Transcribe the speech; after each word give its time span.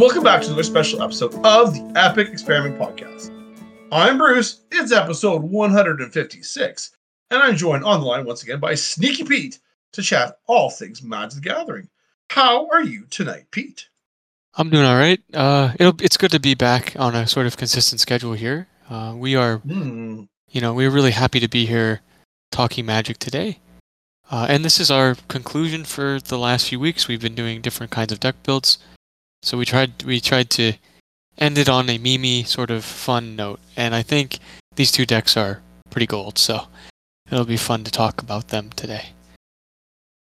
and 0.00 0.06
welcome 0.06 0.24
back 0.24 0.40
to 0.40 0.46
another 0.46 0.62
special 0.62 1.02
episode 1.02 1.34
of 1.44 1.74
the 1.74 1.92
Epic 1.94 2.28
Experiment 2.28 2.78
Podcast. 2.78 3.30
I'm 3.92 4.16
Bruce, 4.16 4.62
it's 4.72 4.92
episode 4.92 5.42
156, 5.42 6.96
and 7.30 7.42
I'm 7.42 7.54
joined 7.54 7.84
on 7.84 8.00
the 8.00 8.06
line 8.06 8.24
once 8.24 8.42
again 8.42 8.60
by 8.60 8.76
Sneaky 8.76 9.24
Pete 9.24 9.58
to 9.92 10.00
chat 10.00 10.38
all 10.46 10.70
things 10.70 11.02
Magic 11.02 11.42
the 11.42 11.50
Gathering. 11.50 11.86
How 12.30 12.66
are 12.70 12.82
you 12.82 13.04
tonight, 13.10 13.48
Pete? 13.50 13.90
I'm 14.54 14.70
doing 14.70 14.86
all 14.86 14.96
right. 14.96 15.20
Uh, 15.34 15.74
it'll, 15.78 16.00
it's 16.00 16.16
good 16.16 16.30
to 16.30 16.40
be 16.40 16.54
back 16.54 16.94
on 16.98 17.14
a 17.14 17.26
sort 17.26 17.46
of 17.46 17.58
consistent 17.58 18.00
schedule 18.00 18.32
here. 18.32 18.68
Uh, 18.88 19.12
we 19.14 19.36
are, 19.36 19.58
Hmm. 19.58 20.22
you 20.48 20.62
know, 20.62 20.72
we're 20.72 20.88
really 20.90 21.10
happy 21.10 21.40
to 21.40 21.48
be 21.48 21.66
here 21.66 22.00
talking 22.50 22.86
Magic 22.86 23.18
today. 23.18 23.58
Uh, 24.30 24.46
and 24.48 24.64
this 24.64 24.80
is 24.80 24.90
our 24.90 25.16
conclusion 25.28 25.84
for 25.84 26.20
the 26.24 26.38
last 26.38 26.70
few 26.70 26.80
weeks. 26.80 27.06
We've 27.06 27.20
been 27.20 27.34
doing 27.34 27.60
different 27.60 27.92
kinds 27.92 28.12
of 28.12 28.20
deck 28.20 28.36
builds, 28.44 28.78
so 29.42 29.56
we 29.56 29.64
tried 29.64 30.02
we 30.04 30.20
tried 30.20 30.50
to 30.50 30.74
end 31.38 31.58
it 31.58 31.68
on 31.68 31.88
a 31.88 31.98
Mimi 31.98 32.44
sort 32.44 32.70
of 32.70 32.84
fun 32.84 33.36
note. 33.36 33.60
And 33.76 33.94
I 33.94 34.02
think 34.02 34.38
these 34.76 34.92
two 34.92 35.06
decks 35.06 35.36
are 35.36 35.62
pretty 35.90 36.06
gold, 36.06 36.38
so 36.38 36.66
it'll 37.30 37.44
be 37.44 37.56
fun 37.56 37.84
to 37.84 37.90
talk 37.90 38.22
about 38.22 38.48
them 38.48 38.70
today. 38.76 39.10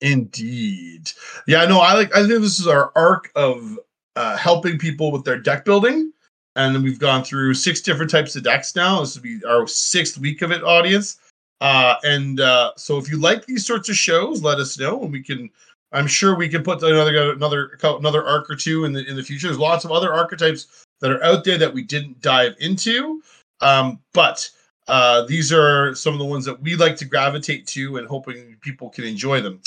Indeed. 0.02 1.10
Yeah, 1.46 1.64
no, 1.66 1.80
I 1.80 1.94
like 1.94 2.14
I 2.14 2.26
think 2.26 2.40
this 2.40 2.58
is 2.58 2.66
our 2.66 2.92
arc 2.96 3.30
of 3.34 3.78
uh 4.16 4.36
helping 4.36 4.78
people 4.78 5.10
with 5.12 5.24
their 5.24 5.38
deck 5.38 5.64
building. 5.64 6.12
And 6.56 6.74
then 6.74 6.82
we've 6.82 6.98
gone 6.98 7.22
through 7.22 7.54
six 7.54 7.80
different 7.80 8.10
types 8.10 8.34
of 8.36 8.42
decks 8.42 8.74
now. 8.74 9.00
This 9.00 9.14
will 9.14 9.22
be 9.22 9.40
our 9.44 9.66
sixth 9.66 10.18
week 10.18 10.42
of 10.42 10.50
it, 10.50 10.62
audience. 10.62 11.18
Uh 11.60 11.94
and 12.02 12.40
uh 12.40 12.72
so 12.76 12.98
if 12.98 13.10
you 13.10 13.18
like 13.18 13.46
these 13.46 13.66
sorts 13.66 13.88
of 13.88 13.96
shows, 13.96 14.42
let 14.42 14.58
us 14.58 14.78
know 14.78 15.02
and 15.02 15.12
we 15.12 15.22
can 15.22 15.50
I'm 15.92 16.06
sure 16.06 16.36
we 16.36 16.48
can 16.48 16.62
put 16.62 16.82
another 16.82 17.32
another 17.32 17.78
another 17.82 18.24
arc 18.24 18.50
or 18.50 18.56
two 18.56 18.84
in 18.84 18.92
the 18.92 19.04
in 19.08 19.16
the 19.16 19.22
future. 19.22 19.48
There's 19.48 19.58
lots 19.58 19.84
of 19.84 19.92
other 19.92 20.12
archetypes 20.12 20.84
that 21.00 21.10
are 21.10 21.22
out 21.24 21.44
there 21.44 21.58
that 21.58 21.72
we 21.72 21.82
didn't 21.82 22.20
dive 22.20 22.54
into. 22.60 23.22
Um, 23.60 23.98
but 24.12 24.48
uh, 24.88 25.24
these 25.26 25.52
are 25.52 25.94
some 25.94 26.12
of 26.12 26.18
the 26.18 26.24
ones 26.24 26.44
that 26.44 26.60
we 26.60 26.76
like 26.76 26.96
to 26.96 27.04
gravitate 27.04 27.66
to 27.68 27.96
and 27.96 28.06
hoping 28.06 28.56
people 28.60 28.90
can 28.90 29.04
enjoy 29.04 29.40
them. 29.40 29.60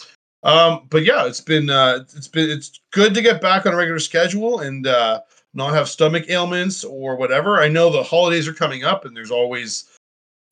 Um, 0.44 0.88
but 0.90 1.04
yeah, 1.04 1.26
it's 1.26 1.42
been 1.42 1.70
uh, 1.70 2.04
it's 2.16 2.28
been 2.28 2.50
it's 2.50 2.80
good 2.92 3.14
to 3.14 3.22
get 3.22 3.42
back 3.42 3.66
on 3.66 3.74
a 3.74 3.78
regular 3.78 4.00
schedule 4.00 4.60
and 4.60 4.86
uh, 4.88 5.22
not 5.54 5.74
have 5.74 5.88
stomach 5.88 6.30
ailments 6.30 6.84
or 6.84 7.16
whatever. 7.16 7.62
I 7.62 7.70
know 7.70 7.90
the 7.90 8.04
holidays 8.04 8.48
are 8.48 8.54
coming 8.54 8.84
up 8.84 9.06
and 9.06 9.16
there's 9.16 9.32
always 9.32 9.86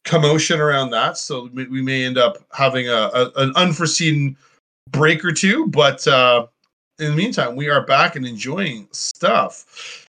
commotion 0.06 0.60
around 0.60 0.92
that, 0.92 1.18
so 1.18 1.50
we 1.54 1.82
may 1.82 2.06
end 2.06 2.18
up 2.18 2.38
having 2.54 2.88
a, 2.88 3.10
a 3.14 3.32
an 3.36 3.54
unforeseen 3.56 4.38
break 4.90 5.24
or 5.24 5.32
two. 5.32 5.68
But 5.68 6.06
uh, 6.08 6.48
in 7.00 7.12
the 7.12 7.16
meantime, 7.16 7.56
we 7.56 7.70
are 7.70 7.86
back 7.86 8.16
and 8.16 8.26
enjoying 8.26 8.88
stuff. 8.92 10.08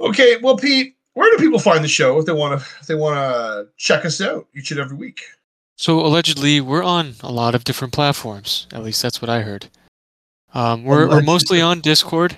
Okay, 0.00 0.36
well, 0.42 0.56
Pete, 0.56 0.94
where 1.14 1.30
do 1.30 1.42
people 1.42 1.58
find 1.58 1.82
the 1.82 1.88
show 1.88 2.18
if 2.18 2.26
they 2.26 2.32
want 2.32 2.60
to 2.60 2.66
if 2.80 2.86
they 2.86 2.94
want 2.94 3.16
to 3.16 3.68
check 3.76 4.04
us 4.04 4.20
out 4.20 4.46
each 4.54 4.70
and 4.70 4.80
every 4.80 4.96
week? 4.96 5.22
So 5.76 6.00
allegedly, 6.00 6.60
we're 6.60 6.82
on 6.82 7.14
a 7.22 7.30
lot 7.30 7.54
of 7.54 7.64
different 7.64 7.92
platforms. 7.92 8.66
At 8.72 8.82
least 8.82 9.02
that's 9.02 9.20
what 9.20 9.28
I 9.28 9.42
heard. 9.42 9.68
Um, 10.54 10.84
we're, 10.84 11.06
we're 11.06 11.22
mostly 11.22 11.60
on 11.60 11.80
Discord. 11.80 12.36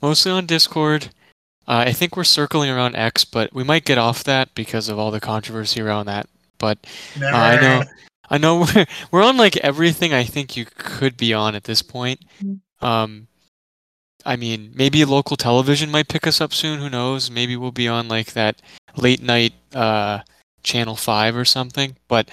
Mostly 0.00 0.32
on 0.32 0.46
Discord. 0.46 1.08
Uh, 1.68 1.84
I 1.86 1.92
think 1.92 2.16
we're 2.16 2.24
circling 2.24 2.70
around 2.70 2.96
X, 2.96 3.24
but 3.24 3.52
we 3.52 3.64
might 3.64 3.84
get 3.84 3.98
off 3.98 4.24
that 4.24 4.54
because 4.54 4.88
of 4.88 4.98
all 4.98 5.10
the 5.10 5.20
controversy 5.20 5.82
around 5.82 6.06
that. 6.06 6.28
But 6.58 6.78
uh, 7.20 7.26
I 7.26 7.60
know, 7.60 7.82
I 8.30 8.38
know 8.38 8.60
we're, 8.74 8.86
we're 9.10 9.22
on 9.22 9.36
like 9.36 9.56
everything 9.58 10.12
I 10.12 10.24
think 10.24 10.56
you 10.56 10.64
could 10.64 11.16
be 11.16 11.32
on 11.34 11.54
at 11.54 11.64
this 11.64 11.82
point. 11.82 12.20
Um, 12.80 13.28
I 14.24 14.36
mean, 14.36 14.72
maybe 14.74 15.04
local 15.04 15.36
television 15.36 15.90
might 15.90 16.08
pick 16.08 16.26
us 16.26 16.40
up 16.40 16.52
soon. 16.52 16.80
Who 16.80 16.90
knows? 16.90 17.30
Maybe 17.30 17.56
we'll 17.56 17.72
be 17.72 17.88
on 17.88 18.08
like 18.08 18.32
that 18.32 18.60
late 18.96 19.22
night 19.22 19.54
uh, 19.74 20.20
channel 20.62 20.96
five 20.96 21.36
or 21.36 21.44
something. 21.44 21.96
But 22.08 22.28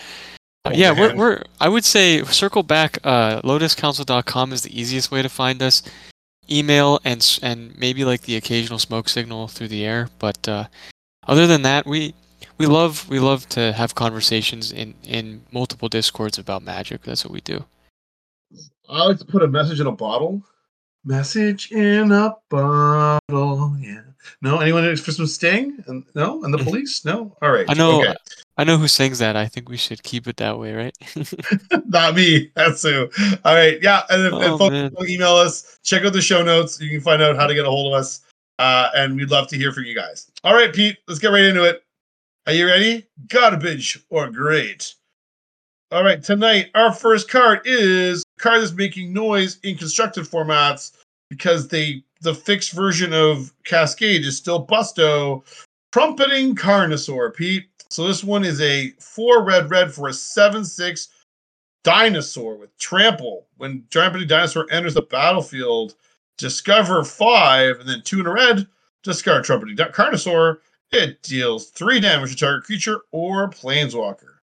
uh, 0.65 0.71
Oh, 0.71 0.71
yeah, 0.73 0.91
we're, 0.91 1.15
we're 1.15 1.43
I 1.59 1.69
would 1.69 1.85
say 1.85 2.23
circle 2.23 2.63
back. 2.63 2.97
Uh, 3.03 3.41
lotuscouncil.com 3.41 4.53
is 4.53 4.63
the 4.63 4.79
easiest 4.79 5.11
way 5.11 5.21
to 5.21 5.29
find 5.29 5.61
us. 5.61 5.83
Email 6.49 6.99
and 7.05 7.39
and 7.41 7.77
maybe 7.77 8.03
like 8.03 8.21
the 8.21 8.35
occasional 8.35 8.79
smoke 8.79 9.07
signal 9.07 9.47
through 9.47 9.69
the 9.69 9.85
air. 9.85 10.09
But 10.19 10.47
uh, 10.47 10.65
other 11.27 11.47
than 11.47 11.61
that, 11.61 11.85
we 11.85 12.13
we 12.57 12.65
love 12.65 13.07
we 13.09 13.19
love 13.19 13.47
to 13.49 13.71
have 13.73 13.95
conversations 13.95 14.71
in 14.71 14.93
in 15.03 15.43
multiple 15.51 15.89
discords 15.89 16.37
about 16.37 16.63
magic. 16.63 17.03
That's 17.03 17.25
what 17.25 17.33
we 17.33 17.41
do. 17.41 17.63
I 18.89 19.03
like 19.05 19.17
to 19.19 19.25
put 19.25 19.43
a 19.43 19.47
message 19.47 19.79
in 19.79 19.87
a 19.87 19.91
bottle. 19.91 20.43
Message 21.05 21.71
in 21.71 22.11
a 22.11 22.33
bottle. 22.49 23.75
Yeah. 23.79 24.01
No, 24.41 24.59
anyone 24.59 24.95
for 24.95 25.11
some 25.11 25.27
Sting? 25.27 25.83
And 25.87 26.05
no, 26.15 26.43
and 26.43 26.53
the 26.53 26.57
police? 26.59 27.03
No. 27.03 27.35
All 27.41 27.51
right. 27.51 27.65
I 27.67 27.73
know 27.73 28.01
Okay. 28.01 28.15
I 28.57 28.63
know 28.63 28.77
who 28.77 28.87
sings 28.87 29.19
that. 29.19 29.35
I 29.35 29.47
think 29.47 29.67
we 29.67 29.77
should 29.77 30.03
keep 30.03 30.27
it 30.27 30.37
that 30.37 30.57
way, 30.59 30.73
right? 30.73 30.95
Not 31.87 32.15
me. 32.15 32.51
That's 32.55 32.83
who. 32.83 33.09
All 33.43 33.55
right. 33.55 33.81
Yeah. 33.81 34.03
And 34.09 34.27
if, 34.27 34.33
Oh, 34.33 34.57
folks 34.57 35.09
email 35.09 35.35
us, 35.35 35.79
check 35.83 36.05
out 36.05 36.13
the 36.13 36.21
show 36.21 36.43
notes. 36.43 36.79
You 36.79 36.89
can 36.89 37.01
find 37.01 37.21
out 37.21 37.35
how 37.35 37.47
to 37.47 37.53
get 37.55 37.65
a 37.65 37.69
hold 37.69 37.93
of 37.93 37.99
us. 37.99 38.21
Uh, 38.59 38.89
and 38.95 39.15
we'd 39.15 39.31
love 39.31 39.47
to 39.47 39.57
hear 39.57 39.71
from 39.73 39.85
you 39.85 39.95
guys. 39.95 40.31
All 40.43 40.53
right, 40.53 40.71
Pete, 40.71 40.97
let's 41.07 41.19
get 41.19 41.29
right 41.29 41.43
into 41.43 41.63
it. 41.63 41.82
Are 42.45 42.51
you 42.51 42.67
ready? 42.67 43.07
Garbage 43.29 44.03
or 44.09 44.29
great? 44.29 44.95
All 45.91 46.03
right, 46.03 46.21
tonight 46.21 46.71
our 46.75 46.91
first 46.91 47.29
card 47.29 47.61
is 47.63 48.21
a 48.37 48.41
card 48.41 48.61
that's 48.61 48.73
making 48.73 49.13
noise 49.13 49.59
in 49.63 49.77
constructed 49.77 50.25
formats 50.25 50.91
because 51.29 51.69
they 51.69 52.03
the 52.19 52.35
fixed 52.35 52.73
version 52.73 53.13
of 53.13 53.53
Cascade 53.63 54.25
is 54.25 54.35
still 54.35 54.67
Busto, 54.67 55.45
trumpeting 55.93 56.53
Carnosaur, 56.53 57.33
Pete. 57.33 57.67
So 57.89 58.05
this 58.05 58.25
one 58.25 58.43
is 58.43 58.59
a 58.59 58.89
four 58.99 59.45
red 59.45 59.69
red 59.69 59.93
for 59.93 60.09
a 60.09 60.13
seven 60.13 60.65
six 60.65 61.07
dinosaur 61.85 62.57
with 62.57 62.77
trample. 62.77 63.47
When 63.55 63.85
trumpeting 63.89 64.27
dinosaur 64.27 64.67
enters 64.69 64.95
the 64.95 65.03
battlefield, 65.03 65.95
discover 66.37 67.05
five, 67.05 67.79
and 67.79 67.87
then 67.87 68.01
two 68.01 68.19
in 68.19 68.27
a 68.27 68.33
red, 68.33 68.67
discard 69.01 69.45
trumpeting 69.45 69.77
Carnosaur. 69.77 70.57
It 70.93 71.23
deals 71.23 71.69
three 71.71 71.99
damage 71.99 72.31
to 72.31 72.37
target 72.37 72.65
creature 72.65 73.01
or 73.11 73.49
planeswalker. 73.49 74.35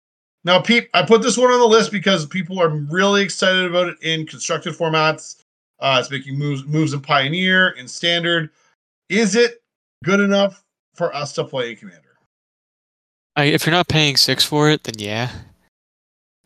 Now, 0.43 0.61
Pete, 0.61 0.89
I 0.95 1.03
put 1.03 1.23
this 1.23 1.37
one 1.37 1.51
on 1.53 1.61
the 1.61 1.67
list 1.67 1.93
because 1.93 2.27
people 2.27 2.61
are 2.61 2.69
really 2.69 3.23
excited 3.23 3.67
about 3.67 3.89
it 3.89 3.99
in 4.03 4.27
constructed 4.27 4.75
formats. 4.75 5.43
Uh, 5.79 5.99
it's 6.01 6.11
making 6.11 6.39
moves 6.39 6.65
moves 6.65 6.93
in 6.93 7.01
Pioneer 7.01 7.71
in 7.71 7.87
Standard. 7.87 8.51
Is 9.09 9.37
it 9.37 9.63
good 10.03 10.21
enough 10.21 10.65
for 10.95 11.15
us 11.15 11.33
to 11.35 11.45
play 11.45 11.71
in 11.71 11.77
Commander? 11.77 12.17
I, 13.37 13.45
if 13.45 13.65
you're 13.65 13.75
not 13.75 13.89
paying 13.89 14.17
six 14.17 14.45
for 14.45 14.71
it, 14.71 14.85
then 14.85 14.95
yeah. 14.99 15.31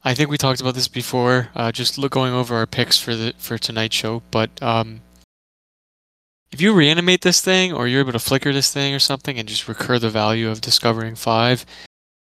I 0.03 0.15
think 0.15 0.29
we 0.29 0.37
talked 0.37 0.61
about 0.61 0.75
this 0.75 0.87
before. 0.87 1.49
Uh, 1.55 1.73
just 1.73 1.97
look 1.97 2.13
going 2.13 2.35
over 2.35 2.55
our 2.57 2.67
picks 2.67 2.99
for 2.99 3.17
the 3.17 3.33
for 3.39 3.57
tonight's 3.57 3.97
show. 3.97 4.23
But 4.31 4.51
um, 4.63 5.01
if 6.55 6.61
you 6.61 6.73
reanimate 6.73 7.23
this 7.23 7.41
thing, 7.41 7.73
or 7.73 7.89
you're 7.89 7.99
able 7.99 8.13
to 8.13 8.19
flicker 8.21 8.53
this 8.53 8.73
thing 8.73 8.95
or 8.95 9.01
something, 9.01 9.41
and 9.41 9.49
just 9.49 9.67
recur 9.67 9.99
the 9.99 10.09
value 10.09 10.49
of 10.49 10.61
discovering 10.61 11.17
five, 11.17 11.67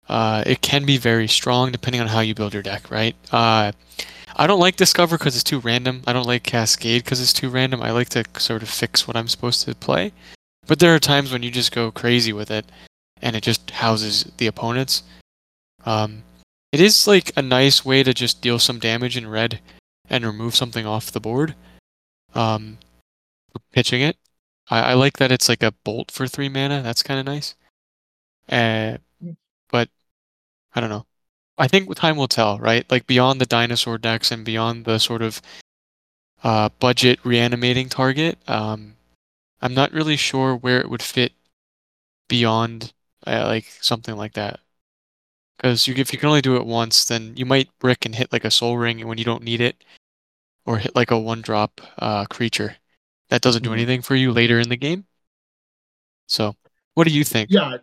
uh, 0.09 0.43
it 0.45 0.61
can 0.61 0.85
be 0.85 0.97
very 0.97 1.25
strong 1.25 1.71
depending 1.71 2.01
on 2.01 2.07
how 2.07 2.19
you 2.19 2.35
build 2.35 2.53
your 2.53 2.61
deck. 2.61 2.91
Right? 2.91 3.15
Uh, 3.31 3.71
I 4.35 4.45
don't 4.45 4.59
like 4.59 4.75
discover 4.75 5.17
because 5.17 5.35
it's 5.35 5.43
too 5.45 5.59
random. 5.59 6.01
I 6.05 6.11
don't 6.11 6.27
like 6.27 6.43
cascade 6.43 7.05
because 7.05 7.21
it's 7.21 7.31
too 7.31 7.49
random. 7.49 7.81
I 7.81 7.91
like 7.91 8.09
to 8.09 8.25
sort 8.37 8.61
of 8.61 8.67
fix 8.67 9.07
what 9.07 9.15
I'm 9.15 9.29
supposed 9.29 9.61
to 9.65 9.73
play. 9.73 10.11
But 10.67 10.79
there 10.79 10.93
are 10.93 10.99
times 10.99 11.31
when 11.31 11.41
you 11.41 11.49
just 11.49 11.71
go 11.71 11.89
crazy 11.89 12.33
with 12.33 12.51
it 12.51 12.65
and 13.21 13.37
it 13.37 13.43
just 13.43 13.71
houses 13.71 14.29
the 14.35 14.47
opponents. 14.47 15.03
Um, 15.85 16.23
it 16.73 16.81
is 16.81 17.07
like 17.07 17.31
a 17.37 17.41
nice 17.41 17.85
way 17.85 18.03
to 18.03 18.13
just 18.13 18.41
deal 18.41 18.59
some 18.59 18.79
damage 18.79 19.15
in 19.15 19.29
red 19.29 19.61
and 20.09 20.25
remove 20.25 20.57
something 20.57 20.85
off 20.85 21.09
the 21.09 21.21
board. 21.21 21.55
Um, 22.35 22.79
for 23.51 23.59
pitching 23.71 24.01
it, 24.01 24.17
I, 24.69 24.91
I 24.91 24.93
like 24.93 25.17
that 25.17 25.31
it's 25.31 25.49
like 25.49 25.63
a 25.63 25.71
bolt 25.71 26.11
for 26.11 26.27
three 26.27 26.49
mana. 26.49 26.81
That's 26.81 27.03
kind 27.03 27.19
of 27.19 27.25
nice. 27.25 27.55
Uh, 28.49 28.97
but 29.71 29.89
I 30.73 30.81
don't 30.81 30.89
know. 30.89 31.05
I 31.57 31.67
think 31.67 31.93
time 31.95 32.15
will 32.15 32.27
tell, 32.27 32.57
right? 32.59 32.89
Like 32.89 33.05
beyond 33.05 33.41
the 33.41 33.45
dinosaur 33.45 33.97
decks 33.97 34.31
and 34.31 34.45
beyond 34.45 34.85
the 34.85 34.97
sort 34.97 35.21
of 35.21 35.41
uh, 36.43 36.69
budget 36.79 37.19
reanimating 37.23 37.89
target, 37.89 38.37
um, 38.47 38.95
I'm 39.61 39.73
not 39.73 39.91
really 39.91 40.15
sure 40.15 40.55
where 40.55 40.79
it 40.79 40.89
would 40.89 41.01
fit 41.03 41.33
beyond 42.29 42.93
uh, 43.27 43.45
like 43.45 43.65
something 43.81 44.15
like 44.15 44.33
that. 44.33 44.61
Because 45.57 45.85
you, 45.87 45.95
if 45.95 46.13
you 46.13 46.19
can 46.19 46.29
only 46.29 46.41
do 46.41 46.55
it 46.55 46.65
once, 46.65 47.03
then 47.03 47.33
you 47.35 47.45
might 47.45 47.77
brick 47.79 48.05
and 48.05 48.15
hit 48.15 48.31
like 48.31 48.45
a 48.45 48.51
Sol 48.51 48.77
Ring 48.77 49.05
when 49.05 49.17
you 49.17 49.25
don't 49.25 49.43
need 49.43 49.59
it, 49.59 49.83
or 50.65 50.77
hit 50.77 50.95
like 50.95 51.11
a 51.11 51.19
one 51.19 51.41
drop 51.41 51.81
uh, 51.97 52.25
creature 52.25 52.77
that 53.29 53.41
doesn't 53.41 53.63
do 53.63 53.69
Mhm. 53.69 53.73
anything 53.73 54.01
for 54.01 54.15
you 54.15 54.31
later 54.31 54.59
in 54.59 54.69
the 54.69 54.77
game. 54.77 55.05
So, 56.27 56.55
what 56.93 57.07
do 57.07 57.13
you 57.13 57.23
think? 57.23 57.49
Yeah. 57.51 57.77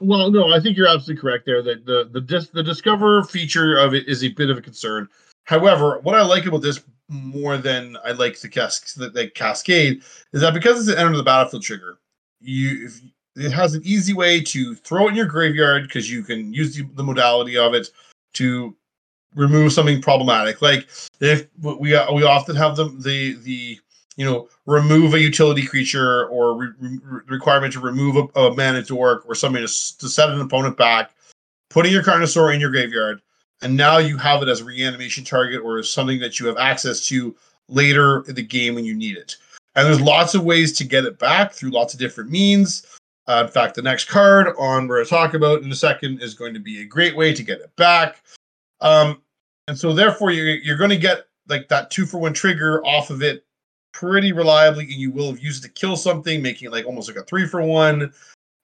Well, 0.00 0.30
no, 0.30 0.52
I 0.52 0.60
think 0.60 0.76
you're 0.76 0.88
absolutely 0.88 1.20
correct 1.20 1.44
there. 1.46 1.62
That 1.62 1.84
the 1.84 2.08
the 2.10 2.20
dis- 2.20 2.48
the 2.48 2.62
discover 2.62 3.24
feature 3.24 3.76
of 3.76 3.94
it 3.94 4.08
is 4.08 4.24
a 4.24 4.28
bit 4.28 4.50
of 4.50 4.58
a 4.58 4.62
concern. 4.62 5.08
However, 5.44 5.98
what 6.00 6.14
I 6.14 6.22
like 6.22 6.46
about 6.46 6.62
this 6.62 6.80
more 7.08 7.58
than 7.58 7.96
I 8.04 8.12
like 8.12 8.38
the, 8.38 8.48
cas- 8.48 8.94
the, 8.94 9.10
the 9.10 9.28
Cascade 9.28 10.02
is 10.32 10.40
that 10.40 10.54
because 10.54 10.78
it's 10.78 10.96
an 10.96 11.04
enter 11.04 11.16
the 11.16 11.24
battlefield 11.24 11.64
trigger, 11.64 11.98
you 12.40 12.86
if, 12.86 13.00
it 13.36 13.50
has 13.52 13.74
an 13.74 13.82
easy 13.84 14.12
way 14.12 14.40
to 14.40 14.74
throw 14.74 15.06
it 15.06 15.10
in 15.10 15.16
your 15.16 15.26
graveyard 15.26 15.84
because 15.84 16.10
you 16.10 16.22
can 16.22 16.52
use 16.52 16.74
the, 16.74 16.84
the 16.94 17.02
modality 17.02 17.56
of 17.56 17.74
it 17.74 17.88
to 18.34 18.76
remove 19.34 19.72
something 19.72 20.00
problematic. 20.00 20.62
Like 20.62 20.88
if 21.20 21.46
we 21.60 21.98
we 22.12 22.24
often 22.24 22.56
have 22.56 22.76
the 22.76 22.88
the 22.98 23.34
the 23.42 23.80
you 24.16 24.24
know 24.24 24.48
remove 24.66 25.14
a 25.14 25.20
utility 25.20 25.66
creature 25.66 26.26
or 26.26 26.56
re- 26.56 26.72
re- 26.80 27.20
requirement 27.28 27.72
to 27.72 27.80
remove 27.80 28.16
a, 28.16 28.40
a 28.40 28.54
mana 28.54 28.82
dork 28.82 29.24
or 29.26 29.34
something 29.34 29.66
to, 29.66 29.98
to 29.98 30.08
set 30.08 30.30
an 30.30 30.40
opponent 30.40 30.76
back, 30.76 31.12
putting 31.68 31.92
your 31.92 32.02
Carnosaur 32.02 32.54
in 32.54 32.60
your 32.60 32.70
graveyard, 32.70 33.20
and 33.62 33.76
now 33.76 33.98
you 33.98 34.16
have 34.16 34.42
it 34.42 34.48
as 34.48 34.60
a 34.60 34.64
reanimation 34.64 35.24
target 35.24 35.60
or 35.62 35.82
something 35.82 36.18
that 36.20 36.40
you 36.40 36.46
have 36.46 36.56
access 36.56 37.06
to 37.08 37.34
later 37.68 38.24
in 38.28 38.34
the 38.34 38.42
game 38.42 38.74
when 38.74 38.84
you 38.84 38.94
need 38.94 39.16
it. 39.16 39.36
And 39.76 39.86
there's 39.86 40.00
lots 40.00 40.34
of 40.34 40.44
ways 40.44 40.72
to 40.78 40.84
get 40.84 41.04
it 41.04 41.18
back 41.18 41.52
through 41.52 41.70
lots 41.70 41.94
of 41.94 42.00
different 42.00 42.30
means. 42.30 42.86
Uh, 43.28 43.44
in 43.46 43.52
fact, 43.52 43.76
the 43.76 43.82
next 43.82 44.06
card 44.06 44.48
on 44.58 44.88
where 44.88 45.02
to 45.02 45.08
talk 45.08 45.34
about 45.34 45.62
in 45.62 45.70
a 45.70 45.76
second 45.76 46.20
is 46.20 46.34
going 46.34 46.52
to 46.52 46.58
be 46.60 46.82
a 46.82 46.84
great 46.84 47.16
way 47.16 47.32
to 47.32 47.44
get 47.44 47.60
it 47.60 47.74
back. 47.76 48.22
Um, 48.80 49.22
and 49.68 49.78
so 49.78 49.92
therefore 49.92 50.32
you're, 50.32 50.56
you're 50.56 50.76
going 50.76 50.90
to 50.90 50.96
get 50.96 51.26
like 51.48 51.68
that 51.68 51.90
two 51.90 52.06
for 52.06 52.18
one 52.18 52.32
trigger 52.32 52.84
off 52.84 53.10
of 53.10 53.22
it 53.22 53.44
pretty 53.92 54.32
reliably, 54.32 54.84
and 54.84 54.94
you 54.94 55.10
will 55.10 55.30
have 55.30 55.40
used 55.40 55.64
it 55.64 55.68
to 55.68 55.72
kill 55.74 55.96
something, 55.96 56.42
making 56.42 56.68
it 56.68 56.72
like 56.72 56.86
almost 56.86 57.08
like 57.08 57.16
a 57.16 57.24
three 57.24 57.46
for 57.46 57.62
one. 57.62 58.12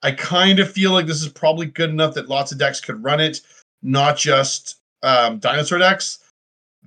I 0.03 0.13
kind 0.13 0.59
of 0.59 0.71
feel 0.71 0.93
like 0.93 1.07
this 1.07 1.23
is 1.23 1.29
probably 1.29 1.67
good 1.67 1.91
enough 1.91 2.15
that 2.15 2.29
lots 2.29 2.53
of 2.53 2.59
decks 2.59 2.81
could 2.81 3.03
run 3.03 3.21
it, 3.21 3.41
not 3.83 4.17
just 4.17 4.77
um, 5.03 5.39
dinosaur 5.39 5.79
decks. 5.79 6.19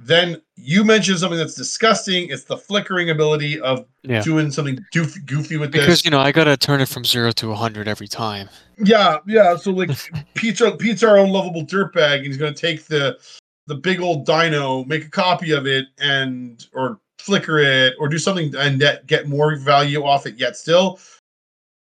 Then 0.01 0.41
you 0.55 0.85
mentioned 0.85 1.19
something 1.19 1.37
that's 1.37 1.55
disgusting. 1.55 2.29
It's 2.29 2.45
the 2.45 2.55
flickering 2.55 3.09
ability 3.09 3.59
of 3.59 3.85
Yeah. 4.03 4.21
doing 4.21 4.49
something 4.49 4.79
goofy, 4.93 5.19
goofy 5.25 5.57
with 5.57 5.71
Because 5.71 5.87
this. 5.87 5.95
Because 6.01 6.05
you 6.05 6.11
know 6.11 6.19
I 6.21 6.31
gotta 6.31 6.55
turn 6.55 6.79
it 6.79 6.87
from 6.87 7.03
zero 7.03 7.31
to 7.33 7.53
hundred 7.53 7.89
every 7.89 8.07
time. 8.07 8.47
Yeah, 8.81 9.17
yeah. 9.27 9.57
So 9.57 9.71
like 9.71 9.89
Pete's 10.35 10.61
our, 10.61 10.71
Pete's 10.71 11.03
our 11.03 11.17
own 11.17 11.29
lovable 11.29 11.65
dirtbag, 11.65 12.17
and 12.17 12.25
he's 12.27 12.37
gonna 12.37 12.53
take 12.53 12.85
the 12.85 13.19
the 13.67 13.75
big 13.75 13.99
old 13.99 14.25
dino, 14.25 14.85
make 14.85 15.05
a 15.05 15.09
copy 15.09 15.51
of 15.51 15.67
it, 15.67 15.87
and 15.99 16.65
or 16.73 16.99
flicker 17.19 17.59
it, 17.59 17.95
or 17.99 18.07
do 18.07 18.17
something 18.17 18.53
and 18.55 18.81
that 18.81 19.07
get 19.07 19.27
more 19.27 19.55
value 19.55 20.03
off 20.03 20.25
it. 20.25 20.35
Yet 20.37 20.57
still, 20.57 20.99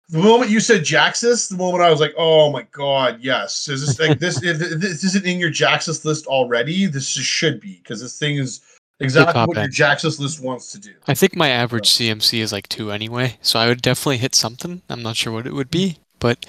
the 0.08 0.18
moment 0.18 0.50
you 0.50 0.60
said 0.60 0.82
Jaxus, 0.82 1.48
the 1.50 1.56
moment 1.56 1.82
I 1.82 1.90
was 1.90 2.00
like, 2.00 2.14
oh 2.16 2.50
my 2.50 2.62
god, 2.72 3.18
yes. 3.20 3.68
Is 3.68 3.86
this 3.86 3.98
like 3.98 4.18
this? 4.18 4.42
If 4.42 4.58
this 4.58 5.04
isn't 5.04 5.26
in 5.26 5.38
your 5.38 5.50
Jaxus 5.50 6.04
list 6.04 6.26
already, 6.26 6.86
this 6.86 7.08
should 7.10 7.60
be 7.60 7.76
because 7.76 8.00
this 8.00 8.18
thing 8.18 8.36
is 8.36 8.60
exactly 9.00 9.44
what 9.44 9.56
your. 9.56 9.68
Jaxus 9.68 10.20
list 10.20 10.40
wants 10.42 10.70
to 10.72 10.78
do. 10.78 10.94
I 11.08 11.14
think 11.14 11.34
my 11.34 11.48
average 11.48 11.88
CMC 11.88 12.40
is 12.40 12.52
like 12.52 12.68
two 12.68 12.92
anyway, 12.92 13.36
so 13.42 13.58
I 13.58 13.66
would 13.68 13.82
definitely 13.82 14.18
hit 14.18 14.34
something. 14.34 14.82
I'm 14.88 15.02
not 15.02 15.16
sure 15.16 15.32
what 15.32 15.46
it 15.46 15.54
would 15.54 15.70
be, 15.70 15.98
but 16.20 16.46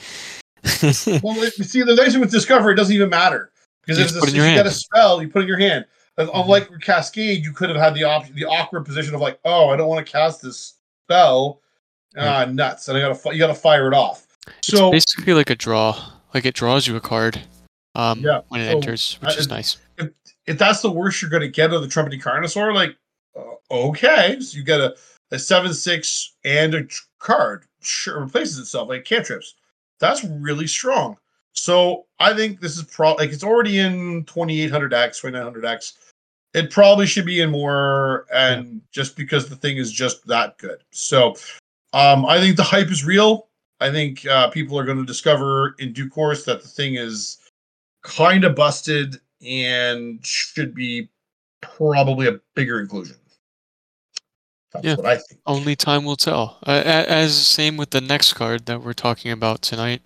Well, 0.63 1.35
see, 1.51 1.83
the 1.83 1.95
nice 1.95 2.12
thing 2.12 2.21
with 2.21 2.31
Discover, 2.31 2.71
it 2.71 2.75
doesn't 2.75 2.94
even 2.94 3.09
matter 3.09 3.51
because 3.81 3.97
You 3.97 4.03
if, 4.03 4.09
just 4.09 4.15
this, 4.15 4.21
put 4.21 4.30
it 4.30 4.35
in 4.35 4.41
if 4.41 4.44
your 4.44 4.51
you 4.51 4.57
get 4.57 4.65
a 4.68 4.71
spell, 4.71 5.21
you 5.21 5.30
put 5.30 5.39
it 5.39 5.44
in 5.44 5.47
your 5.47 5.59
hand. 5.59 5.85
And 6.17 6.29
Mhm. 6.29 6.41
Unlike 6.43 6.69
with 6.71 6.81
Cascade, 6.81 7.43
you 7.43 7.53
could 7.53 7.69
have 7.69 7.77
had 7.77 7.93
the 7.93 8.03
option, 8.03 8.35
the 8.35 8.45
awkward 8.45 8.85
position 8.85 9.13
of 9.13 9.21
like, 9.21 9.39
oh, 9.45 9.69
I 9.69 9.75
don't 9.77 9.87
want 9.87 10.05
to 10.05 10.11
cast 10.11 10.41
this 10.41 10.73
spell. 11.05 11.61
Ah, 12.17 12.45
nuts! 12.45 12.87
And 12.87 12.97
I 12.97 13.01
gotta, 13.01 13.33
you 13.33 13.37
gotta 13.37 13.53
fire 13.53 13.87
it 13.87 13.93
off. 13.93 14.25
So 14.63 14.91
it's 14.91 15.13
basically 15.13 15.33
like 15.35 15.49
a 15.51 15.55
draw. 15.55 15.95
Like 16.33 16.45
it 16.45 16.55
draws 16.55 16.87
you 16.87 16.95
a 16.95 16.99
card 17.01 17.39
um, 17.93 18.19
Yeah, 18.21 18.41
when 18.47 18.61
it 18.61 18.71
so, 18.71 18.77
enters, 18.77 19.17
which 19.21 19.35
uh, 19.35 19.39
is 19.39 19.49
nice. 19.49 19.77
if 20.47 20.57
that's 20.57 20.81
the 20.81 20.89
worst 20.89 21.21
you're 21.21 21.29
gonna 21.29 21.47
get 21.47 21.73
of 21.73 21.81
the 21.81 21.87
Trumpeting 21.87 22.19
Carnosaur, 22.19 22.73
like, 22.73 22.95
uh, 23.35 23.41
okay, 23.69 24.39
so 24.39 24.57
you 24.57 24.63
get 24.63 24.79
a, 24.79 24.95
a 25.31 25.37
seven 25.37 25.73
six 25.73 26.33
and 26.43 26.73
a 26.73 26.83
tr- 26.85 27.03
card, 27.19 27.65
sure, 27.81 28.21
replaces 28.21 28.57
itself 28.57 28.89
like 28.89 29.05
cantrips. 29.05 29.53
That's 29.99 30.23
really 30.23 30.67
strong. 30.67 31.17
So 31.53 32.05
I 32.19 32.33
think 32.33 32.61
this 32.61 32.77
is 32.77 32.83
probably 32.83 33.25
like 33.25 33.33
it's 33.33 33.43
already 33.43 33.77
in 33.79 34.23
2800x, 34.25 35.21
2900x. 35.21 35.93
It 36.53 36.71
probably 36.71 37.05
should 37.05 37.25
be 37.25 37.41
in 37.41 37.51
more, 37.51 38.25
and 38.33 38.81
just 38.91 39.15
because 39.15 39.47
the 39.49 39.55
thing 39.55 39.77
is 39.77 39.91
just 39.91 40.25
that 40.27 40.57
good. 40.57 40.79
So 40.91 41.35
um, 41.94 42.25
I 42.25 42.39
think 42.39 42.55
the 42.57 42.63
hype 42.63 42.89
is 42.89 43.05
real. 43.05 43.47
I 43.79 43.91
think 43.91 44.25
uh, 44.25 44.49
people 44.49 44.79
are 44.79 44.85
going 44.85 44.97
to 44.97 45.05
discover 45.05 45.75
in 45.79 45.94
due 45.94 46.09
course 46.09 46.45
that 46.45 46.61
the 46.61 46.67
thing 46.67 46.95
is 46.95 47.38
kind 48.03 48.44
of 48.44 48.55
busted 48.55 49.19
and 49.45 50.25
should 50.25 50.73
be 50.73 51.09
probably 51.61 52.27
a 52.27 52.39
bigger 52.55 52.79
inclusion. 52.79 53.17
That's 54.73 54.85
Yeah. 54.85 54.95
what 54.95 55.05
I 55.05 55.17
think. 55.17 55.39
Only 55.45 55.75
time 55.75 56.05
will 56.05 56.15
tell. 56.15 56.57
Uh, 56.65 56.81
as 56.85 57.35
same 57.35 57.77
with 57.77 57.91
the 57.91 58.01
next 58.01 58.33
card 58.33 58.65
that 58.65 58.81
we're 58.81 58.94
talking 58.94 59.31
about 59.31 59.61
tonight. 59.61 60.01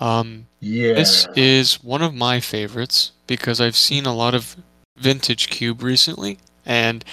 Um, 0.00 0.46
Yeah. 0.60 0.94
This 0.94 1.26
is 1.34 1.82
one 1.82 2.02
of 2.02 2.14
my 2.14 2.40
favorites 2.40 3.12
because 3.26 3.60
I've 3.60 3.76
seen 3.76 4.06
a 4.06 4.14
lot 4.14 4.34
of 4.34 4.56
vintage 4.96 5.48
cube 5.48 5.82
recently, 5.82 6.38
and 6.64 7.04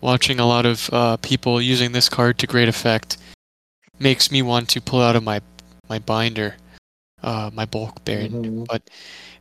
watching 0.00 0.38
a 0.38 0.46
lot 0.46 0.66
of 0.66 0.88
uh, 0.92 1.16
people 1.18 1.60
using 1.60 1.92
this 1.92 2.08
card 2.08 2.38
to 2.38 2.46
great 2.46 2.68
effect 2.68 3.16
makes 3.98 4.30
me 4.30 4.42
want 4.42 4.68
to 4.70 4.80
pull 4.80 5.02
out 5.02 5.16
of 5.16 5.22
my 5.24 5.40
my 5.88 5.98
binder, 5.98 6.56
uh, 7.22 7.50
my 7.52 7.64
bulk 7.64 8.04
bearing. 8.04 8.32
Mhm. 8.66 8.80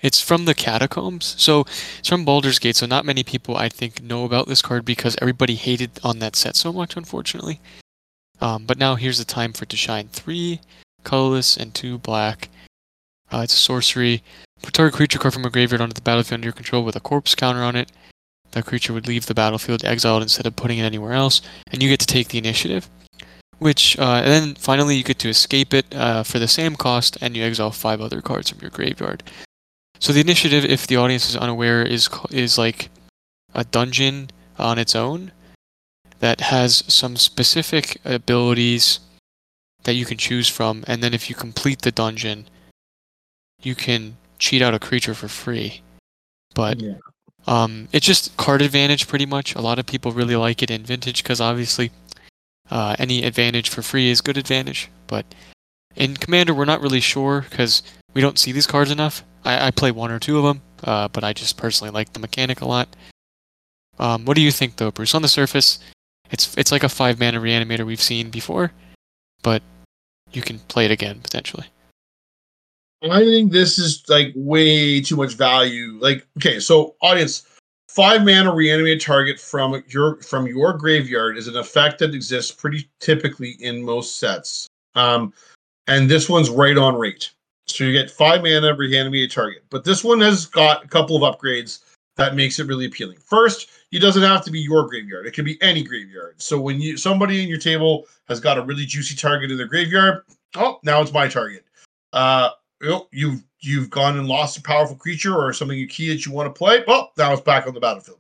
It's 0.02 0.22
from 0.22 0.46
the 0.46 0.54
catacombs, 0.54 1.36
so 1.38 1.66
it's 2.00 2.08
from 2.08 2.24
Baldur's 2.24 2.60
Gate. 2.60 2.76
So 2.76 2.86
not 2.86 3.06
many 3.06 3.24
people 3.24 3.58
I 3.58 3.68
think 3.70 4.02
know 4.02 4.24
about 4.26 4.48
this 4.48 4.62
card 4.62 4.86
because 4.86 5.18
everybody 5.22 5.56
hated 5.56 6.00
on 6.04 6.20
that 6.20 6.36
set 6.36 6.56
so 6.56 6.72
much, 6.72 6.96
unfortunately. 6.96 7.60
Um, 8.40 8.66
but 8.66 8.78
now 8.78 8.96
here's 8.96 9.18
the 9.18 9.26
time 9.26 9.54
for 9.54 9.64
it 9.64 9.70
to 9.70 9.78
shine: 9.78 10.08
three 10.10 10.62
colorless 11.04 11.58
and 11.58 11.74
two 11.74 11.98
black. 11.98 12.50
Uh, 13.32 13.42
it's 13.44 13.56
a 13.56 13.58
sorcery. 13.58 14.24
Put 14.62 14.74
target 14.74 14.96
creature 14.96 15.20
card 15.20 15.34
from 15.34 15.46
a 15.46 15.50
graveyard 15.50 15.82
onto 15.82 15.94
the 15.94 16.02
battlefield 16.02 16.40
under 16.40 16.46
your 16.46 16.54
control 16.54 16.84
with 16.84 16.96
a 16.96 17.00
corpse 17.00 17.36
counter 17.36 17.64
on 17.64 17.76
it. 17.76 17.92
That 18.52 18.66
creature 18.66 18.94
would 18.94 19.08
leave 19.08 19.26
the 19.26 19.34
battlefield 19.34 19.84
exiled 19.84 20.24
instead 20.24 20.46
of 20.46 20.56
putting 20.56 20.78
it 20.80 20.84
anywhere 20.84 21.14
else, 21.14 21.42
and 21.72 21.84
you 21.84 21.90
get 21.90 22.00
to 22.00 22.08
take 22.08 22.30
the 22.30 22.38
initiative. 22.38 22.90
Which, 23.60 23.98
uh, 23.98 24.22
and 24.24 24.28
then 24.28 24.56
finally 24.56 24.96
you 24.96 25.04
get 25.04 25.20
to 25.20 25.30
escape 25.30 25.74
it 25.74 25.86
uh, 25.94 26.24
for 26.24 26.40
the 26.40 26.48
same 26.48 26.76
cost, 26.76 27.18
and 27.22 27.36
you 27.36 27.44
exile 27.44 27.72
five 27.72 28.02
other 28.02 28.22
cards 28.22 28.50
from 28.50 28.60
your 28.62 28.70
graveyard. 28.70 29.24
So 30.00 30.14
the 30.14 30.22
initiative, 30.22 30.64
if 30.64 30.86
the 30.86 30.98
audience 30.98 31.28
is 31.30 31.36
unaware, 31.36 31.82
is 31.82 32.08
is 32.30 32.58
like 32.58 32.90
a 33.54 33.64
dungeon 33.64 34.30
on 34.60 34.78
its 34.78 34.96
own 34.96 35.32
that 36.20 36.42
has 36.42 36.84
some 36.88 37.16
specific 37.16 37.98
abilities 38.06 39.00
that 39.84 39.94
you 39.94 40.06
can 40.06 40.18
choose 40.18 40.48
from, 40.48 40.84
and 40.88 41.02
then 41.02 41.14
if 41.14 41.30
you 41.30 41.36
complete 41.36 41.82
the 41.82 41.92
dungeon, 41.92 42.48
you 43.62 43.74
can 43.74 44.18
cheat 44.40 44.62
out 44.62 44.74
a 44.74 44.80
creature 44.80 45.14
for 45.14 45.28
free. 45.28 45.82
But 46.54 46.80
Yeah. 46.82 46.96
um, 47.46 47.88
it's 47.92 48.06
just 48.06 48.36
card 48.38 48.62
advantage 48.62 49.08
pretty 49.08 49.26
much. 49.26 49.56
A 49.56 49.62
lot 49.62 49.80
of 49.80 49.86
people 49.86 50.12
really 50.12 50.36
like 50.36 50.62
it 50.64 50.72
in 50.72 50.84
vintage 50.84 51.24
because 51.24 51.40
obviously 51.42 51.92
uh, 52.70 52.96
any 53.00 53.24
advantage 53.24 53.70
for 53.70 53.82
free 53.82 54.10
is 54.10 54.22
good 54.22 54.38
advantage. 54.38 54.90
But 55.08 55.26
in 55.96 56.16
Commander, 56.18 56.54
we're 56.54 56.66
not 56.66 56.82
really 56.82 57.00
sure 57.00 57.46
because 57.50 57.82
we 58.14 58.22
don't 58.22 58.40
see 58.40 58.52
these 58.52 58.68
cards 58.68 58.92
enough. 58.92 59.24
I, 59.46 59.68
I 59.68 59.72
play 59.72 59.92
one 59.92 60.12
or 60.12 60.20
two 60.20 60.38
of 60.38 60.44
them, 60.44 60.62
uh, 60.84 61.08
but 61.08 61.24
I 61.24 61.34
just 61.34 61.58
personally 61.58 61.92
like 61.92 62.14
the 62.14 62.20
mechanic 62.20 62.62
a 62.62 62.68
lot. 62.68 62.96
Um, 64.00 64.26
what 64.26 64.36
do 64.36 64.42
you 64.42 64.52
think 64.52 64.76
though, 64.76 64.92
Bruce? 64.92 65.16
On 65.16 65.22
the 65.22 65.28
surface, 65.28 65.80
it's 66.30 66.56
it's 66.58 66.72
like 66.72 66.84
a 66.84 66.90
five 66.90 67.20
mana 67.20 67.40
reanimator 67.40 67.86
we've 67.86 68.02
seen 68.02 68.30
before, 68.30 68.72
but 69.42 69.64
you 70.34 70.42
can 70.42 70.60
play 70.60 70.86
it 70.86 70.92
again 70.92 71.20
potentially. 71.22 71.68
I 73.04 73.20
think 73.20 73.52
this 73.52 73.78
is 73.78 74.04
like 74.10 74.34
way 74.36 75.02
too 75.02 75.16
much 75.16 75.36
value. 75.36 75.98
Like, 76.02 76.26
okay, 76.38 76.60
so 76.60 76.96
audience, 77.02 77.48
five 77.90 78.26
mana 78.26 78.54
reanimate 78.54 79.02
target 79.02 79.40
from 79.40 79.84
your 79.88 80.22
from 80.22 80.48
your 80.48 80.74
graveyard 80.74 81.38
is 81.38 81.48
an 81.48 81.58
effect 81.58 82.00
that 82.00 82.16
exists 82.16 82.52
pretty 82.52 82.90
typically 83.00 83.52
in 83.60 83.84
most 83.84 84.18
sets. 84.18 84.68
Um, 84.96 85.34
and 85.88 86.10
this 86.10 86.28
one's 86.28 86.50
right 86.50 86.78
on 86.78 86.96
rate. 86.96 87.32
So 87.68 87.84
you 87.84 87.92
get 87.92 88.10
five 88.10 88.42
mana 88.42 88.74
reanimate 88.76 89.32
target, 89.32 89.64
but 89.70 89.84
this 89.84 90.04
one 90.04 90.22
has 90.22 90.46
got 90.46 90.84
a 90.84 90.88
couple 90.88 91.24
of 91.24 91.36
upgrades 91.36 91.84
that 92.16 92.36
makes 92.36 92.60
it 92.60 92.66
really 92.66 92.86
appealing. 92.86 93.18
First, 93.20 93.70
it 93.92 94.00
doesn't 94.00 94.24
have 94.24 94.44
to 94.46 94.52
be 94.52 94.60
your 94.60 94.88
graveyard; 94.88 95.28
it 95.28 95.34
can 95.34 95.46
be 95.46 95.62
any 95.62 95.84
graveyard. 95.84 96.42
So 96.42 96.60
when 96.60 96.82
you 96.82 96.98
somebody 96.98 97.44
in 97.44 97.50
your 97.50 97.60
table 97.60 98.06
has 98.28 98.40
got 98.40 98.58
a 98.58 98.64
really 98.64 98.86
juicy 98.86 99.16
target 99.16 99.52
in 99.52 99.58
their 99.58 99.68
graveyard, 99.68 100.24
oh, 100.56 100.80
now 100.84 101.00
it's 101.02 101.14
my 101.14 101.28
target. 101.28 101.64
Uh, 102.14 102.50
you 102.82 102.90
know, 102.90 103.08
you've 103.12 103.44
you've 103.60 103.90
gone 103.90 104.18
and 104.18 104.28
lost 104.28 104.58
a 104.58 104.62
powerful 104.62 104.96
creature 104.96 105.36
or 105.36 105.54
something 105.54 105.88
key 105.88 106.10
that 106.10 106.26
you 106.26 106.32
want 106.32 106.54
to 106.54 106.58
play. 106.58 106.84
Well, 106.88 107.12
now 107.18 107.34
it's 107.34 107.42
back 107.42 107.68
on 107.68 107.74
the 107.74 107.80
battlefield. 107.80 108.20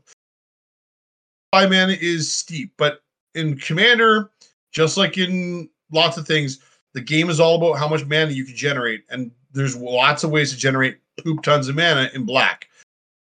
Five 1.51 1.69
mana 1.69 1.95
is 1.99 2.31
steep, 2.31 2.73
but 2.77 3.01
in 3.35 3.57
Commander, 3.57 4.31
just 4.71 4.97
like 4.97 5.17
in 5.17 5.69
lots 5.91 6.17
of 6.17 6.27
things, 6.27 6.59
the 6.93 7.01
game 7.01 7.29
is 7.29 7.39
all 7.39 7.55
about 7.55 7.79
how 7.79 7.87
much 7.87 8.05
mana 8.05 8.31
you 8.31 8.45
can 8.45 8.55
generate, 8.55 9.05
and 9.09 9.31
there's 9.53 9.75
lots 9.75 10.23
of 10.23 10.31
ways 10.31 10.51
to 10.51 10.57
generate 10.57 10.97
poop 11.23 11.43
tons 11.43 11.67
of 11.67 11.75
mana 11.75 12.09
in 12.13 12.25
black. 12.25 12.67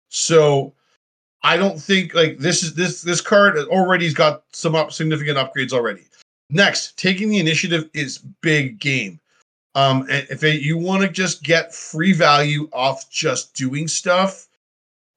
So, 0.09 0.73
I 1.43 1.57
don't 1.57 1.79
think 1.79 2.15
like 2.15 2.39
this 2.39 2.63
is 2.63 2.75
this 2.75 3.03
this 3.03 3.21
card 3.21 3.59
already's 3.59 4.15
got 4.15 4.45
some 4.53 4.75
up 4.75 4.93
significant 4.93 5.37
upgrades 5.37 5.73
already. 5.73 6.05
Next, 6.51 6.97
taking 6.97 7.29
the 7.29 7.39
initiative 7.39 7.91
is 7.95 8.19
big 8.41 8.79
game. 8.79 9.21
Um, 9.75 10.07
if 10.09 10.45
it, 10.45 10.63
you 10.63 10.79
want 10.79 11.03
to 11.03 11.09
just 11.09 11.43
get 11.43 11.75
free 11.75 12.13
value 12.13 12.69
off 12.73 13.11
just 13.11 13.55
doing 13.55 13.89
stuff, 13.89 14.47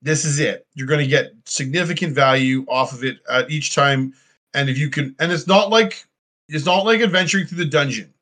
this 0.02 0.26
is 0.26 0.40
it. 0.40 0.66
You're 0.74 0.88
going 0.88 1.00
to 1.00 1.08
get 1.08 1.34
significant 1.46 2.16
value 2.16 2.66
off 2.68 2.94
of 2.94 3.04
it 3.04 3.20
at 3.30 3.52
each 3.52 3.76
time. 3.76 4.14
And 4.54 4.70
if 4.70 4.78
you 4.78 4.90
can, 4.90 5.16
and 5.20 5.32
it's 5.32 5.48
not 5.48 5.70
like 5.70 6.06
it's 6.50 6.66
not 6.66 6.86
like 6.86 7.02
adventuring 7.02 7.46
through 7.46 7.60
the 7.60 7.66
dungeon. 7.66 8.14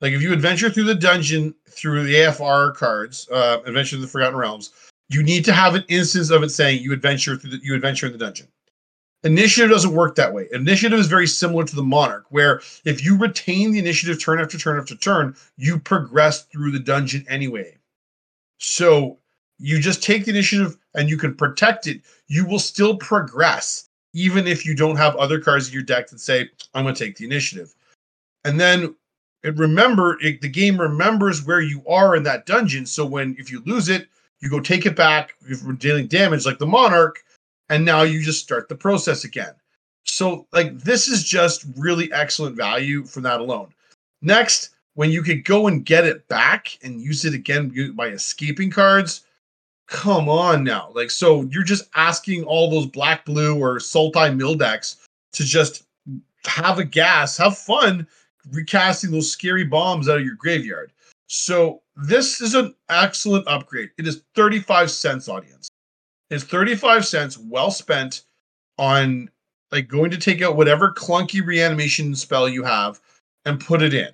Like 0.00 0.12
if 0.12 0.22
you 0.22 0.32
adventure 0.32 0.70
through 0.70 0.84
the 0.84 0.94
dungeon 0.94 1.54
through 1.70 2.04
the 2.04 2.14
AFR 2.14 2.74
cards, 2.74 3.28
uh, 3.30 3.60
Adventure 3.64 3.96
of 3.96 4.02
the 4.02 4.08
Forgotten 4.08 4.36
Realms, 4.36 4.72
you 5.08 5.22
need 5.22 5.44
to 5.44 5.52
have 5.52 5.74
an 5.74 5.84
instance 5.88 6.30
of 6.30 6.42
it 6.42 6.50
saying 6.50 6.82
you 6.82 6.92
adventure 6.92 7.36
through 7.36 7.50
the, 7.50 7.60
you 7.62 7.74
adventure 7.74 8.06
in 8.06 8.12
the 8.12 8.18
dungeon. 8.18 8.48
Initiative 9.26 9.70
doesn't 9.70 9.92
work 9.92 10.14
that 10.14 10.32
way. 10.32 10.46
Initiative 10.52 11.00
is 11.00 11.08
very 11.08 11.26
similar 11.26 11.64
to 11.64 11.74
the 11.74 11.82
Monarch, 11.82 12.26
where 12.30 12.60
if 12.84 13.04
you 13.04 13.18
retain 13.18 13.72
the 13.72 13.78
initiative 13.80 14.22
turn 14.22 14.40
after 14.40 14.56
turn 14.56 14.78
after 14.78 14.94
turn, 14.94 15.34
you 15.56 15.80
progress 15.80 16.44
through 16.44 16.70
the 16.70 16.78
dungeon 16.78 17.26
anyway. 17.28 17.76
So 18.58 19.18
you 19.58 19.80
just 19.80 20.00
take 20.00 20.24
the 20.24 20.30
initiative 20.30 20.76
and 20.94 21.10
you 21.10 21.18
can 21.18 21.34
protect 21.34 21.88
it. 21.88 22.02
You 22.28 22.46
will 22.46 22.60
still 22.60 22.96
progress, 22.96 23.88
even 24.14 24.46
if 24.46 24.64
you 24.64 24.76
don't 24.76 24.96
have 24.96 25.16
other 25.16 25.40
cards 25.40 25.66
in 25.66 25.74
your 25.74 25.82
deck 25.82 26.06
that 26.08 26.20
say, 26.20 26.48
I'm 26.72 26.84
going 26.84 26.94
to 26.94 27.04
take 27.04 27.16
the 27.16 27.24
initiative. 27.24 27.74
And 28.44 28.60
then 28.60 28.94
it 29.42 29.56
remember 29.56 30.18
it, 30.22 30.40
the 30.40 30.48
game 30.48 30.80
remembers 30.80 31.44
where 31.44 31.60
you 31.60 31.82
are 31.88 32.14
in 32.14 32.22
that 32.22 32.46
dungeon. 32.46 32.86
So 32.86 33.04
when 33.04 33.34
if 33.40 33.50
you 33.50 33.60
lose 33.66 33.88
it, 33.88 34.06
you 34.38 34.48
go 34.48 34.60
take 34.60 34.86
it 34.86 34.94
back 34.94 35.34
if 35.48 35.64
we're 35.64 35.72
dealing 35.72 36.06
damage 36.06 36.46
like 36.46 36.58
the 36.58 36.66
monarch, 36.66 37.24
and 37.68 37.84
now 37.84 38.02
you 38.02 38.22
just 38.22 38.42
start 38.42 38.68
the 38.68 38.74
process 38.74 39.24
again. 39.24 39.54
So 40.04 40.46
like 40.52 40.78
this 40.78 41.08
is 41.08 41.24
just 41.24 41.66
really 41.76 42.12
excellent 42.12 42.56
value 42.56 43.04
for 43.04 43.20
that 43.22 43.40
alone. 43.40 43.72
Next, 44.22 44.70
when 44.94 45.10
you 45.10 45.22
could 45.22 45.44
go 45.44 45.66
and 45.66 45.84
get 45.84 46.06
it 46.06 46.26
back 46.28 46.78
and 46.82 47.00
use 47.00 47.24
it 47.24 47.34
again 47.34 47.92
by 47.94 48.08
escaping 48.08 48.70
cards, 48.70 49.26
come 49.88 50.28
on 50.28 50.64
now. 50.64 50.90
Like 50.94 51.10
so 51.10 51.42
you're 51.42 51.64
just 51.64 51.88
asking 51.94 52.44
all 52.44 52.70
those 52.70 52.86
black 52.86 53.24
blue 53.24 53.58
or 53.58 53.78
sultai 53.78 54.34
mill 54.34 54.54
decks 54.54 54.96
to 55.32 55.44
just 55.44 55.84
have 56.44 56.78
a 56.78 56.84
gas, 56.84 57.36
have 57.36 57.58
fun 57.58 58.06
recasting 58.52 59.10
those 59.10 59.30
scary 59.30 59.64
bombs 59.64 60.08
out 60.08 60.18
of 60.18 60.24
your 60.24 60.36
graveyard. 60.36 60.92
So 61.26 61.82
this 61.96 62.40
is 62.40 62.54
an 62.54 62.74
excellent 62.88 63.48
upgrade. 63.48 63.90
It 63.98 64.06
is 64.06 64.22
35 64.34 64.90
cents 64.90 65.28
audience. 65.28 65.68
It's 66.30 66.44
35 66.44 67.06
cents 67.06 67.38
well 67.38 67.70
spent 67.70 68.22
on 68.78 69.30
like 69.72 69.88
going 69.88 70.10
to 70.10 70.18
take 70.18 70.42
out 70.42 70.56
whatever 70.56 70.92
clunky 70.92 71.44
reanimation 71.44 72.14
spell 72.14 72.48
you 72.48 72.62
have 72.64 73.00
and 73.44 73.60
put 73.60 73.82
it 73.82 73.94
in. 73.94 74.10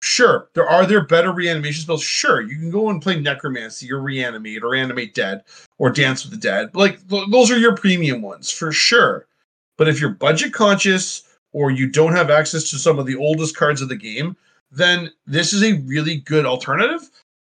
Sure, 0.00 0.48
there 0.54 0.68
are 0.68 0.86
there 0.86 1.04
better 1.04 1.32
reanimation 1.32 1.82
spells. 1.82 2.02
Sure, 2.02 2.40
you 2.40 2.56
can 2.56 2.70
go 2.70 2.88
and 2.90 3.02
play 3.02 3.18
necromancy 3.18 3.90
or 3.92 4.00
reanimate 4.00 4.62
or 4.62 4.74
animate 4.74 5.14
dead 5.14 5.42
or 5.78 5.90
dance 5.90 6.24
with 6.24 6.32
the 6.32 6.38
dead. 6.38 6.74
Like 6.74 7.00
those 7.08 7.50
are 7.50 7.58
your 7.58 7.74
premium 7.74 8.22
ones 8.22 8.50
for 8.50 8.70
sure. 8.70 9.26
But 9.76 9.88
if 9.88 10.00
you're 10.00 10.10
budget 10.10 10.52
conscious 10.52 11.22
or 11.52 11.70
you 11.70 11.88
don't 11.88 12.14
have 12.14 12.30
access 12.30 12.70
to 12.70 12.78
some 12.78 12.98
of 12.98 13.06
the 13.06 13.16
oldest 13.16 13.56
cards 13.56 13.80
of 13.80 13.88
the 13.88 13.96
game, 13.96 14.36
then 14.70 15.10
this 15.26 15.52
is 15.52 15.62
a 15.62 15.80
really 15.80 16.18
good 16.18 16.46
alternative, 16.46 17.08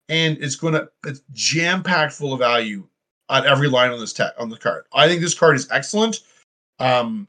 and 0.07 0.37
it's 0.39 0.55
going 0.55 0.73
to 0.73 0.89
it's 1.05 1.21
jam 1.33 1.83
packed 1.83 2.13
full 2.13 2.33
of 2.33 2.39
value 2.39 2.87
on 3.29 3.45
every 3.45 3.67
line 3.67 3.91
on 3.91 3.99
this 3.99 4.13
te- 4.13 4.23
on 4.37 4.49
the 4.49 4.57
card. 4.57 4.85
I 4.93 5.07
think 5.07 5.21
this 5.21 5.33
card 5.33 5.55
is 5.55 5.67
excellent. 5.71 6.21
Um, 6.79 7.27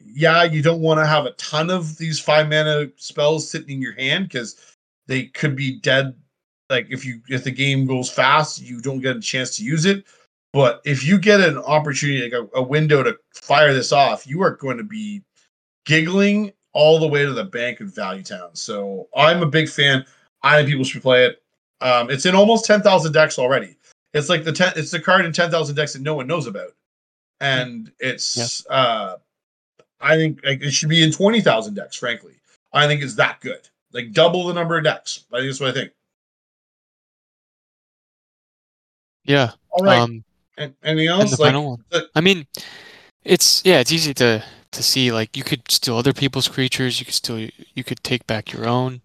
yeah, 0.00 0.44
you 0.44 0.62
don't 0.62 0.80
want 0.80 0.98
to 1.00 1.06
have 1.06 1.26
a 1.26 1.32
ton 1.32 1.70
of 1.70 1.98
these 1.98 2.18
five 2.18 2.48
mana 2.48 2.88
spells 2.96 3.50
sitting 3.50 3.76
in 3.76 3.82
your 3.82 3.92
hand 3.94 4.28
because 4.28 4.76
they 5.06 5.24
could 5.24 5.56
be 5.56 5.78
dead. 5.80 6.14
Like 6.68 6.86
if 6.90 7.04
you 7.04 7.20
if 7.28 7.44
the 7.44 7.50
game 7.50 7.86
goes 7.86 8.10
fast, 8.10 8.62
you 8.62 8.80
don't 8.80 9.00
get 9.00 9.16
a 9.16 9.20
chance 9.20 9.56
to 9.56 9.64
use 9.64 9.84
it. 9.84 10.04
But 10.52 10.80
if 10.84 11.04
you 11.04 11.18
get 11.18 11.40
an 11.40 11.58
opportunity, 11.58 12.22
like 12.22 12.32
a, 12.32 12.58
a 12.58 12.62
window 12.62 13.02
to 13.02 13.16
fire 13.34 13.72
this 13.72 13.92
off, 13.92 14.26
you 14.26 14.42
are 14.42 14.56
going 14.56 14.78
to 14.78 14.84
be 14.84 15.22
giggling 15.86 16.52
all 16.72 16.98
the 16.98 17.06
way 17.06 17.24
to 17.24 17.32
the 17.32 17.44
bank 17.44 17.80
of 17.80 17.94
Value 17.94 18.22
Town. 18.22 18.50
So 18.54 19.08
I'm 19.14 19.42
a 19.42 19.46
big 19.46 19.68
fan. 19.68 20.04
I 20.42 20.56
think 20.56 20.68
people 20.68 20.84
should 20.84 21.02
play 21.02 21.26
it. 21.26 21.42
Um, 21.80 22.10
it's 22.10 22.26
in 22.26 22.34
almost 22.34 22.64
ten 22.64 22.82
thousand 22.82 23.12
decks 23.12 23.38
already. 23.38 23.76
It's 24.12 24.28
like 24.28 24.44
the 24.44 24.52
ten. 24.52 24.72
It's 24.76 24.90
the 24.90 25.00
card 25.00 25.24
in 25.24 25.32
ten 25.32 25.50
thousand 25.50 25.76
decks 25.76 25.92
that 25.92 26.02
no 26.02 26.14
one 26.14 26.26
knows 26.26 26.46
about, 26.46 26.72
and 27.40 27.90
it's. 28.00 28.64
Yeah. 28.68 28.74
Uh, 28.74 29.16
I 30.00 30.16
think 30.16 30.40
like, 30.44 30.62
it 30.62 30.72
should 30.72 30.88
be 30.88 31.02
in 31.02 31.12
twenty 31.12 31.40
thousand 31.40 31.74
decks. 31.74 31.96
Frankly, 31.96 32.34
I 32.72 32.86
think 32.86 33.02
it's 33.02 33.14
that 33.16 33.40
good. 33.40 33.68
Like 33.92 34.12
double 34.12 34.46
the 34.46 34.54
number 34.54 34.76
of 34.78 34.84
decks. 34.84 35.24
I 35.32 35.38
think 35.38 35.50
that's 35.50 35.60
what 35.60 35.70
I 35.70 35.72
think. 35.72 35.92
Yeah. 39.24 39.52
All 39.70 39.84
right. 39.84 39.98
Um, 39.98 40.24
and, 40.56 40.74
anything 40.82 41.08
else? 41.08 41.36
the 41.36 41.42
like, 41.42 41.48
final 41.52 41.70
one. 41.70 41.84
The, 41.90 42.08
I 42.14 42.20
mean, 42.20 42.46
it's 43.24 43.62
yeah, 43.64 43.80
it's 43.80 43.92
easy 43.92 44.14
to 44.14 44.42
to 44.72 44.82
see 44.82 45.12
like 45.12 45.36
you 45.36 45.42
could 45.42 45.70
steal 45.70 45.96
other 45.96 46.12
people's 46.12 46.48
creatures, 46.48 47.00
you 47.00 47.06
could 47.06 47.14
still 47.14 47.38
you 47.74 47.84
could 47.84 48.02
take 48.02 48.26
back 48.26 48.52
your 48.52 48.66
own. 48.66 49.02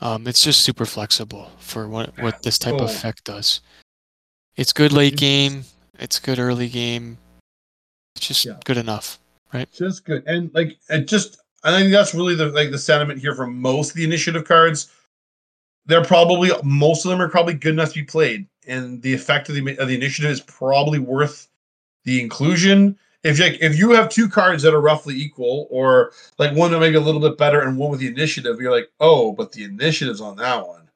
Um, 0.00 0.26
it's 0.26 0.44
just 0.44 0.62
super 0.62 0.86
flexible 0.86 1.50
for 1.58 1.88
what 1.88 2.18
what 2.20 2.42
this 2.42 2.58
type 2.58 2.74
of 2.74 2.82
effect 2.82 3.24
does. 3.24 3.60
It's 4.58 4.72
good 4.72 4.92
late 4.92 5.16
game. 5.16 5.64
It's 6.00 6.18
good 6.18 6.38
early 6.38 6.68
game. 6.68 7.16
It's 8.16 8.26
just 8.26 8.44
yeah. 8.44 8.58
good 8.64 8.76
enough, 8.76 9.18
right? 9.54 9.70
Just 9.72 10.04
good, 10.04 10.24
and 10.26 10.50
like 10.52 10.76
it 10.90 11.06
just 11.06 11.38
I 11.62 11.70
think 11.70 11.92
that's 11.92 12.12
really 12.12 12.34
the 12.34 12.46
like 12.46 12.72
the 12.72 12.78
sentiment 12.78 13.20
here 13.20 13.34
for 13.34 13.46
most 13.46 13.90
of 13.90 13.96
the 13.96 14.04
initiative 14.04 14.44
cards. 14.44 14.90
They're 15.86 16.04
probably 16.04 16.50
most 16.64 17.04
of 17.04 17.10
them 17.10 17.22
are 17.22 17.28
probably 17.28 17.54
good 17.54 17.72
enough 17.72 17.90
to 17.90 18.00
be 18.00 18.04
played, 18.04 18.48
and 18.66 19.00
the 19.00 19.14
effect 19.14 19.48
of 19.48 19.54
the 19.54 19.78
of 19.78 19.86
the 19.86 19.94
initiative 19.94 20.32
is 20.32 20.40
probably 20.40 20.98
worth 20.98 21.46
the 22.04 22.20
inclusion 22.20 22.98
if 23.24 23.38
you, 23.38 23.46
if 23.60 23.78
you 23.78 23.90
have 23.90 24.08
two 24.08 24.28
cards 24.28 24.62
that 24.62 24.74
are 24.74 24.80
roughly 24.80 25.14
equal, 25.14 25.66
or 25.70 26.12
like 26.38 26.54
one 26.56 26.70
that 26.70 26.80
maybe 26.80 26.96
a 26.96 27.00
little 27.00 27.20
bit 27.20 27.38
better 27.38 27.60
and 27.60 27.76
one 27.76 27.90
with 27.90 28.00
the 28.00 28.06
initiative, 28.06 28.60
you're 28.60 28.72
like, 28.72 28.90
oh, 29.00 29.32
but 29.32 29.52
the 29.52 29.64
initiative's 29.64 30.20
on 30.20 30.36
that 30.36 30.66
one. 30.66 30.87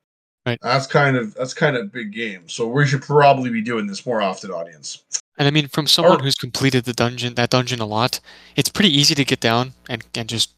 Right. 0.45 0.59
That's 0.61 0.87
kind 0.87 1.17
of 1.17 1.35
that's 1.35 1.55
kind 1.55 1.77
of 1.77 1.93
big 1.93 2.13
game. 2.13 2.49
So 2.49 2.67
we 2.67 2.87
should 2.87 3.03
probably 3.03 3.51
be 3.51 3.63
doing 3.63 3.87
this 3.87 4.05
more 4.05 4.21
often, 4.21 4.51
audience. 4.51 5.05
And 5.39 5.47
I 5.47 5.51
mean, 5.51 5.69
from 5.69 5.87
someone 5.87 6.21
or, 6.21 6.25
who's 6.25 6.35
completed 6.35 6.85
the 6.85 6.93
dungeon, 6.93 7.35
that 7.35 7.51
dungeon 7.51 7.81
a 7.81 7.87
lot, 7.87 8.19
it's 8.57 8.69
pretty 8.69 8.91
easy 8.91 9.15
to 9.15 9.25
get 9.25 9.41
down 9.41 9.73
and 9.89 10.05
and 10.15 10.29
just 10.29 10.55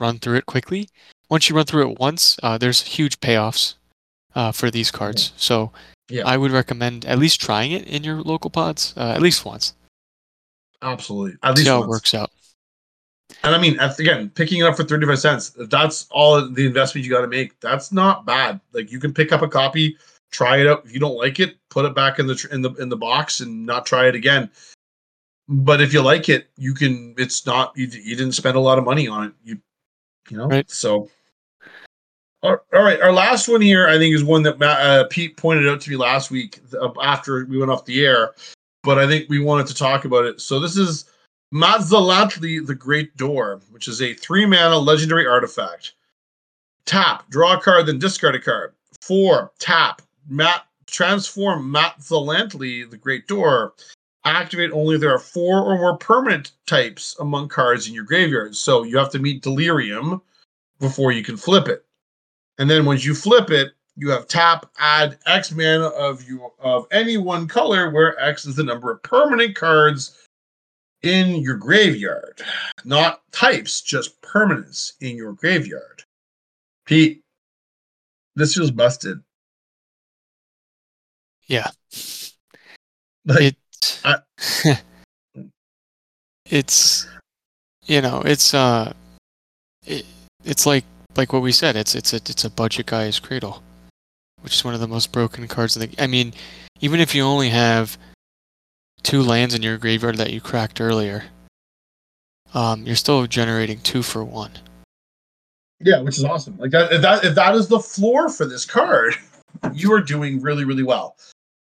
run 0.00 0.18
through 0.18 0.36
it 0.36 0.46
quickly. 0.46 0.88
Once 1.28 1.48
you 1.48 1.56
run 1.56 1.66
through 1.66 1.90
it 1.90 1.98
once, 1.98 2.38
uh, 2.42 2.56
there's 2.56 2.82
huge 2.82 3.20
payoffs 3.20 3.74
uh, 4.34 4.52
for 4.52 4.70
these 4.70 4.90
cards. 4.90 5.32
So 5.36 5.72
yeah. 6.08 6.22
I 6.24 6.36
would 6.36 6.52
recommend 6.52 7.04
at 7.04 7.18
least 7.18 7.40
trying 7.40 7.72
it 7.72 7.86
in 7.86 8.04
your 8.04 8.22
local 8.22 8.50
pods 8.50 8.94
uh, 8.96 9.10
at 9.10 9.20
least 9.20 9.44
once. 9.44 9.74
Absolutely. 10.82 11.36
At 11.42 11.56
least 11.56 11.64
see 11.64 11.70
how 11.70 11.82
it 11.82 11.88
works 11.88 12.14
out. 12.14 12.30
And 13.46 13.54
I 13.54 13.58
mean, 13.58 13.78
again, 13.78 14.28
picking 14.30 14.58
it 14.58 14.64
up 14.64 14.76
for 14.76 14.82
35 14.82 15.18
cents, 15.20 15.56
if 15.56 15.70
that's 15.70 16.08
all 16.10 16.48
the 16.50 16.66
investment 16.66 17.06
you 17.06 17.12
got 17.12 17.20
to 17.20 17.28
make, 17.28 17.58
that's 17.60 17.92
not 17.92 18.26
bad. 18.26 18.60
Like 18.72 18.90
you 18.90 18.98
can 18.98 19.14
pick 19.14 19.30
up 19.30 19.40
a 19.40 19.46
copy, 19.46 19.96
try 20.32 20.56
it 20.56 20.66
out. 20.66 20.84
If 20.84 20.92
you 20.92 20.98
don't 20.98 21.16
like 21.16 21.38
it, 21.38 21.56
put 21.70 21.84
it 21.84 21.94
back 21.94 22.18
in 22.18 22.26
the 22.26 22.48
in 22.50 22.60
the 22.60 22.72
in 22.74 22.88
the 22.88 22.96
box 22.96 23.38
and 23.38 23.64
not 23.64 23.86
try 23.86 24.08
it 24.08 24.16
again. 24.16 24.50
But 25.48 25.80
if 25.80 25.92
you 25.92 26.02
like 26.02 26.28
it, 26.28 26.50
you 26.56 26.74
can. 26.74 27.14
It's 27.18 27.46
not 27.46 27.72
you. 27.76 27.86
You 27.86 28.16
didn't 28.16 28.32
spend 28.32 28.56
a 28.56 28.60
lot 28.60 28.78
of 28.78 28.84
money 28.84 29.06
on 29.06 29.28
it. 29.28 29.32
You, 29.44 29.58
you 30.28 30.38
know. 30.38 30.48
Right. 30.48 30.68
So. 30.68 31.08
All 32.42 32.58
right, 32.72 33.00
our 33.00 33.12
last 33.12 33.48
one 33.48 33.60
here, 33.60 33.88
I 33.88 33.98
think, 33.98 34.14
is 34.14 34.22
one 34.22 34.44
that 34.44 34.62
uh, 34.62 35.04
Pete 35.10 35.36
pointed 35.36 35.68
out 35.68 35.80
to 35.80 35.90
me 35.90 35.96
last 35.96 36.30
week 36.30 36.60
after 37.02 37.44
we 37.46 37.58
went 37.58 37.72
off 37.72 37.84
the 37.84 38.04
air, 38.06 38.34
but 38.84 38.98
I 38.98 39.08
think 39.08 39.28
we 39.28 39.40
wanted 39.40 39.66
to 39.66 39.74
talk 39.74 40.04
about 40.04 40.26
it. 40.26 40.40
So 40.40 40.60
this 40.60 40.76
is 40.76 41.06
Matzalantli, 41.56 42.66
the 42.66 42.74
Great 42.74 43.16
Door, 43.16 43.62
which 43.70 43.88
is 43.88 44.02
a 44.02 44.12
three 44.12 44.44
mana 44.44 44.76
legendary 44.76 45.26
artifact. 45.26 45.94
Tap, 46.84 47.30
draw 47.30 47.56
a 47.56 47.60
card, 47.60 47.86
then 47.86 47.98
discard 47.98 48.34
a 48.34 48.38
card. 48.38 48.74
Four, 49.00 49.52
tap, 49.58 50.02
mat, 50.28 50.66
transform 50.86 51.72
Matzalantli, 51.72 52.90
the 52.90 52.98
Great 52.98 53.26
Door. 53.26 53.72
Activate 54.26 54.70
only 54.72 54.98
there 54.98 55.14
are 55.14 55.18
four 55.18 55.62
or 55.62 55.78
more 55.78 55.96
permanent 55.96 56.52
types 56.66 57.16
among 57.20 57.48
cards 57.48 57.88
in 57.88 57.94
your 57.94 58.04
graveyard. 58.04 58.54
So 58.54 58.82
you 58.82 58.98
have 58.98 59.10
to 59.12 59.18
meet 59.18 59.42
Delirium 59.42 60.20
before 60.78 61.12
you 61.12 61.24
can 61.24 61.38
flip 61.38 61.68
it. 61.68 61.86
And 62.58 62.68
then 62.68 62.84
once 62.84 63.02
you 63.02 63.14
flip 63.14 63.50
it, 63.50 63.72
you 63.96 64.10
have 64.10 64.28
tap, 64.28 64.70
add 64.78 65.16
X 65.24 65.52
mana 65.52 65.86
of 65.86 66.22
you 66.28 66.52
of 66.58 66.86
any 66.90 67.16
one 67.16 67.48
color, 67.48 67.90
where 67.90 68.20
X 68.20 68.44
is 68.44 68.56
the 68.56 68.62
number 68.62 68.90
of 68.90 69.02
permanent 69.02 69.56
cards 69.56 70.25
in 71.06 71.36
your 71.42 71.56
graveyard. 71.56 72.42
Not 72.84 73.22
types, 73.32 73.80
just 73.80 74.20
permanents 74.20 74.92
in 75.00 75.16
your 75.16 75.32
graveyard. 75.32 76.02
Pete, 76.84 77.22
this 78.34 78.54
feels 78.54 78.70
busted. 78.70 79.20
Yeah. 81.46 81.70
Like, 83.24 83.56
I, 84.04 84.18
it's 86.50 87.06
you 87.86 88.00
know 88.00 88.22
it's 88.24 88.54
uh 88.54 88.92
it, 89.84 90.04
it's 90.44 90.66
like 90.66 90.84
like 91.16 91.32
what 91.32 91.42
we 91.42 91.52
said 91.52 91.76
it's 91.76 91.94
it's 91.94 92.12
a 92.12 92.16
it's 92.16 92.44
a 92.44 92.50
budget 92.50 92.86
guy's 92.86 93.18
cradle 93.18 93.62
which 94.42 94.54
is 94.54 94.64
one 94.64 94.74
of 94.74 94.80
the 94.80 94.88
most 94.88 95.12
broken 95.12 95.48
cards 95.48 95.76
in 95.76 95.90
the 95.90 96.02
i 96.02 96.06
mean 96.06 96.32
even 96.80 97.00
if 97.00 97.14
you 97.14 97.22
only 97.22 97.48
have 97.48 97.98
two 99.06 99.22
lands 99.22 99.54
in 99.54 99.62
your 99.62 99.78
graveyard 99.78 100.16
that 100.16 100.32
you 100.32 100.40
cracked 100.40 100.80
earlier 100.80 101.24
um 102.54 102.84
you're 102.84 102.96
still 102.96 103.26
generating 103.26 103.78
two 103.80 104.02
for 104.02 104.24
one 104.24 104.50
Yeah, 105.80 106.00
which 106.00 106.16
is 106.16 106.24
awesome. 106.24 106.56
Like 106.58 106.70
that 106.70 106.92
if 106.92 107.02
that 107.02 107.24
if 107.24 107.34
that 107.34 107.54
is 107.54 107.68
the 107.68 107.78
floor 107.78 108.28
for 108.28 108.46
this 108.46 108.64
card, 108.64 109.14
you 109.74 109.92
are 109.92 110.00
doing 110.00 110.40
really, 110.40 110.64
really 110.64 110.82
well. 110.82 111.16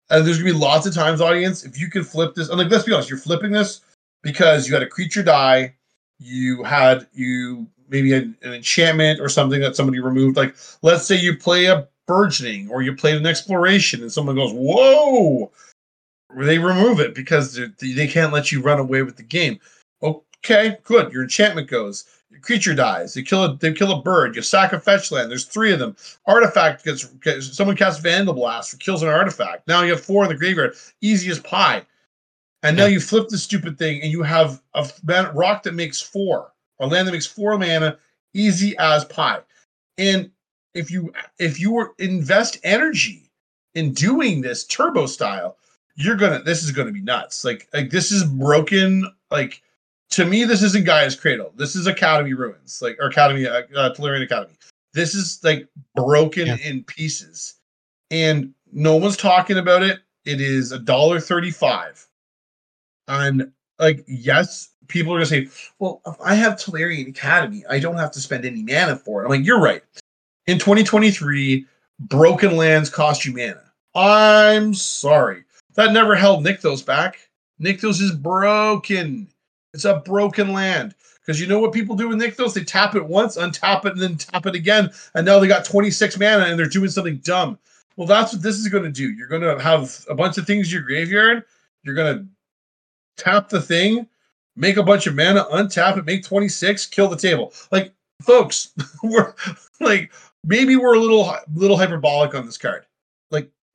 And 0.08 0.26
there's 0.26 0.38
gonna 0.38 0.52
be 0.52 0.58
lots 0.58 0.86
of 0.86 0.94
times, 0.94 1.20
audience, 1.20 1.64
if 1.64 1.78
you 1.78 1.88
can 1.88 2.02
flip 2.02 2.34
this, 2.34 2.48
and 2.48 2.58
like 2.58 2.70
let's 2.70 2.84
be 2.84 2.92
honest, 2.92 3.10
you're 3.10 3.18
flipping 3.18 3.52
this 3.52 3.82
because 4.22 4.66
you 4.66 4.74
had 4.74 4.82
a 4.82 4.88
creature 4.88 5.22
die, 5.22 5.74
you 6.18 6.62
had 6.64 7.06
you 7.12 7.66
maybe 7.88 8.12
an, 8.14 8.36
an 8.42 8.54
enchantment 8.54 9.20
or 9.20 9.28
something 9.28 9.60
that 9.60 9.76
somebody 9.76 10.00
removed. 10.00 10.36
Like 10.36 10.56
let's 10.82 11.06
say 11.06 11.16
you 11.16 11.36
play 11.36 11.66
a 11.66 11.86
burgeoning 12.06 12.70
or 12.70 12.82
you 12.82 12.96
played 12.96 13.16
an 13.16 13.26
exploration 13.26 14.00
and 14.00 14.10
someone 14.10 14.36
goes, 14.36 14.52
Whoa, 14.52 15.52
they 16.36 16.58
remove 16.58 17.00
it 17.00 17.14
because 17.14 17.54
they 17.54 17.92
they 17.92 18.06
can't 18.06 18.32
let 18.32 18.52
you 18.52 18.60
run 18.62 18.78
away 18.78 19.02
with 19.02 19.16
the 19.16 19.22
game. 19.22 19.58
Okay, 20.02 20.78
good. 20.84 21.12
Your 21.12 21.22
enchantment 21.22 21.68
goes. 21.68 22.04
Your 22.30 22.40
creature 22.40 22.74
dies. 22.74 23.14
They 23.14 23.22
kill 23.22 23.44
a 23.44 23.56
they 23.56 23.72
kill 23.72 23.92
a 23.92 24.02
bird. 24.02 24.36
You 24.36 24.42
sack 24.42 24.72
a 24.72 24.80
fetch 24.80 25.10
land. 25.10 25.30
There's 25.30 25.44
three 25.44 25.72
of 25.72 25.78
them. 25.78 25.96
Artifact 26.26 26.84
gets, 26.84 27.08
someone 27.56 27.76
casts 27.76 28.02
Vandalblast 28.02 28.72
or 28.72 28.76
kills 28.78 29.02
an 29.02 29.08
artifact. 29.08 29.66
Now 29.66 29.82
you 29.82 29.90
have 29.90 30.00
four 30.04 30.22
in 30.24 30.28
the 30.30 30.36
graveyard. 30.36 30.74
Easy 31.00 31.30
as 31.30 31.40
pie. 31.40 31.84
And 32.62 32.76
now 32.76 32.84
Yeah. 32.84 32.90
you 32.90 33.00
flip 33.00 33.28
the 33.28 33.38
stupid 33.38 33.78
thing 33.78 34.02
and 34.02 34.12
you 34.12 34.22
have 34.22 34.60
a 34.74 34.86
rock 35.34 35.62
that 35.64 35.74
makes 35.74 36.00
four, 36.00 36.52
or 36.78 36.86
land 36.88 37.08
that 37.08 37.12
makes 37.12 37.26
four 37.26 37.56
mana, 37.58 37.98
easy 38.34 38.76
as 38.78 39.04
pie. 39.06 39.40
And 39.98 40.30
if 40.74 40.90
you 40.90 41.12
if 41.38 41.58
you 41.58 41.72
were 41.72 41.94
invest 41.98 42.58
energy 42.62 43.30
in 43.74 43.92
doing 43.92 44.40
this 44.40 44.64
turbo 44.64 45.06
style, 45.06 45.56
you're 45.96 46.16
gonna 46.16 46.42
this 46.42 46.62
is 46.62 46.70
gonna 46.72 46.92
be 46.92 47.00
nuts. 47.02 47.44
Like 47.44 47.68
like 47.72 47.90
this 47.90 48.10
is 48.12 48.24
broken. 48.24 49.10
Like 49.30 49.62
to 50.10 50.24
me, 50.24 50.44
this 50.44 50.62
isn't 50.62 50.84
Gaea's 50.84 51.14
Cradle. 51.16 51.52
This 51.56 51.76
is 51.76 51.86
Academy 51.86 52.34
Ruins, 52.34 52.80
like 52.82 52.96
or 53.00 53.08
Academy 53.08 53.46
uh, 53.46 53.62
uh, 53.76 53.94
Tolarian 53.94 54.22
Academy. 54.24 54.54
This 54.92 55.14
is 55.14 55.40
like 55.44 55.68
broken 55.94 56.46
Yeah. 56.48 56.56
in 56.64 56.82
pieces, 56.84 57.54
and 58.10 58.52
no 58.72 58.96
one's 58.96 59.16
talking 59.16 59.58
about 59.58 59.82
it. 59.82 60.00
It 60.24 60.40
is 60.40 60.72
a 60.72 60.78
dollar 60.78 61.20
thirty-five, 61.20 62.04
and 63.08 63.50
like 63.78 64.04
yes, 64.06 64.70
people 64.88 65.12
are 65.12 65.16
gonna 65.16 65.26
say, 65.26 65.48
"Well, 65.78 66.02
if 66.06 66.16
I 66.22 66.34
have 66.34 66.54
Tolarian 66.54 67.08
Academy, 67.08 67.64
I 67.70 67.78
don't 67.78 67.96
have 67.96 68.10
to 68.12 68.20
spend 68.20 68.44
any 68.44 68.62
mana 68.62 68.96
for 68.96 69.22
it." 69.22 69.24
I'm 69.26 69.30
like, 69.30 69.44
"You're 69.44 69.60
right." 69.60 69.82
In 70.46 70.58
2023, 70.58 71.66
broken 72.00 72.56
lands 72.56 72.90
cost 72.90 73.24
you 73.24 73.32
mana. 73.32 73.62
I'm 73.94 74.74
sorry. 74.74 75.44
That 75.74 75.92
never 75.92 76.14
held 76.14 76.44
Nykthos 76.44 76.84
back. 76.84 77.28
Nykthos 77.60 78.00
is 78.00 78.12
broken. 78.12 79.28
It's 79.74 79.84
a 79.84 79.96
broken 79.96 80.52
land. 80.52 80.94
Because 81.20 81.40
you 81.40 81.46
know 81.46 81.60
what 81.60 81.72
people 81.72 81.94
do 81.94 82.08
with 82.08 82.18
Nykthos? 82.18 82.54
They 82.54 82.64
tap 82.64 82.94
it 82.96 83.06
once, 83.06 83.36
untap 83.36 83.84
it, 83.84 83.92
and 83.92 84.00
then 84.00 84.16
tap 84.16 84.46
it 84.46 84.54
again. 84.54 84.90
And 85.14 85.24
now 85.24 85.38
they 85.38 85.46
got 85.46 85.64
26 85.64 86.18
mana 86.18 86.46
and 86.46 86.58
they're 86.58 86.66
doing 86.66 86.90
something 86.90 87.18
dumb. 87.18 87.58
Well, 87.96 88.06
that's 88.06 88.32
what 88.32 88.42
this 88.42 88.56
is 88.56 88.68
going 88.68 88.84
to 88.84 88.90
do. 88.90 89.10
You're 89.10 89.28
going 89.28 89.42
to 89.42 89.62
have 89.62 90.04
a 90.08 90.14
bunch 90.14 90.38
of 90.38 90.46
things 90.46 90.68
in 90.68 90.72
your 90.72 90.82
graveyard. 90.82 91.44
You're 91.82 91.94
going 91.94 92.18
to 92.18 93.22
tap 93.22 93.48
the 93.48 93.60
thing, 93.60 94.08
make 94.56 94.76
a 94.76 94.82
bunch 94.82 95.06
of 95.06 95.14
mana, 95.14 95.44
untap 95.52 95.98
it, 95.98 96.06
make 96.06 96.24
26, 96.24 96.86
kill 96.86 97.08
the 97.08 97.16
table. 97.16 97.52
Like, 97.70 97.92
folks, 98.22 98.72
we're 99.02 99.34
like, 99.80 100.12
maybe 100.44 100.76
we're 100.76 100.94
a 100.94 101.00
little 101.00 101.32
little 101.54 101.76
hyperbolic 101.76 102.34
on 102.34 102.46
this 102.46 102.58
card. 102.58 102.86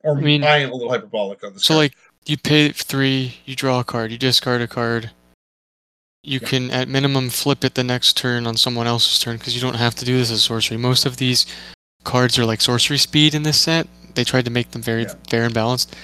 Or 0.06 0.16
I 0.16 0.20
mean- 0.20 0.44
I 0.44 0.58
am 0.58 0.70
a 0.70 0.74
little 0.74 0.90
hyperbolic 0.90 1.42
on 1.44 1.54
this 1.54 1.64
so 1.64 1.74
card. 1.74 1.78
like 1.84 1.96
you 2.26 2.36
pay 2.36 2.70
three 2.70 3.38
you 3.44 3.54
draw 3.56 3.80
a 3.80 3.84
card 3.84 4.10
you 4.12 4.18
discard 4.18 4.60
a 4.60 4.68
card. 4.68 5.10
You 6.22 6.40
Yeah. 6.42 6.48
can 6.48 6.70
at 6.70 6.88
minimum 6.88 7.30
flip 7.30 7.64
it 7.64 7.74
the 7.74 7.84
next 7.84 8.16
turn 8.16 8.46
on 8.46 8.56
someone 8.56 8.86
else's 8.86 9.18
turn 9.20 9.36
because 9.36 9.54
you 9.54 9.60
don't 9.60 9.74
have 9.74 9.94
to 9.96 10.04
do 10.04 10.16
this 10.18 10.30
as 10.30 10.42
sorcery. 10.42 10.76
Most 10.76 11.06
of 11.06 11.16
these 11.18 11.46
cards 12.04 12.38
are 12.38 12.44
like 12.44 12.60
sorcery 12.60 12.98
speed 12.98 13.34
in 13.34 13.42
this 13.42 13.60
set. 13.60 13.86
They 14.14 14.24
tried 14.24 14.44
to 14.46 14.50
make 14.50 14.70
them 14.70 14.82
very 14.82 15.02
Yeah. 15.02 15.14
fair 15.28 15.44
and 15.44 15.54
balanced. 15.54 15.94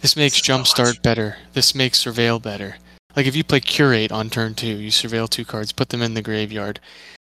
This 0.00 0.16
makes 0.16 0.40
jumpstart 0.40 1.02
better. 1.02 1.36
This 1.52 1.74
makes 1.74 2.02
surveil 2.02 2.40
better. 2.40 2.78
Like 3.16 3.26
if 3.26 3.36
you 3.36 3.44
play 3.44 3.60
curate 3.60 4.12
on 4.12 4.30
turn 4.30 4.54
two 4.54 4.76
you 4.78 4.90
surveil 4.90 5.28
two 5.28 5.44
cards 5.44 5.72
put 5.72 5.88
them 5.90 6.02
in 6.02 6.14
the 6.14 6.22
graveyard. 6.22 6.80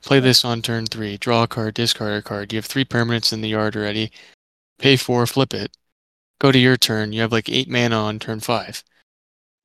Play 0.03 0.21
this 0.21 0.45
on 0.45 0.63
turn 0.63 0.87
three 0.87 1.17
draw 1.19 1.43
a 1.43 1.49
card 1.49 1.75
discard 1.75 2.13
a 2.15 2.23
card. 2.23 2.53
You 2.53 2.59
have 2.59 2.67
three 2.67 2.85
permanents 2.85 3.33
in 3.33 3.41
the 3.43 3.49
yard 3.51 3.77
already. 3.77 4.11
Pay 4.79 4.97
four 4.97 5.27
flip 5.27 5.53
it 5.53 5.73
go 6.41 6.51
to 6.51 6.59
your 6.59 6.77
turn 6.77 7.13
you 7.13 7.21
have 7.21 7.31
like 7.33 7.49
eight 7.49 7.69
mana 7.69 7.97
on 7.97 8.19
turn 8.19 8.41
five 8.41 8.83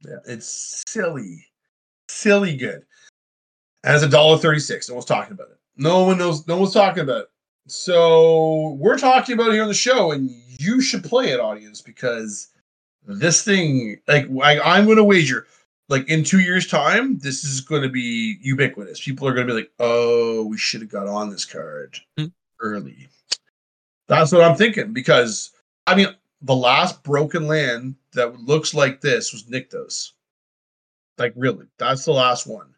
Yeah, 0.05 0.17
it's 0.27 0.83
silly, 0.87 1.47
silly 2.07 2.55
good. 2.55 2.85
As 3.83 4.03
a 4.03 4.09
dollar 4.09 4.37
thirty-six. 4.37 4.89
No 4.89 4.95
one's 4.95 5.05
talking 5.05 5.33
about 5.33 5.49
it. 5.49 5.57
No 5.77 6.05
one 6.05 6.17
knows. 6.17 6.47
No 6.47 6.57
one's 6.57 6.73
talking 6.73 7.03
about 7.03 7.21
it. 7.21 7.29
So 7.67 8.77
we're 8.79 8.97
talking 8.97 9.33
about 9.33 9.49
it 9.49 9.53
here 9.53 9.61
on 9.63 9.67
the 9.67 9.73
show, 9.73 10.11
and 10.11 10.29
you 10.59 10.81
should 10.81 11.03
play 11.03 11.29
it, 11.29 11.39
audience, 11.39 11.81
because 11.81 12.49
this 13.07 13.43
thing, 13.43 13.99
like, 14.07 14.27
I, 14.43 14.59
I'm 14.59 14.85
going 14.85 14.97
to 14.97 15.03
wager, 15.03 15.47
like 15.89 16.07
in 16.09 16.23
two 16.23 16.39
years' 16.39 16.67
time, 16.67 17.19
this 17.19 17.43
is 17.43 17.61
going 17.61 17.83
to 17.83 17.89
be 17.89 18.37
ubiquitous. 18.41 19.01
People 19.03 19.27
are 19.27 19.33
going 19.33 19.47
to 19.47 19.53
be 19.53 19.59
like, 19.59 19.71
"Oh, 19.79 20.45
we 20.45 20.57
should 20.57 20.81
have 20.81 20.89
got 20.91 21.07
on 21.07 21.29
this 21.29 21.45
card 21.45 21.97
Hmm. 22.17 22.25
early." 22.59 23.07
That's 24.07 24.31
what 24.31 24.43
I'm 24.43 24.55
thinking 24.55 24.93
because 24.93 25.51
I 25.87 25.95
mean, 25.95 26.07
the 26.41 26.55
last 26.55 27.03
broken 27.03 27.47
land 27.47 27.95
that 28.13 28.39
looks 28.39 28.73
like 28.73 29.01
this 29.01 29.31
was 29.31 29.43
Nykthos. 29.43 30.11
Like 31.17 31.33
really, 31.35 31.65
that's 31.77 32.05
the 32.05 32.11
last 32.11 32.45
one. 32.45 32.73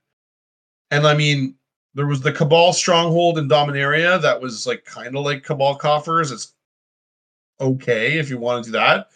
And 0.91 1.05
I 1.07 1.15
mean, 1.15 1.55
there 1.95 2.05
was 2.05 2.21
the 2.21 2.31
Cabal 2.31 2.73
stronghold 2.73 3.37
in 3.37 3.49
Dominaria 3.49 4.21
that 4.21 4.39
was 4.39 4.67
like 4.67 4.85
kind 4.85 5.17
of 5.17 5.25
like 5.25 5.43
Cabal 5.43 5.75
coffers. 5.75 6.31
It's 6.31 6.53
okay 7.59 8.19
if 8.19 8.29
you 8.29 8.37
want 8.37 8.63
to 8.63 8.71
do 8.71 8.77
that. 8.77 9.09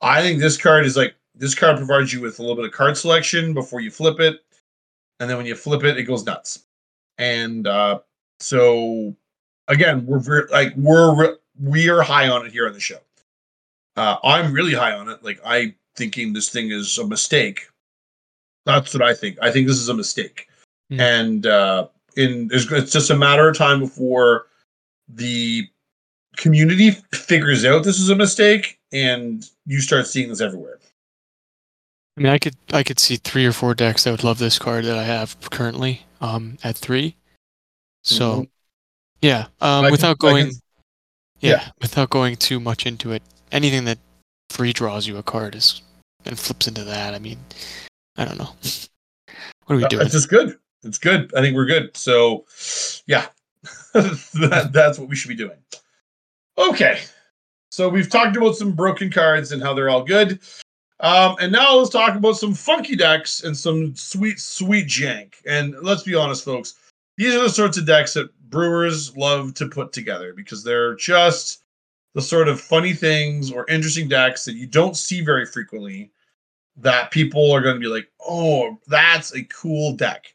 I 0.00 0.22
think 0.22 0.40
this 0.40 0.56
card 0.56 0.86
is 0.86 0.96
like 0.96 1.14
this 1.34 1.54
card 1.54 1.76
provides 1.76 2.12
you 2.12 2.20
with 2.20 2.38
a 2.38 2.42
little 2.42 2.56
bit 2.56 2.64
of 2.64 2.72
card 2.72 2.96
selection 2.96 3.52
before 3.52 3.80
you 3.80 3.90
flip 3.90 4.20
it, 4.20 4.42
and 5.20 5.28
then 5.28 5.36
when 5.36 5.46
you 5.46 5.54
flip 5.54 5.84
it, 5.84 5.98
it 5.98 6.04
goes 6.04 6.24
nuts. 6.24 6.64
And 7.18 7.66
uh, 7.66 8.00
so 8.40 9.14
again, 9.68 10.06
we're 10.06 10.18
very, 10.18 10.46
like 10.50 10.72
we're 10.76 11.36
we 11.60 11.88
are 11.88 12.02
high 12.02 12.28
on 12.28 12.46
it 12.46 12.52
here 12.52 12.66
on 12.66 12.72
the 12.72 12.80
show. 12.80 12.98
Uh, 13.96 14.16
I'm 14.24 14.52
really 14.52 14.74
high 14.74 14.92
on 14.92 15.08
it. 15.08 15.22
Like 15.24 15.40
I 15.44 15.74
thinking 15.96 16.32
this 16.32 16.48
thing 16.50 16.70
is 16.70 16.98
a 16.98 17.06
mistake. 17.06 17.66
That's 18.66 18.92
what 18.92 19.02
I 19.02 19.14
think. 19.14 19.38
I 19.40 19.50
think 19.50 19.66
this 19.66 19.78
is 19.78 19.88
a 19.88 19.94
mistake, 19.94 20.48
Hmm. 20.90 21.00
and 21.00 21.46
uh, 21.46 21.88
in 22.16 22.48
it's, 22.52 22.70
it's 22.70 22.92
just 22.92 23.10
a 23.10 23.16
matter 23.16 23.48
of 23.48 23.56
time 23.56 23.80
before 23.80 24.46
the 25.08 25.68
community 26.36 26.90
figures 27.14 27.64
out 27.64 27.84
this 27.84 27.98
is 28.00 28.10
a 28.10 28.16
mistake, 28.16 28.78
and 28.92 29.48
you 29.66 29.80
start 29.80 30.06
seeing 30.06 30.28
this 30.28 30.40
everywhere. 30.40 30.78
I 32.18 32.22
mean, 32.22 32.32
I 32.32 32.38
could 32.38 32.56
I 32.72 32.82
could 32.82 32.98
see 32.98 33.16
three 33.16 33.46
or 33.46 33.52
four 33.52 33.74
decks 33.74 34.04
that 34.04 34.10
would 34.10 34.24
love 34.24 34.38
this 34.38 34.58
card 34.58 34.84
that 34.84 34.98
I 34.98 35.04
have 35.04 35.36
currently 35.50 36.02
um, 36.20 36.58
at 36.64 36.76
three. 36.76 37.16
So, 38.02 38.42
Mhm. 38.42 38.48
yeah, 39.22 39.46
um, 39.60 39.80
I 39.80 39.82
can- 39.84 39.90
without 39.92 40.18
going, 40.18 40.46
can- 40.50 40.60
yeah, 41.40 41.50
yeah. 41.50 41.68
without 41.80 42.10
going 42.10 42.36
too 42.36 42.58
much 42.60 42.86
into 42.86 43.12
it, 43.12 43.22
anything 43.56 43.86
that 43.86 43.98
free 44.50 44.72
draws 44.72 45.06
you 45.06 45.16
a 45.16 45.22
card 45.22 45.54
is 45.54 45.82
and 46.24 46.38
flips 46.38 46.68
into 46.68 46.84
that. 46.84 47.14
I 47.14 47.18
mean, 47.18 47.38
I 48.16 48.24
don't 48.24 48.38
know. 48.38 48.50
What 49.64 49.74
are 49.74 49.78
we 49.78 49.88
doing? 49.88 50.06
It's 50.06 50.14
just 50.14 50.28
good. 50.28 50.56
It's 50.84 50.96
good. 50.98 51.34
I 51.36 51.40
think 51.40 51.56
we're 51.56 51.66
good. 51.66 51.96
So, 51.96 52.44
yeah, 53.08 53.26
that, 53.94 54.70
that's 54.72 54.96
what 54.96 55.08
we 55.08 55.16
should 55.16 55.28
be 55.28 55.34
doing. 55.34 55.56
Okay. 56.56 57.00
So 57.72 57.88
we've 57.88 58.08
talked 58.08 58.36
about 58.36 58.54
some 58.54 58.70
broken 58.70 59.10
cards 59.10 59.50
and 59.50 59.60
how 59.60 59.74
they're 59.74 59.90
all 59.90 60.04
good. 60.04 60.38
Um, 61.00 61.34
and 61.40 61.50
now 61.50 61.74
let's 61.74 61.90
talk 61.90 62.14
about 62.14 62.36
some 62.36 62.54
funky 62.54 62.94
decks 62.94 63.42
and 63.42 63.56
some 63.56 63.96
sweet, 63.96 64.38
sweet 64.38 64.86
jank. 64.86 65.34
And 65.44 65.74
let's 65.82 66.04
be 66.04 66.14
honest, 66.14 66.44
folks, 66.44 66.74
these 67.16 67.34
are 67.34 67.42
the 67.42 67.50
sorts 67.50 67.76
of 67.76 67.86
decks 67.86 68.14
that 68.14 68.30
brewers 68.50 69.16
love 69.16 69.52
to 69.54 69.68
put 69.68 69.92
together 69.92 70.32
because 70.32 70.62
they're 70.62 70.94
just 70.94 71.64
the 72.16 72.22
sort 72.22 72.48
of 72.48 72.58
funny 72.58 72.94
things 72.94 73.52
or 73.52 73.68
interesting 73.68 74.08
decks 74.08 74.46
that 74.46 74.54
you 74.54 74.66
don't 74.66 74.96
see 74.96 75.20
very 75.20 75.44
frequently 75.44 76.10
that 76.74 77.10
people 77.10 77.52
are 77.52 77.60
going 77.60 77.74
to 77.74 77.80
be 77.80 77.86
like, 77.88 78.08
oh, 78.26 78.78
that's 78.86 79.34
a 79.34 79.44
cool 79.44 79.92
deck. 79.92 80.32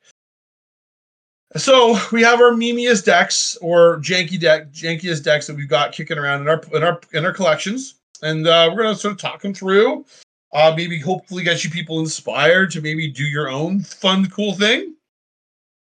So 1.58 1.98
we 2.12 2.22
have 2.22 2.40
our 2.40 2.52
memeiest 2.52 3.06
decks 3.06 3.58
or 3.64 3.98
janky 3.98 4.40
deck, 4.40 4.72
jankiest 4.72 5.24
decks 5.24 5.48
that 5.48 5.56
we've 5.56 5.68
got 5.68 5.92
kicking 5.92 6.20
around 6.20 6.42
in 6.42 6.50
our 6.50 6.62
in 6.72 6.84
our 6.84 7.02
in 7.14 7.26
our 7.26 7.34
collections, 7.34 7.96
and 8.22 8.46
uh, 8.46 8.70
we're 8.70 8.84
going 8.84 8.94
to 8.94 9.02
sort 9.02 9.14
of 9.14 9.18
talk 9.18 9.42
them 9.42 9.54
through 9.54 10.06
Uh, 10.54 10.74
maybe 10.78 11.00
hopefully 11.00 11.44
get 11.44 11.64
you 11.64 11.70
people 11.70 12.00
inspired 12.00 12.70
to 12.72 12.82
maybe 12.82 13.10
do 13.10 13.24
your 13.24 13.50
own 13.50 13.80
fun, 13.82 14.30
cool 14.30 14.54
thing. 14.54 14.96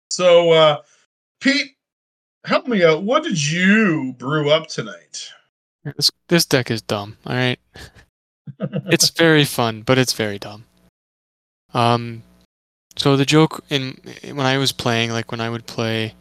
So, 0.09 0.51
uh, 0.51 0.81
Pete, 1.39 1.77
help 2.45 2.67
me 2.67 2.83
out. 2.83 3.03
What 3.03 3.23
did 3.23 3.41
you 3.41 4.13
brew 4.17 4.51
up 4.51 4.67
tonight? 4.67 5.29
This, 5.85 6.11
this 6.27 6.45
deck 6.45 6.71
is 6.71 6.81
dumb. 6.81 7.17
All 7.25 7.35
right, 7.35 7.59
it's 8.59 9.09
very 9.09 9.45
fun, 9.45 9.83
but 9.83 9.97
it's 9.97 10.13
very 10.13 10.39
dumb. 10.39 10.65
Um, 11.73 12.23
so 12.97 13.15
the 13.15 13.25
joke 13.25 13.63
in 13.69 13.99
when 14.23 14.45
I 14.45 14.57
was 14.57 14.71
playing, 14.71 15.11
like 15.11 15.31
when 15.31 15.41
I 15.41 15.49
would 15.49 15.67
play, 15.67 16.13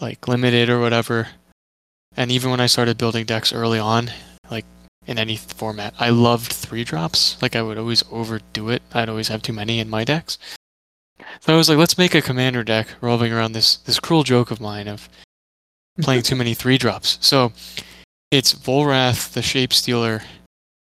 like 0.00 0.28
limited 0.28 0.70
or 0.70 0.78
whatever, 0.78 1.28
and 2.16 2.30
even 2.30 2.50
when 2.50 2.60
I 2.60 2.66
started 2.66 2.98
building 2.98 3.26
decks 3.26 3.52
early 3.52 3.78
on, 3.78 4.10
like 4.50 4.66
in 5.06 5.18
any 5.18 5.36
format, 5.36 5.94
I 5.98 6.10
loved 6.10 6.52
three 6.52 6.84
drops. 6.84 7.40
Like 7.42 7.56
I 7.56 7.62
would 7.62 7.78
always 7.78 8.04
overdo 8.12 8.70
it. 8.70 8.82
I'd 8.92 9.08
always 9.08 9.28
have 9.28 9.42
too 9.42 9.52
many 9.52 9.80
in 9.80 9.90
my 9.90 10.04
decks. 10.04 10.38
So 11.40 11.52
I 11.52 11.56
was 11.56 11.68
like, 11.68 11.78
let's 11.78 11.98
make 11.98 12.14
a 12.14 12.22
commander 12.22 12.62
deck 12.62 12.88
revolving 13.00 13.32
around 13.32 13.52
this 13.52 13.76
this 13.76 13.98
cruel 13.98 14.22
joke 14.22 14.50
of 14.50 14.60
mine 14.60 14.86
of 14.86 15.08
playing 16.00 16.22
too 16.22 16.36
many 16.36 16.54
three 16.54 16.78
drops. 16.78 17.18
So 17.20 17.52
it's 18.30 18.54
Volrath, 18.54 19.32
the 19.32 19.42
Shape 19.42 19.72
Stealer, 19.72 20.22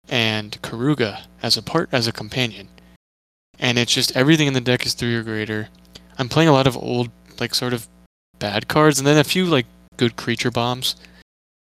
and 0.08 0.60
Keruga 0.62 1.22
as 1.42 1.56
a 1.56 1.62
part 1.62 1.88
as 1.92 2.06
a 2.06 2.12
companion. 2.12 2.68
And 3.58 3.78
it's 3.78 3.94
just 3.94 4.16
everything 4.16 4.46
in 4.46 4.54
the 4.54 4.60
deck 4.60 4.84
is 4.84 4.94
three 4.94 5.14
or 5.14 5.22
greater. 5.22 5.68
I'm 6.18 6.28
playing 6.28 6.48
a 6.48 6.52
lot 6.52 6.66
of 6.66 6.76
old, 6.76 7.10
like 7.38 7.54
sort 7.54 7.72
of 7.72 7.86
bad 8.38 8.68
cards, 8.68 8.98
and 8.98 9.06
then 9.06 9.18
a 9.18 9.24
few 9.24 9.46
like 9.46 9.66
good 9.96 10.16
creature 10.16 10.50
bombs, 10.50 10.96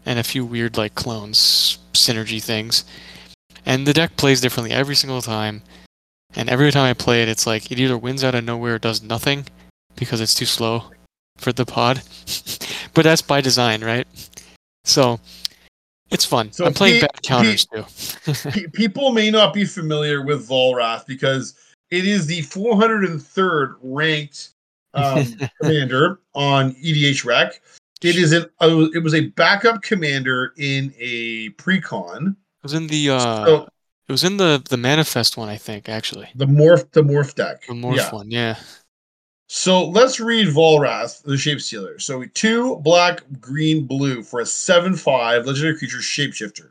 and 0.06 0.18
a 0.18 0.24
few 0.24 0.44
weird 0.44 0.76
like 0.76 0.94
clones 0.94 1.78
synergy 1.92 2.42
things. 2.42 2.84
And 3.66 3.86
the 3.86 3.92
deck 3.92 4.16
plays 4.16 4.40
differently 4.40 4.72
every 4.72 4.94
single 4.94 5.20
time. 5.20 5.62
And 6.34 6.48
every 6.48 6.70
time 6.70 6.88
I 6.88 6.94
play 6.94 7.22
it, 7.22 7.28
it's 7.28 7.46
like 7.46 7.70
it 7.70 7.78
either 7.78 7.98
wins 7.98 8.24
out 8.24 8.34
of 8.34 8.44
nowhere 8.44 8.76
or 8.76 8.78
does 8.78 9.02
nothing 9.02 9.46
because 9.96 10.20
it's 10.20 10.34
too 10.34 10.46
slow 10.46 10.84
for 11.36 11.52
the 11.52 11.66
pod. 11.66 12.02
but 12.94 13.02
that's 13.02 13.20
by 13.20 13.40
design, 13.40 13.82
right? 13.82 14.06
So 14.84 15.20
it's 16.10 16.24
fun. 16.24 16.52
So 16.52 16.64
I'm 16.64 16.74
playing 16.74 17.00
Pete- 17.00 17.10
bad 17.12 17.22
counters 17.22 17.66
too. 17.66 17.84
Pe- 18.50 18.66
people 18.68 19.12
may 19.12 19.30
not 19.30 19.54
be 19.54 19.64
familiar 19.64 20.22
with 20.24 20.48
Volrath 20.48 21.06
because 21.06 21.54
it 21.90 22.04
is 22.06 22.26
the 22.26 22.40
403rd 22.42 23.74
ranked 23.82 24.50
um, 24.94 25.24
commander 25.60 26.20
on 26.34 26.72
EDHREC. 26.74 27.52
It 28.02 28.16
is 28.16 28.32
an 28.32 28.46
uh, 28.60 28.86
it 28.94 29.02
was 29.02 29.14
a 29.14 29.26
backup 29.30 29.82
commander 29.82 30.54
in 30.56 30.92
a 30.98 31.50
precon. 31.50 32.28
It 32.28 32.62
was 32.62 32.72
in 32.74 32.86
the 32.86 33.10
uh, 33.10 33.44
So 33.44 33.68
it 34.08 34.12
was 34.12 34.24
in 34.24 34.36
the 34.38 34.62
the 34.70 34.76
manifest 34.78 35.36
one, 35.36 35.48
I 35.48 35.56
think, 35.56 35.88
actually. 35.88 36.28
the 36.34 36.46
morph 36.46 36.90
the 36.92 37.02
morph 37.02 37.34
deck. 37.34 37.66
The 37.66 37.74
morph 37.74 37.96
Yeah. 37.96 38.10
one, 38.10 38.30
yeah. 38.30 38.56
So 39.52 39.84
let's 39.84 40.20
read 40.20 40.46
Volrath, 40.46 41.24
the 41.24 41.36
Shape 41.36 41.60
Stealer. 41.60 41.98
So 41.98 42.22
two 42.34 42.76
black, 42.76 43.24
green, 43.40 43.84
blue 43.84 44.22
for 44.22 44.38
a 44.38 44.44
7-5 44.44 45.44
legendary 45.44 45.76
creature 45.76 45.98
shapeshifter. 45.98 46.70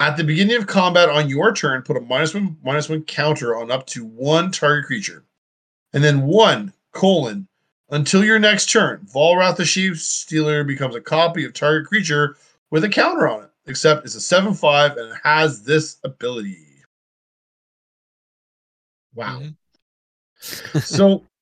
At 0.00 0.16
the 0.16 0.24
beginning 0.24 0.56
of 0.56 0.66
combat 0.66 1.10
on 1.10 1.28
your 1.28 1.52
turn, 1.52 1.82
put 1.82 1.98
a 1.98 2.00
minus 2.00 2.32
one 2.32 2.56
minus 2.64 2.88
one 2.88 3.02
counter 3.02 3.54
on 3.54 3.70
up 3.70 3.86
to 3.88 4.02
one 4.02 4.50
target 4.50 4.86
creature. 4.86 5.26
And 5.92 6.02
then 6.02 6.22
one 6.22 6.72
colon 6.92 7.48
until 7.90 8.24
your 8.24 8.38
next 8.38 8.70
turn. 8.70 9.06
Volrath 9.14 9.56
the 9.56 9.66
Shape 9.66 9.96
Stealer 9.96 10.64
becomes 10.64 10.94
a 10.94 11.02
copy 11.02 11.44
of 11.44 11.52
target 11.52 11.86
creature 11.86 12.38
with 12.70 12.84
a 12.84 12.88
counter 12.88 13.28
on 13.28 13.44
it, 13.44 13.50
except 13.66 14.06
it's 14.06 14.14
a 14.14 14.20
7-5 14.20 14.96
and 14.96 15.12
it 15.12 15.18
has 15.22 15.62
this 15.62 15.98
ability. 16.02 16.64
Wow. 19.14 19.42
Mhm. 19.42 20.82
so 20.82 21.26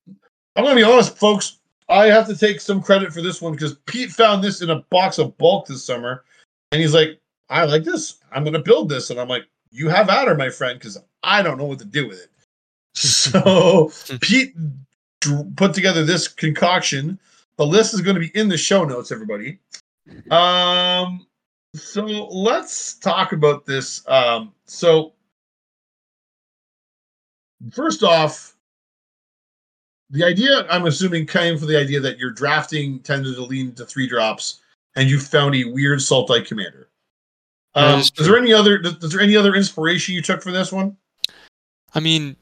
I'm 0.57 0.65
gonna 0.65 0.77
be 0.77 0.83
honest, 0.83 1.19
folks. 1.19 1.59
I 1.89 2.07
have 2.07 2.27
to 2.29 2.37
take 2.37 2.61
some 2.61 2.83
credit 2.83 3.13
for 3.13 3.23
this 3.23 3.43
one 3.43 3.53
because 3.53 3.77
Pete 3.87 4.11
found 4.11 4.43
this 4.43 4.63
in 4.63 4.71
a 4.71 4.81
box 4.91 5.19
of 5.19 5.37
bulk 5.39 5.67
this 5.67 5.85
summer, 5.85 6.25
and 6.71 6.81
he's 6.81 6.95
like, 6.95 7.21
"I 7.49 7.65
like 7.65 7.85
this. 7.85 8.17
I'm 8.33 8.45
gonna 8.45 8.63
build 8.63 8.89
this." 8.89 9.11
And 9.11 9.21
I'm 9.21 9.29
like, 9.29 9.47
"You 9.71 9.89
have 9.89 10.09
at 10.09 10.29
her, 10.29 10.35
my 10.35 10.51
friend, 10.51 10.79
because 10.79 10.99
I 11.23 11.43
don't 11.43 11.59
know 11.59 11.65
what 11.65 11.79
to 11.81 11.85
do 11.85 12.09
with 12.09 12.21
it." 12.21 12.31
So 12.95 13.91
Pete 14.21 14.55
dr- 15.23 15.57
put 15.57 15.73
together 15.73 16.05
this 16.05 16.29
concoction. 16.29 17.19
The 17.57 17.67
list 17.67 17.95
is 17.95 18.01
going 18.01 18.15
to 18.15 18.21
be 18.21 18.37
in 18.39 18.49
the 18.49 18.59
show 18.59 18.85
notes, 18.85 19.11
everybody. 19.11 19.59
Um, 20.31 21.27
so 21.75 22.03
let's 22.05 22.95
talk 22.95 23.33
about 23.33 23.65
this. 23.65 24.07
Um, 24.09 24.53
so 24.67 25.13
first 27.71 28.03
off, 28.03 28.52
the 30.13 30.23
idea 30.23 30.67
I'm 30.69 30.87
assuming 30.87 31.27
came 31.27 31.59
from 31.59 31.69
the 31.69 31.79
idea 31.79 31.99
that 32.01 32.19
your 32.19 32.31
drafting 32.31 33.01
tended 33.01 33.35
to 33.35 33.43
lean 33.43 33.75
to 33.75 33.87
three 33.87 34.07
drops, 34.07 34.61
and 34.95 35.09
you 35.09 35.19
found 35.19 35.55
a 35.55 35.65
weird 35.65 35.99
Sultai 36.01 36.47
commander. 36.47 36.89
That 37.75 37.95
Um, 37.95 38.01
is 38.01 38.13
there 38.19 38.37
any 38.37 38.53
other? 38.53 38.81
Is 38.81 39.11
there 39.11 39.23
any 39.23 39.37
other 39.37 39.55
inspiration 39.55 40.15
you 40.15 40.21
took 40.23 40.43
for 40.43 40.53
this 40.53 40.71
one? 40.71 40.97
I 41.95 42.01
mean, 42.01 42.37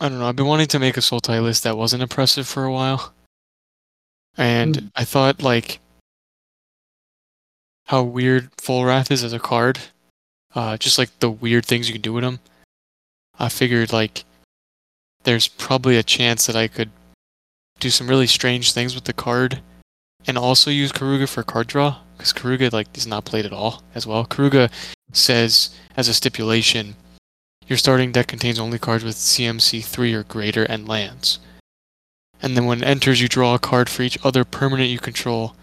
I 0.00 0.08
don't 0.08 0.18
know. 0.18 0.26
I've 0.26 0.36
been 0.36 0.46
wanting 0.46 0.68
to 0.68 0.78
make 0.78 0.96
a 0.96 1.00
Sultai 1.00 1.42
list 1.42 1.62
that 1.64 1.76
wasn't 1.76 2.02
oppressive 2.02 2.48
for 2.48 2.64
a 2.64 2.72
while, 2.72 3.12
and 4.38 4.76
Hmm. 4.76 4.86
I 4.96 5.04
thought 5.04 5.42
like 5.42 5.80
how 7.84 8.02
weird 8.02 8.50
Volrath 8.56 9.10
is 9.10 9.22
as 9.22 9.34
a 9.34 9.38
card, 9.38 9.78
uh, 10.54 10.78
just 10.78 10.96
like 10.96 11.10
the 11.18 11.30
weird 11.30 11.66
things 11.66 11.88
you 11.88 11.92
can 11.92 12.02
do 12.02 12.14
with 12.14 12.24
him. 12.24 12.38
I 13.38 13.50
figured 13.50 13.92
like 13.92 14.24
there's 15.24 15.48
probably 15.48 15.96
a 15.96 16.02
chance 16.02 16.46
that 16.46 16.56
I 16.56 16.68
could 16.68 16.90
do 17.78 17.90
some 17.90 18.08
really 18.08 18.26
strange 18.26 18.72
things 18.72 18.94
with 18.94 19.04
the 19.04 19.12
card, 19.12 19.60
and 20.26 20.36
also 20.36 20.70
use 20.70 20.92
Keruga 20.92 21.28
for 21.28 21.42
card 21.42 21.66
draw 21.66 21.98
because 22.16 22.32
Keruga 22.32 22.72
like 22.72 22.96
is 22.96 23.06
not 23.06 23.24
played 23.24 23.46
at 23.46 23.52
all 23.52 23.82
as 23.94 24.06
well. 24.06 24.26
Keruga 24.26 24.70
says 25.12 25.70
as 25.96 26.08
a 26.08 26.14
stipulation 26.14 26.94
your 27.70 27.76
starting 27.76 28.10
deck 28.10 28.26
contains 28.26 28.58
only 28.58 28.80
cards 28.80 29.04
with 29.04 29.14
CMC 29.14 29.84
3 29.84 30.12
or 30.12 30.24
greater 30.24 30.64
and 30.64 30.88
lands. 30.88 31.38
And 32.42 32.56
then 32.56 32.66
when 32.66 32.82
it 32.82 32.86
enters, 32.86 33.20
you 33.20 33.28
draw 33.28 33.54
a 33.54 33.60
card 33.60 33.88
for 33.88 34.02
each 34.02 34.18
other 34.24 34.44
permanent 34.44 34.90
you 34.90 34.98
control 34.98 35.54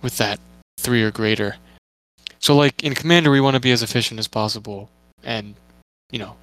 with 0.00 0.16
that 0.16 0.40
3 0.78 1.02
or 1.02 1.10
greater. 1.10 1.56
So, 2.38 2.56
like 2.56 2.82
in 2.82 2.94
Commander, 2.94 3.30
we 3.30 3.42
want 3.42 3.56
to 3.56 3.60
be 3.60 3.72
as 3.72 3.82
efficient 3.82 4.18
as 4.18 4.26
possible. 4.26 4.88
And, 5.22 5.54
you 6.10 6.18
know, 6.18 6.36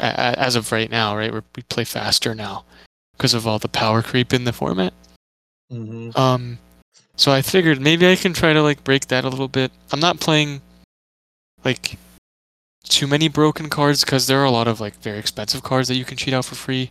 as 0.00 0.56
of 0.56 0.72
right 0.72 0.90
now, 0.90 1.16
right, 1.16 1.32
we're, 1.32 1.42
we 1.56 1.62
play 1.62 1.84
faster 1.84 2.34
now 2.34 2.64
because 3.16 3.34
of 3.34 3.46
all 3.46 3.58
the 3.58 3.68
power 3.68 4.02
creep 4.02 4.32
in 4.32 4.44
the 4.44 4.52
format. 4.52 4.92
Mm-hmm. 5.72 6.18
Um, 6.18 6.58
so 7.16 7.32
I 7.32 7.42
figured 7.42 7.80
maybe 7.80 8.08
I 8.08 8.16
can 8.16 8.32
try 8.32 8.52
to 8.52 8.62
like 8.62 8.84
break 8.84 9.08
that 9.08 9.24
a 9.24 9.28
little 9.28 9.48
bit. 9.48 9.72
I'm 9.92 10.00
not 10.00 10.20
playing 10.20 10.60
like 11.64 11.98
too 12.84 13.06
many 13.06 13.28
broken 13.28 13.68
cards 13.68 14.04
because 14.04 14.26
there 14.26 14.40
are 14.40 14.44
a 14.44 14.50
lot 14.50 14.68
of 14.68 14.80
like 14.80 14.96
very 15.02 15.18
expensive 15.18 15.62
cards 15.62 15.88
that 15.88 15.96
you 15.96 16.04
can 16.04 16.16
cheat 16.16 16.32
out 16.32 16.44
for 16.44 16.54
free. 16.54 16.90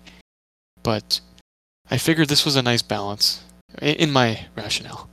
But 0.84 1.22
I 1.90 1.98
figured 1.98 2.28
this 2.28 2.46
was 2.46 2.56
a 2.56 2.62
nice 2.62 2.82
balance 2.82 3.44
in 3.82 4.12
my 4.12 4.46
rationale. 4.56 5.10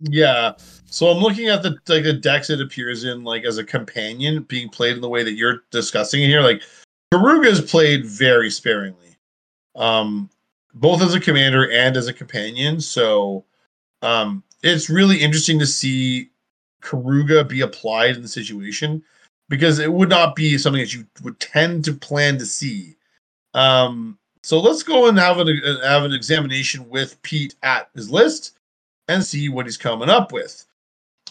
Yeah. 0.00 0.52
So 0.86 1.08
I'm 1.08 1.18
looking 1.22 1.48
at 1.48 1.62
the 1.62 1.70
like 1.88 2.04
the 2.04 2.12
decks 2.12 2.50
it 2.50 2.60
appears 2.60 3.04
in 3.04 3.24
like 3.24 3.44
as 3.44 3.58
a 3.58 3.64
companion 3.64 4.42
being 4.42 4.68
played 4.68 4.94
in 4.94 5.00
the 5.00 5.08
way 5.08 5.22
that 5.22 5.34
you're 5.34 5.62
discussing 5.70 6.22
here. 6.22 6.42
Like 6.42 6.62
Keruga 7.12 7.46
is 7.46 7.60
played 7.60 8.04
very 8.04 8.50
sparingly. 8.50 9.16
Um 9.74 10.30
both 10.74 11.00
as 11.02 11.14
a 11.14 11.20
commander 11.20 11.70
and 11.70 11.96
as 11.96 12.08
a 12.08 12.12
companion. 12.12 12.80
So 12.80 13.44
um 14.02 14.42
it's 14.62 14.90
really 14.90 15.22
interesting 15.22 15.58
to 15.60 15.66
see 15.66 16.30
Keruga 16.82 17.48
be 17.48 17.62
applied 17.62 18.16
in 18.16 18.22
the 18.22 18.28
situation 18.28 19.02
because 19.48 19.78
it 19.78 19.92
would 19.92 20.08
not 20.08 20.34
be 20.36 20.58
something 20.58 20.82
that 20.82 20.92
you 20.92 21.06
would 21.22 21.40
tend 21.40 21.84
to 21.86 21.94
plan 21.94 22.38
to 22.38 22.46
see. 22.46 22.96
Um 23.54 24.18
so 24.42 24.60
let's 24.60 24.82
go 24.82 25.08
and 25.08 25.18
have 25.18 25.38
an 25.38 25.60
have 25.82 26.04
an 26.04 26.12
examination 26.12 26.86
with 26.90 27.20
Pete 27.22 27.54
at 27.62 27.88
his 27.94 28.10
list 28.10 28.55
and 29.08 29.24
see 29.24 29.48
what 29.48 29.66
he's 29.66 29.76
coming 29.76 30.08
up 30.08 30.32
with. 30.32 30.64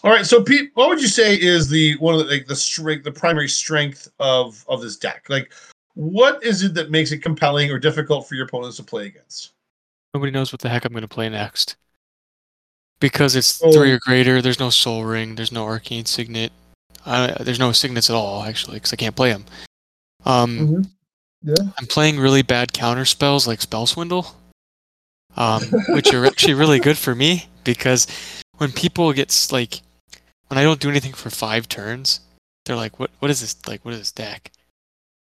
All 0.04 0.10
right, 0.10 0.26
so 0.26 0.42
Pete, 0.42 0.70
what 0.74 0.88
would 0.88 1.00
you 1.00 1.08
say 1.08 1.34
is 1.34 1.68
the 1.68 1.96
one 1.96 2.14
of 2.14 2.20
the 2.20 2.26
like 2.26 2.46
the 2.46 2.56
strength, 2.56 3.04
the 3.04 3.12
primary 3.12 3.48
strength 3.48 4.08
of 4.20 4.64
of 4.68 4.82
this 4.82 4.96
deck? 4.96 5.26
Like, 5.28 5.52
what 5.94 6.42
is 6.44 6.62
it 6.62 6.74
that 6.74 6.90
makes 6.90 7.12
it 7.12 7.18
compelling 7.22 7.70
or 7.70 7.78
difficult 7.78 8.28
for 8.28 8.34
your 8.34 8.44
opponents 8.44 8.76
to 8.76 8.82
play 8.82 9.06
against? 9.06 9.52
Nobody 10.12 10.30
knows 10.32 10.52
what 10.52 10.60
the 10.60 10.68
heck 10.68 10.84
I'm 10.84 10.92
going 10.92 11.02
to 11.02 11.08
play 11.08 11.28
next. 11.28 11.76
Because 13.00 13.36
it's 13.36 13.62
Oh. 13.62 13.72
three 13.72 13.92
or 13.92 13.98
greater, 13.98 14.40
there's 14.40 14.60
no 14.60 14.70
Sol 14.70 15.04
Ring, 15.04 15.34
there's 15.34 15.52
no 15.52 15.64
Arcane 15.64 16.06
Signet. 16.06 16.52
I, 17.04 17.36
there's 17.40 17.58
no 17.58 17.72
Signets 17.72 18.10
at 18.10 18.16
all, 18.16 18.42
actually, 18.42 18.76
because 18.76 18.92
I 18.92 18.96
can't 18.96 19.14
play 19.16 19.32
them. 19.32 19.44
Um, 20.24 20.86
Yeah. 21.42 21.54
I'm 21.78 21.86
playing 21.86 22.18
really 22.18 22.42
bad 22.42 22.72
counter 22.72 23.04
spells 23.04 23.46
like 23.46 23.60
Spell 23.60 23.86
Swindle, 23.86 24.34
um, 25.36 25.62
which 25.90 26.12
are 26.12 26.24
actually 26.26 26.54
really 26.54 26.80
good 26.80 26.98
for 26.98 27.14
me 27.14 27.48
because 27.74 28.06
when 28.56 28.72
people 28.72 29.12
get 29.12 29.48
like, 29.52 29.80
when 30.48 30.56
I 30.58 30.62
don't 30.62 30.80
do 30.80 30.88
anything 30.88 31.12
for 31.12 31.28
five 31.28 31.68
turns, 31.68 32.20
they're 32.64 32.76
like, 32.76 32.98
what 32.98 33.10
what 33.18 33.30
is 33.30 33.40
this 33.40 33.56
like? 33.66 33.84
What 33.84 33.94
is 33.94 34.00
this 34.00 34.12
deck? 34.12 34.50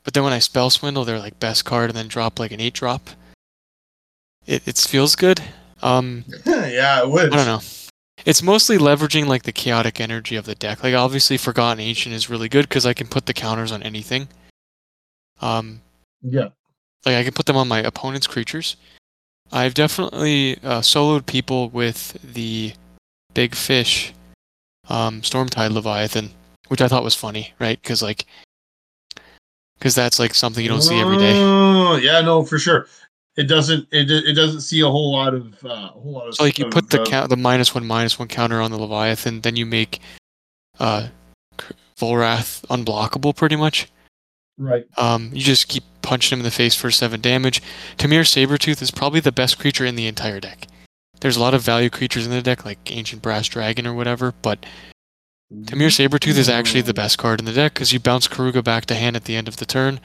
But 0.02 0.14
then 0.14 0.24
when 0.24 0.32
I 0.32 0.38
spell 0.38 0.70
swindle, 0.70 1.04
they're 1.04 1.18
like 1.18 1.38
best 1.38 1.64
card, 1.64 1.90
and 1.90 1.96
then 1.96 2.08
drop 2.08 2.38
like 2.38 2.52
an 2.52 2.60
eight 2.60 2.74
drop. 2.74 3.10
It 4.46 4.66
it 4.66 4.78
feels 4.78 5.14
good. 5.16 5.42
Um, 5.82 6.24
yeah, 6.46 7.00
it 7.02 7.10
would. 7.10 7.32
I 7.32 7.36
don't 7.36 7.46
know. 7.46 7.60
It's 8.26 8.42
mostly 8.42 8.76
leveraging 8.76 9.26
like 9.26 9.44
the 9.44 9.52
chaotic 9.52 10.00
energy 10.00 10.36
of 10.36 10.44
the 10.44 10.54
deck. 10.54 10.82
Like 10.82 10.94
obviously, 10.94 11.36
Forgotten 11.38 11.80
Ancient 11.80 12.14
is 12.14 12.28
really 12.30 12.48
good 12.48 12.68
because 12.68 12.86
I 12.86 12.94
can 12.94 13.06
put 13.06 13.26
the 13.26 13.32
counters 13.32 13.72
on 13.72 13.82
anything. 13.82 14.28
Um, 15.40 15.80
Yeah. 16.22 16.48
like 17.06 17.14
I 17.16 17.24
can 17.24 17.32
put 17.32 17.46
them 17.46 17.56
on 17.56 17.66
my 17.68 17.78
opponent's 17.80 18.26
creatures. 18.26 18.76
I've 19.52 19.74
definitely 19.74 20.58
uh, 20.62 20.80
soloed 20.80 21.26
people 21.26 21.70
with 21.70 22.16
the 22.22 22.72
big 23.34 23.54
fish, 23.54 24.12
um, 24.88 25.22
Stormtide 25.22 25.72
Leviathan, 25.72 26.30
which 26.68 26.80
I 26.80 26.88
thought 26.88 27.02
was 27.02 27.14
funny, 27.14 27.52
right? 27.58 27.80
Because 27.80 28.02
like, 28.02 28.26
because 29.78 29.94
that's 29.94 30.18
like 30.18 30.34
something 30.34 30.62
you 30.62 30.70
don't 30.70 30.82
see 30.82 31.00
every 31.00 31.16
day. 31.16 31.32
Oh, 31.34 31.96
yeah, 31.96 32.20
no, 32.20 32.44
for 32.44 32.58
sure. 32.58 32.86
It 33.36 33.44
doesn't. 33.44 33.88
It 33.90 34.10
it 34.10 34.34
doesn't 34.34 34.60
see 34.60 34.80
a 34.80 34.88
whole 34.88 35.12
lot 35.12 35.34
of 35.34 35.54
uh, 35.64 35.68
a 35.68 35.98
whole 35.98 36.12
lot 36.12 36.28
of. 36.28 36.34
So 36.34 36.42
like 36.42 36.58
you 36.58 36.66
of, 36.66 36.72
put 36.72 36.90
the 36.90 37.00
uh, 37.00 37.06
count, 37.06 37.30
the 37.30 37.36
minus 37.36 37.74
one 37.74 37.86
minus 37.86 38.18
one 38.18 38.28
counter 38.28 38.60
on 38.60 38.70
the 38.70 38.78
Leviathan, 38.78 39.40
then 39.40 39.56
you 39.56 39.64
make 39.64 40.00
uh, 40.78 41.08
Volrath 41.96 42.62
unblockable 42.66 43.34
pretty 43.34 43.56
much. 43.56 43.88
right. 44.58 44.84
Um, 44.96 45.30
you 45.32 45.40
just 45.40 45.68
keep 45.68 45.84
punching 46.02 46.36
him 46.36 46.40
in 46.40 46.44
the 46.44 46.50
face 46.50 46.74
for 46.74 46.90
seven 46.90 47.20
damage. 47.20 47.62
Temur 47.96 48.22
Sabertooth 48.24 48.82
is 48.82 48.90
probably 48.90 49.20
the 49.20 49.32
best 49.32 49.58
creature 49.58 49.84
in 49.84 49.96
the 49.96 50.06
entire 50.06 50.40
deck. 50.40 50.66
There's 51.20 51.36
a 51.36 51.40
lot 51.40 51.54
of 51.54 51.62
value 51.62 51.90
creatures 51.90 52.24
in 52.24 52.32
the 52.32 52.42
deck, 52.42 52.64
like 52.64 52.78
Ancient 52.90 53.22
Brass 53.22 53.46
Dragon 53.46 53.86
or 53.86 53.94
whatever, 53.94 54.32
but 54.42 54.64
Temur 55.52 55.88
Sabertooth 55.90 56.38
is 56.38 56.48
actually 56.48 56.80
the 56.82 56.94
best 56.94 57.18
card 57.18 57.40
in 57.40 57.44
the 57.46 57.52
deck 57.52 57.74
because 57.74 57.92
you 57.92 58.00
bounce 58.00 58.28
Keruga 58.28 58.62
back 58.62 58.86
to 58.86 58.94
hand 58.94 59.16
at 59.16 59.24
the 59.24 59.36
end 59.36 59.48
of 59.48 59.56
the 59.58 59.66
turn, 59.66 60.00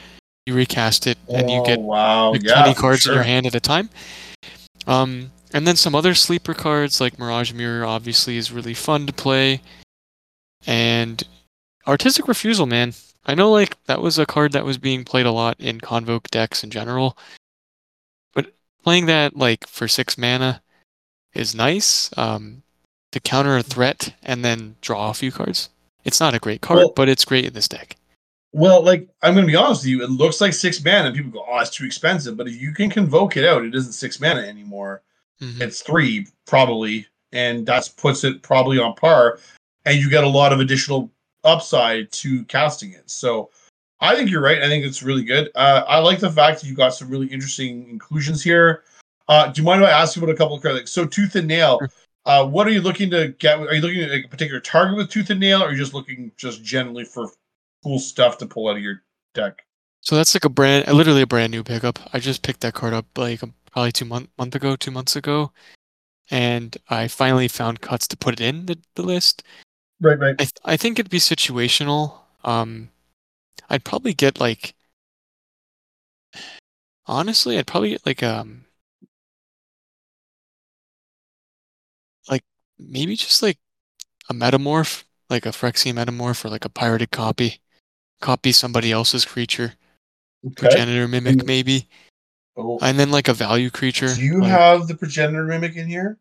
you 0.45 0.53
recast 0.55 1.08
it, 1.08 1.17
and 1.29 1.49
you 1.49 1.60
Oh, 1.60 1.65
get 1.65 1.79
wow, 1.79 2.31
like 2.31 2.43
yeah, 2.43 2.55
20 2.63 2.73
for 2.73 2.79
cards 2.81 3.08
in 3.08 3.13
your 3.13 3.23
hand 3.23 3.45
at 3.45 3.55
a 3.55 3.60
time. 3.60 3.89
Um, 4.88 5.31
and 5.53 5.65
then 5.67 5.75
some 5.75 5.95
other 5.95 6.13
sleeper 6.15 6.53
cards 6.53 6.99
like 6.99 7.17
Mirage 7.17 7.53
Mirror 7.53 7.86
obviously 7.86 8.38
is 8.38 8.51
really 8.51 8.73
fun 8.73 9.08
to 9.08 9.13
play. 9.13 9.62
And 10.67 11.23
Artistic 11.88 12.27
Refusal, 12.27 12.65
man. 12.65 12.93
I 13.25 13.35
know 13.35 13.51
like 13.51 13.77
that 13.85 14.01
was 14.01 14.19
a 14.19 14.25
card 14.25 14.51
that 14.51 14.65
was 14.65 14.77
being 14.77 15.03
played 15.03 15.25
a 15.25 15.31
lot 15.31 15.59
in 15.59 15.79
Convoke 15.79 16.29
decks 16.29 16.63
in 16.63 16.69
general. 16.69 17.17
But 18.33 18.53
playing 18.83 19.07
that 19.07 19.35
like 19.35 19.67
for 19.67 19.88
six 19.88 20.17
mana 20.17 20.61
is 21.33 21.55
nice. 21.55 22.11
Um, 22.17 22.61
to 23.11 23.19
counter 23.21 23.55
a 23.55 23.63
threat 23.63 24.13
and 24.23 24.43
then 24.43 24.75
draw 24.81 25.09
a 25.09 25.13
few 25.13 25.31
cards. 25.31 25.69
It's 26.03 26.19
not 26.19 26.33
a 26.33 26.39
great 26.39 26.61
card, 26.61 26.77
Well- 26.79 26.93
but 26.95 27.07
it's 27.07 27.23
great 27.23 27.45
in 27.45 27.53
this 27.53 27.69
deck. 27.69 27.95
Well, 28.51 28.81
like 28.83 29.09
I'm 29.21 29.33
gonna 29.35 29.47
be 29.47 29.55
honest 29.55 29.81
with 29.83 29.89
you, 29.89 30.03
it 30.03 30.09
looks 30.09 30.39
like 30.39 30.53
six 30.53 30.83
mana, 30.83 31.07
and 31.07 31.15
people 31.15 31.31
go, 31.31 31.45
"Oh, 31.49 31.59
it's 31.59 31.69
too 31.71 31.85
expensive." 31.85 32.38
But 32.38 32.47
if 32.47 32.55
you 32.61 32.73
can 32.73 32.89
convoke 32.89 33.35
it 33.35 33.43
out, 33.43 33.65
it 33.65 33.75
isn't 33.75 33.91
six 33.93 34.19
mana 34.21 34.41
anymore. 34.41 35.01
Mhm. 35.41 35.59
It's 35.61 35.81
three 35.81 36.27
probably, 36.45 37.05
and 37.33 37.65
that 37.65 37.89
puts 37.97 38.23
it 38.23 38.41
probably 38.43 38.79
on 38.79 38.93
par. 38.95 39.39
And 39.83 39.99
you 39.99 40.09
get 40.09 40.23
a 40.23 40.29
lot 40.29 40.53
of 40.53 40.61
additional 40.61 41.11
upside 41.45 42.12
to 42.12 42.43
casting 42.45 42.91
it. 42.91 43.10
So 43.10 43.49
I 44.01 44.15
think 44.15 44.29
you're 44.29 44.41
right. 44.41 44.62
I 44.62 44.67
think 44.67 44.86
it's 44.86 45.03
really 45.03 45.23
good. 45.23 45.49
Uh, 45.55 45.84
I 45.88 45.99
like 45.99 46.19
the 46.19 46.31
fact 46.31 46.62
that 46.62 46.67
you 46.67 46.75
got 46.75 46.89
some 46.93 47.10
really 47.10 47.27
interesting 47.27 47.88
inclusions 47.89 48.43
here. 48.43 48.84
Uh, 49.27 49.47
do 49.47 49.62
you 49.62 49.65
mind 49.65 49.81
if 49.81 49.88
I 49.88 49.91
ask 49.91 50.15
you 50.15 50.23
about 50.23 50.34
a 50.34 50.38
couple 50.38 50.55
of 50.55 50.62
cards? 50.62 50.91
So 50.91 51.05
Tooth 51.05 51.36
and 51.36 51.47
Nail. 51.47 51.79
Uh, 52.25 52.45
what 52.45 52.67
are 52.67 52.71
you 52.71 52.81
looking 52.81 53.10
to 53.12 53.29
get? 53.39 53.60
Are 53.60 53.73
you 53.73 53.81
looking 53.81 54.01
at 54.01 54.12
a 54.12 54.27
particular 54.27 54.60
target 54.60 54.97
with 54.97 55.10
Tooth 55.10 55.29
and 55.29 55.39
Nail, 55.39 55.62
or 55.62 55.67
are 55.67 55.71
you 55.71 55.77
just 55.77 55.93
looking 55.93 56.31
just 56.38 56.63
generally 56.63 57.05
for 57.05 57.29
cool 57.84 57.99
stuff 57.99 58.39
to 58.39 58.47
pull 58.47 58.67
out 58.67 58.77
of 58.77 58.81
your 58.81 59.03
deck? 59.36 59.63
So 60.01 60.15
that's 60.15 60.36
like 60.36 60.45
a 60.45 60.49
brand, 60.49 60.88
literally 60.88 61.21
a 61.21 61.27
brand 61.27 61.51
new 61.51 61.63
pickup. 61.63 61.99
I 62.13 62.19
just 62.19 62.41
picked 62.41 62.62
that 62.62 62.73
card 62.73 62.93
up 62.93 63.05
like 63.15 63.43
um, 63.43 63.53
probably 63.71 63.91
two 63.91 64.05
month 64.05 64.29
month 64.38 64.55
ago, 64.55 64.75
two 64.75 64.91
months 64.91 65.15
ago, 65.15 65.51
and 66.31 66.75
I 66.89 67.08
finally 67.08 67.47
found 67.47 67.81
cuts 67.81 68.08
to 68.08 68.17
put 68.17 68.34
it 68.34 68.41
in 68.41 68.65
the, 68.65 68.77
the 68.95 69.03
list. 69.03 69.43
Right, 70.01 70.19
right. 70.19 70.36
I 70.39 70.43
th- 70.43 70.51
I 70.65 70.77
think 70.77 70.99
it'd 70.99 71.10
be 71.12 71.19
situational. 71.19 72.19
Um, 72.43 72.89
I'd 73.69 73.84
probably 73.86 74.13
get 74.13 74.39
like, 74.39 74.75
honestly, 77.05 77.58
I'd 77.58 77.67
probably 77.67 77.91
get 77.91 78.05
like 78.05 78.21
um, 78.23 78.65
like 82.29 82.43
maybe 82.77 83.15
just 83.15 83.41
like 83.41 83.58
a 84.29 84.34
metamorph, 84.34 85.03
like 85.29 85.45
a 85.45 85.49
Phyrexian 85.49 85.93
metamorph 85.95 86.43
or 86.45 86.49
like 86.49 86.65
a 86.65 86.69
pirated 86.69 87.12
copy, 87.12 87.62
copy 88.21 88.51
somebody 88.51 88.91
else's 88.91 89.25
creature, 89.25 89.73
Okay. 90.45 90.53
progenitor 90.55 91.08
mimic 91.08 91.45
maybe. 91.45 91.88
Oh, 92.58 92.79
And 92.81 92.97
then 92.99 93.12
like 93.12 93.27
a 93.27 93.34
value 93.34 93.69
creature. 93.69 94.13
do 94.13 94.21
you 94.21 94.41
like- 94.41 94.49
have 94.51 94.88
the 94.88 94.95
progenitor 94.95 95.45
mimic 95.45 95.75
in 95.75 95.88
here? 95.88 96.17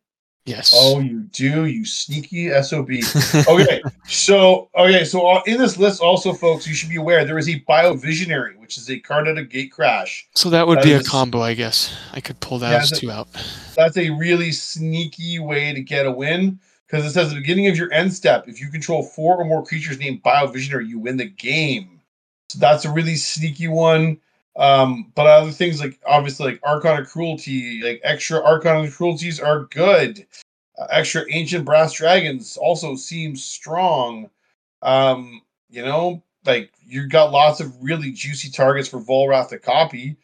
Yes. 0.46 0.72
Oh, 0.74 1.00
you 1.00 1.20
do, 1.20 1.64
you 1.64 1.87
sneaky 1.87 2.50
sob. 2.62 2.90
okay, 3.48 3.83
so 4.07 4.68
okay, 4.76 5.02
so 5.04 5.26
uh, 5.26 5.42
in 5.46 5.57
this 5.57 5.78
list, 5.78 6.02
also, 6.02 6.35
folks, 6.35 6.66
you 6.66 6.74
should 6.74 6.90
be 6.90 6.96
aware 6.96 7.24
there 7.24 7.38
is 7.38 7.48
a 7.48 7.61
biovisionary, 7.61 8.59
which 8.59 8.76
is 8.76 8.90
a 8.90 8.98
card 9.00 9.26
at 9.26 9.38
a 9.38 9.42
Gatecrash. 9.42 10.24
so 10.35 10.50
that 10.50 10.66
would 10.66 10.78
that 10.78 10.85
be 10.85 10.92
a 10.92 11.02
combo, 11.02 11.40
I 11.40 11.54
guess. 11.54 11.96
I 12.12 12.20
could 12.20 12.38
pull 12.40 12.61
Yeah, 12.61 12.78
those 12.78 12.90
the- 12.90 12.96
two 12.96 13.11
out. 13.11 13.28
That's 13.74 13.96
a 13.96 14.11
really 14.11 14.52
sneaky 14.52 15.38
way 15.38 15.72
to 15.72 15.80
get 15.80 16.04
a 16.04 16.11
win 16.11 16.59
because 16.87 17.07
it 17.07 17.12
says 17.12 17.28
at 17.28 17.35
the 17.37 17.40
beginning 17.40 17.68
of 17.68 17.76
your 17.78 17.90
end 17.92 18.12
step, 18.12 18.46
if 18.46 18.61
you 18.61 18.68
control 18.68 19.02
four 19.02 19.37
or 19.38 19.44
more 19.46 19.64
creatures 19.64 19.98
named 19.98 20.22
biovisionary, 20.22 20.87
you 20.87 20.98
win 20.98 21.16
the 21.16 21.24
game. 21.24 22.00
So 22.50 22.59
that's 22.59 22.85
a 22.85 22.90
really 22.90 23.16
sneaky 23.16 23.68
one. 23.68 24.18
Um, 24.56 25.12
but 25.14 25.26
other 25.26 25.50
things 25.50 25.80
like 25.80 25.98
obviously 26.06 26.52
like 26.52 26.60
Archon 26.62 26.98
of 26.98 27.08
Cruelty, 27.08 27.82
like 27.82 28.00
extra 28.04 28.40
Archon 28.42 28.84
of 28.84 28.94
Cruelties 28.94 29.40
are 29.40 29.64
good. 29.64 30.26
Uh, 30.78 30.86
extra 30.90 31.24
Ancient 31.30 31.64
Brass 31.64 31.92
Dragons 31.94 32.56
also 32.56 32.94
seems 32.94 33.42
strong. 33.44 34.30
Um, 34.82 35.42
you 35.70 35.82
know, 35.82 36.22
like 36.44 36.72
you've 36.86 37.10
got 37.10 37.32
lots 37.32 37.60
of 37.60 37.82
really 37.82 38.12
juicy 38.12 38.50
targets 38.50 38.88
for 38.88 39.00
Volrath 39.00 39.48
to 39.48 39.58
copy. 39.58 40.16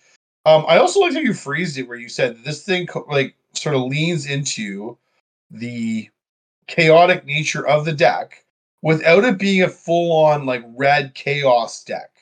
Um, 0.47 0.65
I 0.69 0.79
also 0.79 1.01
like 1.01 1.13
how 1.13 1.21
you 1.21 1.35
phrased 1.35 1.79
it 1.79 1.89
where 1.89 1.99
you 1.99 2.09
said 2.09 2.43
this 2.45 2.65
thing 2.65 2.87
co- 2.87 3.07
like 3.09 3.35
sort 3.55 3.75
of 3.75 3.83
leans 3.83 4.27
into 4.27 4.97
the 5.51 6.09
chaotic 6.67 7.27
nature 7.27 7.67
of 7.67 7.85
the 7.85 7.93
deck 7.93 8.45
without 8.83 9.25
it 9.25 9.39
being 9.39 9.63
a 9.63 9.69
full-on 9.69 10.47
like 10.47 10.63
red 10.77 11.15
chaos 11.15 11.85
deck, 11.85 12.20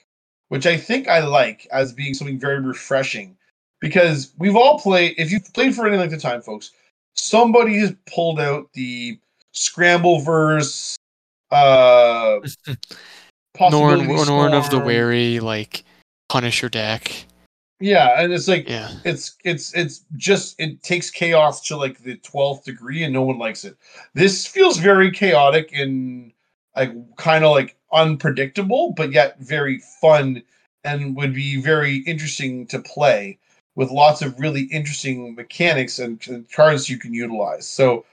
which 0.49 0.67
I 0.67 0.77
think 0.77 1.09
I 1.09 1.21
like 1.21 1.67
as 1.73 1.93
being 1.93 2.15
something 2.15 2.39
very 2.39 2.61
refreshing 2.61 3.37
because 3.81 4.33
we've 4.39 4.57
all 4.57 4.79
played. 4.79 5.15
If 5.19 5.31
you've 5.31 5.53
played 5.55 5.75
for 5.75 5.87
any 5.87 5.97
length 5.97 6.15
of 6.15 6.21
time, 6.21 6.43
folks, 6.43 6.71
somebody 7.15 7.79
has 7.79 7.95
pulled 8.13 8.41
out 8.41 8.73
the 8.73 9.19
Scrambleverse. 9.55 10.97
Uh, 11.51 12.41
Norn, 13.71 14.01
Norin 14.01 14.71
the 14.71 14.79
Wary, 14.79 15.41
like 15.41 15.85
Punisher 16.29 16.69
deck. 16.69 17.25
Yeah, 17.81 18.21
and 18.21 18.33
it's 18.33 18.49
like 18.49 18.69
Yeah. 18.69 18.91
it's 19.05 19.37
it's 19.45 19.73
it's 19.75 20.05
just 20.17 20.59
it 20.59 20.83
takes 20.83 21.11
chaos 21.11 21.67
to 21.69 21.77
like 21.77 22.03
the 22.03 22.17
12th 22.17 22.65
degree 22.65 23.05
and 23.05 23.13
no 23.13 23.23
one 23.23 23.39
likes 23.39 23.65
it 23.65 23.77
this 24.15 24.47
feels 24.47 24.79
very 24.79 25.13
chaotic 25.13 25.71
and 25.73 26.33
like 26.75 26.93
kind 27.17 27.45
of 27.45 27.53
like 27.53 27.77
unpredictable 27.93 28.93
but 28.97 29.13
yet 29.13 29.39
very 29.41 29.79
fun 30.01 30.43
and 30.85 31.17
would 31.17 31.35
be 31.35 31.61
very 31.61 31.97
interesting 31.99 32.67
to 32.67 32.79
play 32.79 33.39
with 33.75 33.91
lots 33.91 34.23
of 34.23 34.39
really 34.39 34.63
interesting 34.65 35.35
mechanics 35.35 35.99
and, 35.99 36.27
and 36.29 36.51
cards 36.51 36.89
you 36.89 36.99
can 36.99 37.15
utilize 37.15 37.67
so 37.69 38.05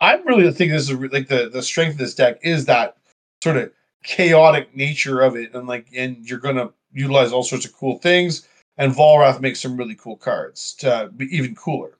I'm 0.00 0.26
really 0.26 0.50
think 0.52 0.72
this 0.72 0.90
is 0.90 1.12
like 1.12 1.28
the 1.28 1.48
the 1.48 1.62
strength 1.62 1.92
of 1.92 1.98
this 1.98 2.14
deck 2.14 2.38
is 2.42 2.64
that 2.66 2.96
sort 3.42 3.56
of 3.56 3.72
chaotic 4.02 4.74
nature 4.74 5.20
of 5.20 5.36
it 5.36 5.54
and 5.54 5.68
like 5.68 5.86
and 5.94 6.28
you're 6.28 6.40
gonna 6.40 6.70
utilize 6.92 7.32
all 7.32 7.44
sorts 7.44 7.64
of 7.64 7.72
cool 7.72 7.98
things 7.98 8.48
and 8.78 8.92
Volrath 8.92 9.40
makes 9.40 9.60
some 9.60 9.76
really 9.76 9.94
cool 9.94 10.16
cards 10.16 10.74
to 10.74 11.10
be 11.16 11.26
even 11.26 11.54
cooler. 11.54 11.98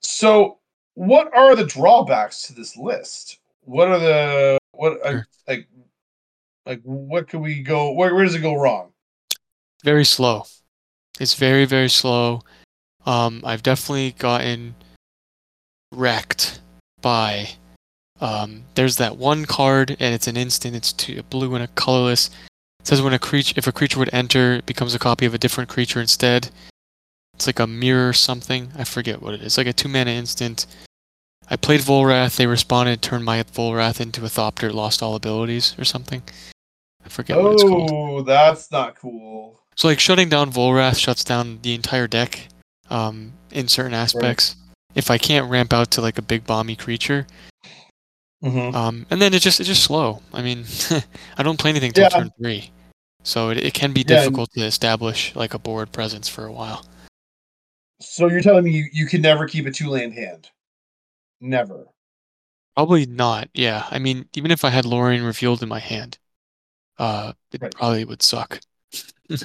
So, 0.00 0.58
what 0.94 1.34
are 1.34 1.54
the 1.54 1.64
drawbacks 1.64 2.42
to 2.46 2.54
this 2.54 2.76
list? 2.76 3.38
What 3.64 3.88
are 3.88 3.98
the 3.98 4.58
what 4.72 5.04
uh, 5.04 5.10
Sure. 5.10 5.26
like 5.48 5.68
like 6.66 6.80
what 6.82 7.28
could 7.28 7.40
we 7.40 7.62
go? 7.62 7.92
Where, 7.92 8.14
where 8.14 8.24
does 8.24 8.34
it 8.34 8.40
go 8.40 8.54
wrong? 8.54 8.92
Very 9.84 10.04
slow. 10.04 10.44
It's 11.18 11.34
very, 11.34 11.64
very 11.64 11.88
slow. 11.88 12.42
Um, 13.04 13.42
I've 13.44 13.62
definitely 13.62 14.12
gotten 14.12 14.74
wrecked 15.92 16.60
by. 17.00 17.50
Um, 18.20 18.64
there's 18.74 18.96
that 18.96 19.16
one 19.16 19.44
card, 19.44 19.96
and 19.98 20.14
it's 20.14 20.28
an 20.28 20.36
instant. 20.36 20.76
It's 20.76 20.92
two, 20.92 21.22
blue 21.24 21.54
and 21.54 21.64
a 21.64 21.68
colorless. 21.68 22.30
It 22.80 22.86
says 22.86 23.02
when 23.02 23.12
a 23.12 23.18
creature, 23.18 23.54
if 23.56 23.66
a 23.66 23.72
creature 23.72 23.98
would 23.98 24.12
enter, 24.12 24.54
it 24.54 24.66
becomes 24.66 24.94
a 24.94 24.98
copy 24.98 25.26
of 25.26 25.34
a 25.34 25.38
different 25.38 25.70
creature 25.70 26.00
instead. 26.00 26.50
It's 27.34 27.46
like 27.46 27.58
a 27.58 27.66
mirror 27.66 28.12
something. 28.12 28.72
I 28.76 28.84
forget 28.84 29.20
what 29.20 29.34
it 29.34 29.42
is. 29.42 29.58
Like 29.58 29.66
a 29.66 29.72
two 29.72 29.88
mana 29.88 30.10
instant. 30.10 30.66
I 31.50 31.56
played 31.56 31.80
Volrath. 31.80 32.36
They 32.36 32.46
responded, 32.46 33.02
turned 33.02 33.24
my 33.24 33.42
Volrath 33.42 34.00
into 34.00 34.22
a 34.24 34.28
Thopter, 34.28 34.72
lost 34.72 35.02
all 35.02 35.14
abilities 35.14 35.74
or 35.78 35.84
something. 35.84 36.22
I 37.04 37.08
forget 37.08 37.36
what 37.36 37.52
it's 37.52 37.62
called. 37.64 37.90
Oh, 37.92 38.22
that's 38.22 38.70
not 38.70 38.96
cool. 38.96 39.60
So 39.76 39.88
like 39.88 40.00
shutting 40.00 40.28
down 40.28 40.52
Volrath 40.52 40.98
shuts 40.98 41.24
down 41.24 41.58
the 41.62 41.74
entire 41.74 42.06
deck 42.06 42.48
um, 42.90 43.32
in 43.50 43.68
certain 43.68 43.94
aspects. 43.94 44.56
If 44.94 45.10
I 45.10 45.18
can't 45.18 45.50
ramp 45.50 45.72
out 45.72 45.90
to 45.92 46.00
like 46.00 46.18
a 46.18 46.22
big 46.22 46.44
bomby 46.44 46.78
creature, 46.78 47.26
Mm-hmm. 48.44 48.74
um, 48.74 49.06
and 49.08 49.22
then 49.22 49.34
it 49.34 49.38
just 49.40 49.60
it's 49.60 49.68
just 49.68 49.84
slow. 49.84 50.20
I 50.32 50.42
mean, 50.42 50.64
I 51.38 51.44
don't 51.44 51.58
play 51.60 51.70
anything 51.70 51.92
till 51.92 52.02
Yeah. 52.02 52.08
turn 52.08 52.30
three, 52.36 52.72
so 53.22 53.50
it, 53.50 53.58
it 53.58 53.72
can 53.72 53.92
be 53.92 54.00
Yeah, 54.00 54.16
difficult 54.16 54.50
to 54.54 54.62
establish 54.62 55.32
like 55.36 55.54
a 55.54 55.60
board 55.60 55.92
presence 55.92 56.28
for 56.28 56.44
a 56.46 56.52
while. 56.52 56.84
So 58.00 58.28
you're 58.28 58.40
telling 58.40 58.64
me 58.64 58.72
you, 58.72 58.86
you 58.92 59.06
can 59.06 59.22
never 59.22 59.46
keep 59.46 59.66
a 59.66 59.70
two 59.70 59.88
land 59.90 60.14
hand? 60.14 60.50
Never. 61.42 61.86
Probably 62.76 63.04
not. 63.04 63.48
Yeah, 63.52 63.86
I 63.90 63.98
mean, 63.98 64.26
even 64.34 64.50
if 64.50 64.64
I 64.64 64.70
had 64.70 64.86
Lorien 64.86 65.24
revealed 65.24 65.62
in 65.62 65.68
my 65.68 65.80
hand, 65.80 66.18
uh, 66.98 67.32
it 67.52 67.60
Right. 67.60 67.74
probably 67.74 68.04
would 68.06 68.22
suck. 68.22 68.60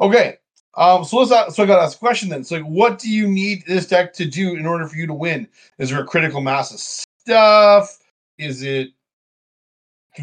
Okay. 0.00 0.38
Um, 0.78 1.04
so 1.04 1.18
let's 1.18 1.30
a- 1.30 1.52
so 1.52 1.62
I 1.62 1.66
got 1.66 1.76
to 1.76 1.82
ask 1.82 1.96
a 1.96 2.00
question 2.00 2.30
then. 2.30 2.42
So 2.42 2.60
what 2.62 2.98
do 2.98 3.10
you 3.10 3.28
need 3.28 3.64
this 3.66 3.86
deck 3.86 4.14
to 4.14 4.24
do 4.24 4.56
in 4.56 4.64
order 4.64 4.86
for 4.88 4.96
you 4.96 5.06
to 5.06 5.12
win? 5.12 5.46
Is 5.78 5.90
there 5.90 6.00
a 6.00 6.06
critical 6.06 6.40
mass 6.40 6.72
of 6.72 6.80
stuff? 6.80 7.98
Is 8.38 8.62
it 8.62 8.88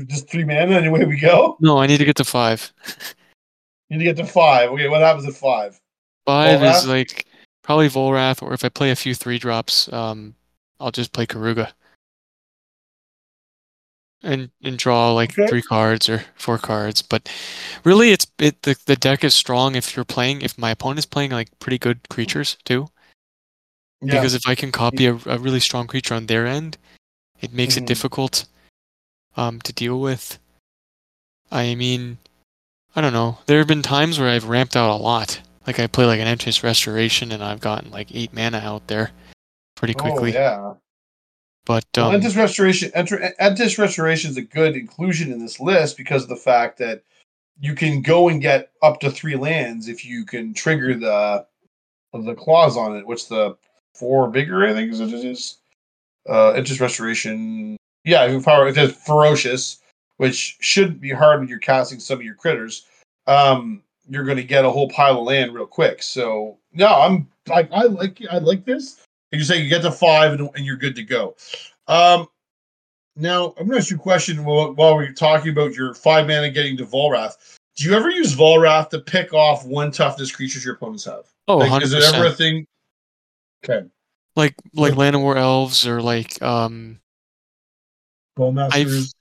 just 0.08 0.28
three 0.30 0.44
mana 0.46 0.78
and 0.78 0.88
away 0.88 1.06
we 1.06 1.20
go? 1.20 1.58
No, 1.60 1.78
I 1.78 1.86
need 1.86 1.98
to 2.00 2.06
get 2.06 2.16
to 2.16 2.24
five. 2.24 2.74
You 3.90 3.98
need 3.98 4.06
to 4.06 4.14
get 4.16 4.18
to 4.26 4.26
five. 4.26 4.72
Okay, 4.72 4.88
what 4.90 5.02
happens 5.02 5.28
at 5.28 5.36
five? 5.36 5.80
Five 6.26 6.60
Volrath? 6.60 6.76
is 6.78 6.88
like 6.88 7.28
probably 7.62 7.88
Volrath, 7.90 8.42
or 8.42 8.54
if 8.54 8.66
I 8.66 8.70
play 8.70 8.90
a 8.90 8.96
few 8.96 9.14
three 9.14 9.38
drops, 9.38 9.92
um, 9.94 10.34
I'll 10.80 10.92
just 10.92 11.14
play 11.14 11.26
Keruga. 11.26 11.72
And 14.24 14.50
and 14.64 14.78
draw 14.80 15.14
like 15.14 15.32
Okay. 15.38 15.48
three 15.48 15.62
cards 15.62 16.10
or 16.10 16.24
four 16.36 16.58
cards. 16.58 17.02
But 17.04 17.30
really 17.84 18.12
it's 18.12 18.26
it 18.40 18.64
the, 18.64 18.76
the 18.86 18.96
deck 18.96 19.24
is 19.24 19.36
strong 19.36 19.76
if 19.76 19.96
you're 19.96 20.06
playing 20.06 20.42
if 20.42 20.58
my 20.58 20.72
opponent's 20.72 21.06
playing 21.06 21.32
like 21.32 21.58
pretty 21.60 21.78
good 21.78 22.10
creatures 22.10 22.58
too. 22.66 22.88
Yeah. 24.02 24.16
Because 24.16 24.34
if 24.34 24.48
I 24.48 24.56
can 24.56 24.72
copy 24.72 25.06
a, 25.06 25.14
a 25.14 25.38
really 25.38 25.60
strong 25.60 25.86
creature 25.88 26.16
on 26.16 26.26
their 26.26 26.48
end, 26.48 26.78
it 27.42 27.54
makes 27.54 27.76
Mhm. 27.76 27.84
it 27.84 27.86
difficult 27.86 28.46
um 29.36 29.62
to 29.62 29.72
deal 29.72 30.00
with. 30.00 30.40
I 31.52 31.76
mean 31.76 32.18
I 32.96 33.02
don't 33.02 33.14
know. 33.14 33.38
There 33.46 33.60
have 33.60 33.68
been 33.68 33.84
times 33.84 34.18
where 34.18 34.30
I've 34.30 34.46
ramped 34.50 34.76
out 34.76 34.90
a 34.90 34.98
lot. 35.02 35.42
Like 35.68 35.80
I 35.80 35.86
play 35.86 36.06
like 36.06 36.20
an 36.20 36.28
Entish 36.28 36.64
Restoration 36.64 37.32
and 37.32 37.44
I've 37.44 37.60
gotten 37.62 37.92
like 37.92 38.16
eight 38.16 38.34
mana 38.34 38.58
out 38.58 38.88
there 38.88 39.12
pretty 39.78 39.94
quickly. 39.94 40.36
Oh, 40.36 40.40
yeah. 40.40 40.74
But 41.66 41.86
Well, 41.96 42.12
um, 42.12 42.22
Entish 42.22 42.36
Restoration, 42.36 42.92
Entish 42.92 43.78
Restoration 43.78 44.32
is 44.32 44.38
a 44.38 44.42
good 44.42 44.76
inclusion 44.76 45.32
in 45.32 45.40
this 45.40 45.60
list 45.60 45.98
because 45.98 46.24
of 46.24 46.30
the 46.30 46.36
fact 46.36 46.78
that 46.80 47.04
you 47.60 47.76
can 47.76 48.02
go 48.02 48.30
and 48.30 48.42
get 48.42 48.72
up 48.82 49.00
to 49.02 49.12
three 49.12 49.36
lands 49.36 49.88
if 49.88 50.06
you 50.06 50.26
can 50.26 50.54
trigger 50.54 50.94
the 50.94 51.46
the 52.14 52.36
clause 52.36 52.78
on 52.78 52.96
it, 52.96 53.06
which 53.06 53.28
the 53.28 53.56
four 53.94 54.30
bigger, 54.30 54.66
I 54.66 54.74
think 54.74 54.92
is 54.92 55.02
it 55.02 55.14
is. 55.14 55.58
Uh, 56.28 56.54
Entish 56.54 56.80
Restoration, 56.80 57.78
yeah, 58.04 58.26
if 58.26 58.46
power 58.46 58.68
it 58.68 58.76
has 58.76 58.94
ferocious, 58.94 59.80
which 60.18 60.58
shouldn't 60.62 61.02
be 61.02 61.12
hard 61.12 61.40
when 61.40 61.50
you're 61.50 61.60
casting 61.60 62.00
some 62.00 62.20
of 62.20 62.26
your 62.26 62.36
critters. 62.36 62.86
Um, 63.28 63.84
you're 64.10 64.24
going 64.24 64.38
to 64.38 64.44
get 64.44 64.66
a 64.66 64.70
whole 64.70 64.90
pile 64.90 65.20
of 65.20 65.26
land 65.26 65.54
real 65.54 65.68
quick. 65.68 66.02
So 66.02 66.58
no, 66.74 66.88
I'm 66.88 67.28
I, 67.52 67.68
I 67.72 67.84
like 67.84 68.22
I 68.32 68.38
like 68.38 68.66
this. 68.66 69.02
And 69.32 69.40
you 69.40 69.46
say 69.46 69.62
you 69.62 69.70
get 69.70 69.82
to 69.82 69.92
five 69.92 70.34
and, 70.40 70.50
and 70.56 70.66
you're 70.66 70.78
good 70.78 70.96
to 70.96 71.04
go. 71.04 71.36
Um, 71.88 72.28
now 73.16 73.48
I'm 73.58 73.66
going 73.66 73.72
to 73.72 73.78
ask 73.78 73.90
you 73.90 73.98
a 73.98 74.00
question 74.00 74.46
while, 74.46 74.74
while 74.74 74.96
we're 74.96 75.12
talking 75.12 75.52
about 75.52 75.74
your 75.74 75.94
five 75.94 76.28
mana 76.28 76.50
getting 76.50 76.78
to 76.78 76.86
Volrath. 76.86 77.58
Do 77.76 77.84
you 77.90 77.94
ever 77.96 78.10
use 78.10 78.36
Volrath 78.36 78.90
to 78.92 79.00
pick 79.00 79.34
off 79.34 79.66
one 79.66 79.92
toughness 79.92 80.32
creatures 80.32 80.64
your 80.66 80.76
opponents 80.76 81.06
have? 81.06 81.26
oh, 81.48 81.58
Like, 81.58 81.72
100%. 81.72 81.82
is 81.84 81.94
it 81.94 82.04
ever 82.16 82.26
a 82.28 82.32
thing? 82.32 82.66
Okay. 83.66 83.88
like 84.36 84.56
like 84.76 84.94
Llanowar 84.94 85.36
Elves 85.38 85.86
or 85.88 86.02
like 86.02 86.42
um 86.42 87.00
Bowmasters. 88.38 89.14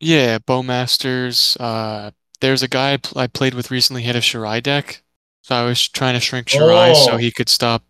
yeah, 0.00 0.38
Bowmasters. 0.38 1.56
Uh, 1.58 2.10
there's 2.40 2.62
a 2.62 2.68
guy 2.68 2.92
I, 2.94 2.96
pl- 2.98 3.20
I 3.20 3.26
played 3.26 3.54
with 3.54 3.70
recently. 3.70 4.02
Had 4.02 4.16
a 4.16 4.20
Shirai 4.20 4.62
deck, 4.62 5.02
so 5.42 5.54
I 5.56 5.64
was 5.64 5.88
trying 5.88 6.14
to 6.14 6.20
shrink 6.20 6.46
Shirai 6.48 6.94
so 6.94 7.12
Oh. 7.12 7.16
he 7.16 7.30
could 7.32 7.48
stop 7.48 7.87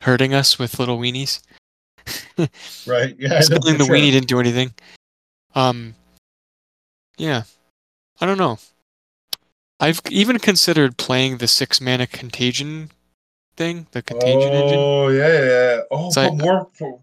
hurting 0.00 0.34
us 0.34 0.58
with 0.58 0.78
little 0.78 0.98
weenies. 0.98 1.40
Right. 2.86 3.14
Yeah. 3.18 3.34
I 3.34 3.42
for 3.42 3.58
the 3.58 3.84
sure. 3.84 3.94
weenie 3.94 4.10
didn't 4.12 4.28
do 4.28 4.40
anything. 4.40 4.72
Um, 5.54 5.94
yeah, 7.18 7.42
I 8.20 8.26
don't 8.26 8.38
know. 8.38 8.58
I've 9.78 10.00
even 10.10 10.38
considered 10.38 10.96
playing 10.96 11.38
the 11.38 11.46
six 11.46 11.80
mana 11.80 12.06
contagion 12.06 12.90
thing, 13.56 13.86
the 13.92 14.02
contagion 14.02 14.52
engine. 14.52 14.78
Oh 14.78 15.08
yeah, 15.08 15.28
yeah, 15.28 15.44
yeah. 15.44 15.80
Oh, 15.90 16.10
So 16.10 16.30
put 16.30 16.38
more. 16.38 16.68
For, 16.72 17.00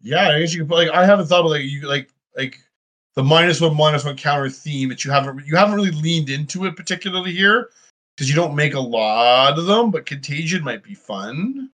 yeah, 0.00 0.30
I 0.30 0.40
guess 0.40 0.54
you 0.54 0.64
put 0.64 0.76
like 0.76 0.90
I 0.90 1.04
haven't 1.04 1.26
thought 1.26 1.44
of 1.44 1.50
like 1.50 1.64
you 1.64 1.88
like 1.88 2.08
like 2.36 2.60
the 3.14 3.24
minus 3.24 3.60
one 3.60 3.76
minus 3.76 4.04
one 4.04 4.16
counter 4.16 4.48
theme 4.48 4.88
that 4.88 5.04
you 5.04 5.10
haven't 5.10 5.44
you 5.46 5.56
haven't 5.56 5.74
really 5.74 5.90
leaned 5.90 6.30
into 6.30 6.64
it 6.66 6.76
particularly 6.76 7.32
here 7.32 7.70
because 8.14 8.28
you 8.28 8.36
don't 8.36 8.54
make 8.54 8.74
a 8.74 8.80
lot 8.80 9.58
of 9.58 9.66
them, 9.66 9.90
but 9.90 10.06
contagion 10.06 10.62
might 10.62 10.82
be 10.82 10.94
fun. 10.94 11.70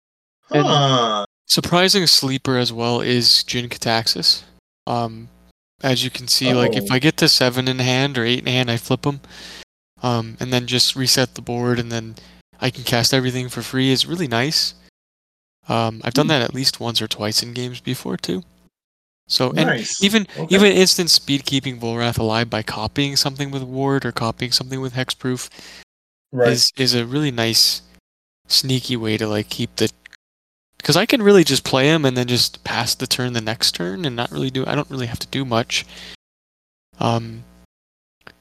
Huh. 0.52 1.26
Surprising 1.48 2.06
sleeper 2.08 2.58
as 2.58 2.72
well 2.72 3.02
is 3.02 3.44
Jin-Gitaxias. 3.44 4.44
Um, 4.88 5.30
as 5.82 6.04
you 6.04 6.10
can 6.10 6.28
see, 6.28 6.54
like 6.54 6.76
if 6.76 6.92
Oh. 6.92 6.96
I 6.96 7.00
get 7.00 7.18
to 7.18 7.30
seven 7.30 7.68
in 7.68 7.80
hand 7.80 8.18
or 8.18 8.26
eight 8.26 8.40
in 8.40 8.48
hand, 8.48 8.70
I 8.70 8.78
flip 8.78 9.02
them, 9.02 9.22
um, 10.04 10.38
and 10.40 10.52
then 10.54 10.68
just 10.68 10.96
reset 10.96 11.36
the 11.36 11.42
board, 11.42 11.80
and 11.80 11.92
then 11.92 12.16
I 12.60 12.70
can 12.70 12.84
cast 12.84 13.14
everything 13.14 13.50
for 13.50 13.62
free. 13.62 13.92
is 13.92 14.06
really 14.06 14.28
nice. 14.28 14.74
Um, 15.68 16.02
I've 16.04 16.14
done 16.14 16.26
Hmm. 16.26 16.30
that 16.30 16.42
at 16.42 16.54
least 16.54 16.80
once 16.80 17.02
or 17.02 17.08
twice 17.08 17.42
in 17.44 17.54
games 17.54 17.80
before 17.80 18.18
too. 18.18 18.44
So 19.28 19.50
and 19.52 19.68
nice. 19.68 20.02
even 20.04 20.28
Okay. 20.36 20.56
even 20.56 20.72
instant 20.72 21.12
speed 21.12 21.46
keeping 21.46 21.80
Volrath 21.80 22.18
alive 22.18 22.50
by 22.50 22.64
copying 22.64 23.16
something 23.16 23.52
with 23.52 23.62
Ward 23.62 24.04
or 24.04 24.12
copying 24.12 24.52
something 24.52 24.82
with 24.82 24.94
Hexproof 24.94 25.50
right. 26.32 26.50
is 26.52 26.72
is 26.76 26.96
a 26.96 27.06
really 27.06 27.30
nice 27.30 27.84
sneaky 28.48 28.98
way 28.98 29.18
to 29.18 29.28
like 29.28 29.50
keep 29.50 29.76
the 29.76 29.92
because 30.80 30.96
I 30.96 31.06
can 31.06 31.22
really 31.22 31.44
just 31.44 31.64
play 31.64 31.88
him 31.88 32.06
and 32.06 32.18
then 32.18 32.28
just 32.28 32.64
pass 32.64 32.96
the 32.96 33.06
turn 33.06 33.34
the 33.34 33.42
next 33.42 33.74
turn 33.74 34.06
and 34.06 34.16
not 34.16 34.32
really 34.32 34.50
do 34.50 34.66
I 34.66 34.76
don't 34.76 34.90
really 34.90 35.06
have 35.06 35.20
to 35.20 35.28
do 35.28 35.46
much. 35.46 35.86
Um, 37.00 37.44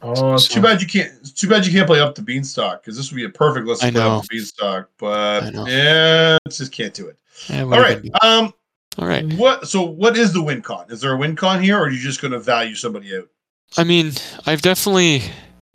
oh, 0.03 0.35
it's 0.35 0.47
so- 0.47 0.55
too 0.55 0.63
bad 0.63 0.81
you 0.81 0.87
can't. 0.87 1.13
It's 1.21 1.33
too 1.33 1.49
bad 1.49 1.67
you 1.67 1.73
can't 1.73 1.87
play 1.87 2.01
up 2.01 2.15
the 2.15 2.23
beanstalk 2.23 2.83
because 2.83 2.97
this 2.97 3.11
would 3.11 3.17
be 3.17 3.25
a 3.25 3.29
perfect 3.29 3.67
list 3.67 3.83
to 3.83 3.93
play 3.93 4.01
up 4.01 4.23
the 4.23 4.29
beanstalk. 4.31 4.89
But 4.99 5.53
yeah, 5.67 6.39
just 6.49 6.73
can't 6.73 6.95
do 6.95 7.09
it. 7.09 7.19
yeah, 7.49 7.63
All 7.63 7.69
what 7.69 7.79
are 7.81 7.91
you 7.91 8.11
right. 8.13 8.25
Um. 8.25 8.55
all 8.99 9.09
right. 9.09 9.25
What? 9.35 9.69
So, 9.69 9.83
what 9.83 10.17
is 10.17 10.33
the 10.33 10.43
win 10.43 10.63
con? 10.63 10.87
Is 10.91 11.01
there 11.01 11.13
a 11.13 11.17
win 11.17 11.37
con 11.37 11.63
here, 11.63 11.77
or 11.77 11.87
are 11.87 11.91
you 11.91 11.99
just 11.99 12.23
going 12.23 12.33
to 12.33 12.41
value 12.41 12.75
somebody 12.75 13.17
out? 13.17 13.29
I 13.77 13.85
mean, 13.85 14.13
I've 14.47 14.63
definitely 14.63 15.23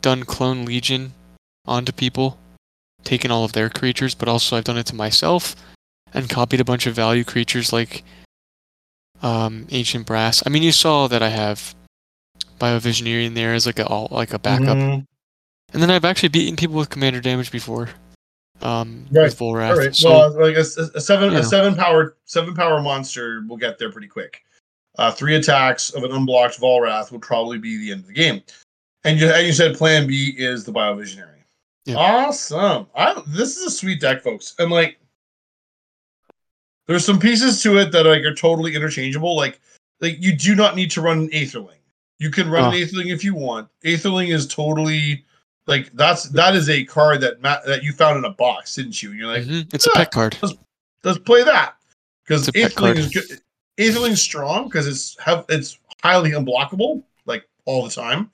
done 0.02 0.24
clone 0.24 0.66
legion 0.66 1.14
onto 1.66 1.92
people, 1.92 2.38
taken 3.04 3.32
all 3.32 3.46
of 3.46 3.54
their 3.54 3.70
creatures, 3.70 4.16
but 4.16 4.28
also 4.28 4.58
I've 4.58 4.64
done 4.64 4.78
it 4.78 4.88
to 4.88 4.96
myself 4.96 5.56
and 6.14 6.30
copied 6.30 6.60
a 6.60 6.66
bunch 6.66 6.86
of 6.86 6.96
value 6.96 7.24
creatures 7.24 7.74
like 7.74 8.04
um, 9.22 9.68
ancient 9.72 10.06
brass. 10.06 10.44
I 10.46 10.50
mean, 10.50 10.64
you 10.64 10.72
saw 10.72 11.08
that 11.08 11.24
I 11.24 11.30
have 11.30 11.74
biovisionary 12.60 13.26
in 13.26 13.34
there 13.34 13.54
as 13.54 13.66
like 13.66 13.80
a 13.80 13.86
all 13.88 14.08
like 14.12 14.34
a 14.34 14.40
backup. 14.40 14.78
Mhm. 14.78 15.06
And 15.74 15.82
then 15.82 15.90
I've 15.90 16.06
actually 16.06 16.30
beaten 16.30 16.56
people 16.56 16.76
with 16.76 16.90
commander 16.90 17.20
damage 17.20 17.52
before. 17.52 17.90
Um, 18.62 19.08
Right. 19.12 19.24
with 19.24 19.38
Volrath. 19.40 19.72
All 19.72 19.78
right. 19.78 19.96
So 19.96 20.10
well, 20.10 20.42
like 20.42 20.56
a, 20.56 20.60
a 20.96 21.02
seven, 21.02 21.30
a 21.30 21.34
know. 21.34 21.42
seven 21.42 21.76
power, 21.76 22.16
seven 22.26 22.54
power 22.54 22.82
monster 22.82 23.44
will 23.48 23.58
get 23.58 23.78
there 23.80 23.92
pretty 23.92 24.08
quick. 24.08 24.44
Uh, 24.98 25.12
three 25.12 25.36
attacks 25.36 25.90
of 25.90 26.04
an 26.04 26.12
unblocked 26.12 26.62
Volrath 26.62 27.12
would 27.12 27.22
probably 27.24 27.58
be 27.58 27.78
the 27.78 27.92
end 27.92 28.02
of 28.02 28.08
the 28.08 28.14
game. 28.14 28.42
And 29.04 29.20
you, 29.20 29.28
and 29.28 29.46
you 29.46 29.52
said 29.52 29.76
Plan 29.76 30.08
B 30.08 30.34
is 30.38 30.64
the 30.64 30.72
biovisionary. 30.72 31.42
Yeah. 31.86 31.96
Awesome. 31.96 32.88
I, 32.96 33.22
this 33.28 33.58
is 33.58 33.64
a 33.66 33.72
sweet 33.72 34.00
deck, 34.00 34.22
folks. 34.22 34.54
And 34.60 34.72
like, 34.72 34.98
there's 36.88 37.06
some 37.06 37.20
pieces 37.20 37.62
to 37.64 37.78
it 37.78 37.92
that 37.92 38.06
like 38.06 38.24
are 38.24 38.36
totally 38.36 38.76
interchangeable. 38.76 39.36
Like, 39.36 39.60
like 40.02 40.18
you 40.22 40.36
do 40.36 40.56
not 40.56 40.76
need 40.76 40.92
to 40.92 41.02
run 41.02 41.20
an 41.20 41.30
Aetherling. 41.30 41.78
You 42.20 42.30
can 42.30 42.50
run 42.50 42.66
Oh. 42.66 42.68
an 42.70 42.74
Aetherling 42.76 43.12
if 43.14 43.24
you 43.24 43.34
want. 43.36 43.68
Aetherling 43.86 44.34
is 44.34 44.48
totally 44.48 45.26
like 45.68 45.92
that's 45.94 46.24
that 46.30 46.56
is 46.56 46.70
a 46.70 46.84
card 46.86 47.22
that 47.22 47.42
Matt, 47.42 47.66
that 47.66 47.84
you 47.84 47.94
found 47.94 48.18
in 48.18 48.26
a 48.26 48.30
box, 48.34 48.76
didn't 48.76 49.02
you? 49.02 49.12
And 49.12 49.20
you're 49.20 49.28
like, 49.28 49.44
Mhm, 49.44 49.74
it's 49.74 49.88
a 49.88 49.92
"Ah, 49.92 49.98
pet 50.00 50.12
card. 50.12 50.38
let's 51.04 51.20
play 51.20 51.44
that 51.44 51.76
because 52.26 52.48
It's 52.50 52.58
a 52.58 52.62
pet 52.62 52.72
Aetherling 52.74 52.98
is 52.98 53.08
good. 53.10 53.42
Aetherling's 53.78 54.22
strong 54.22 54.66
because 54.66 54.88
it's 54.88 55.18
have 55.20 55.46
it's 55.50 55.78
highly 56.04 56.32
unblockable 56.32 57.04
like 57.26 57.48
all 57.66 57.84
the 57.84 57.90
time. 57.90 58.30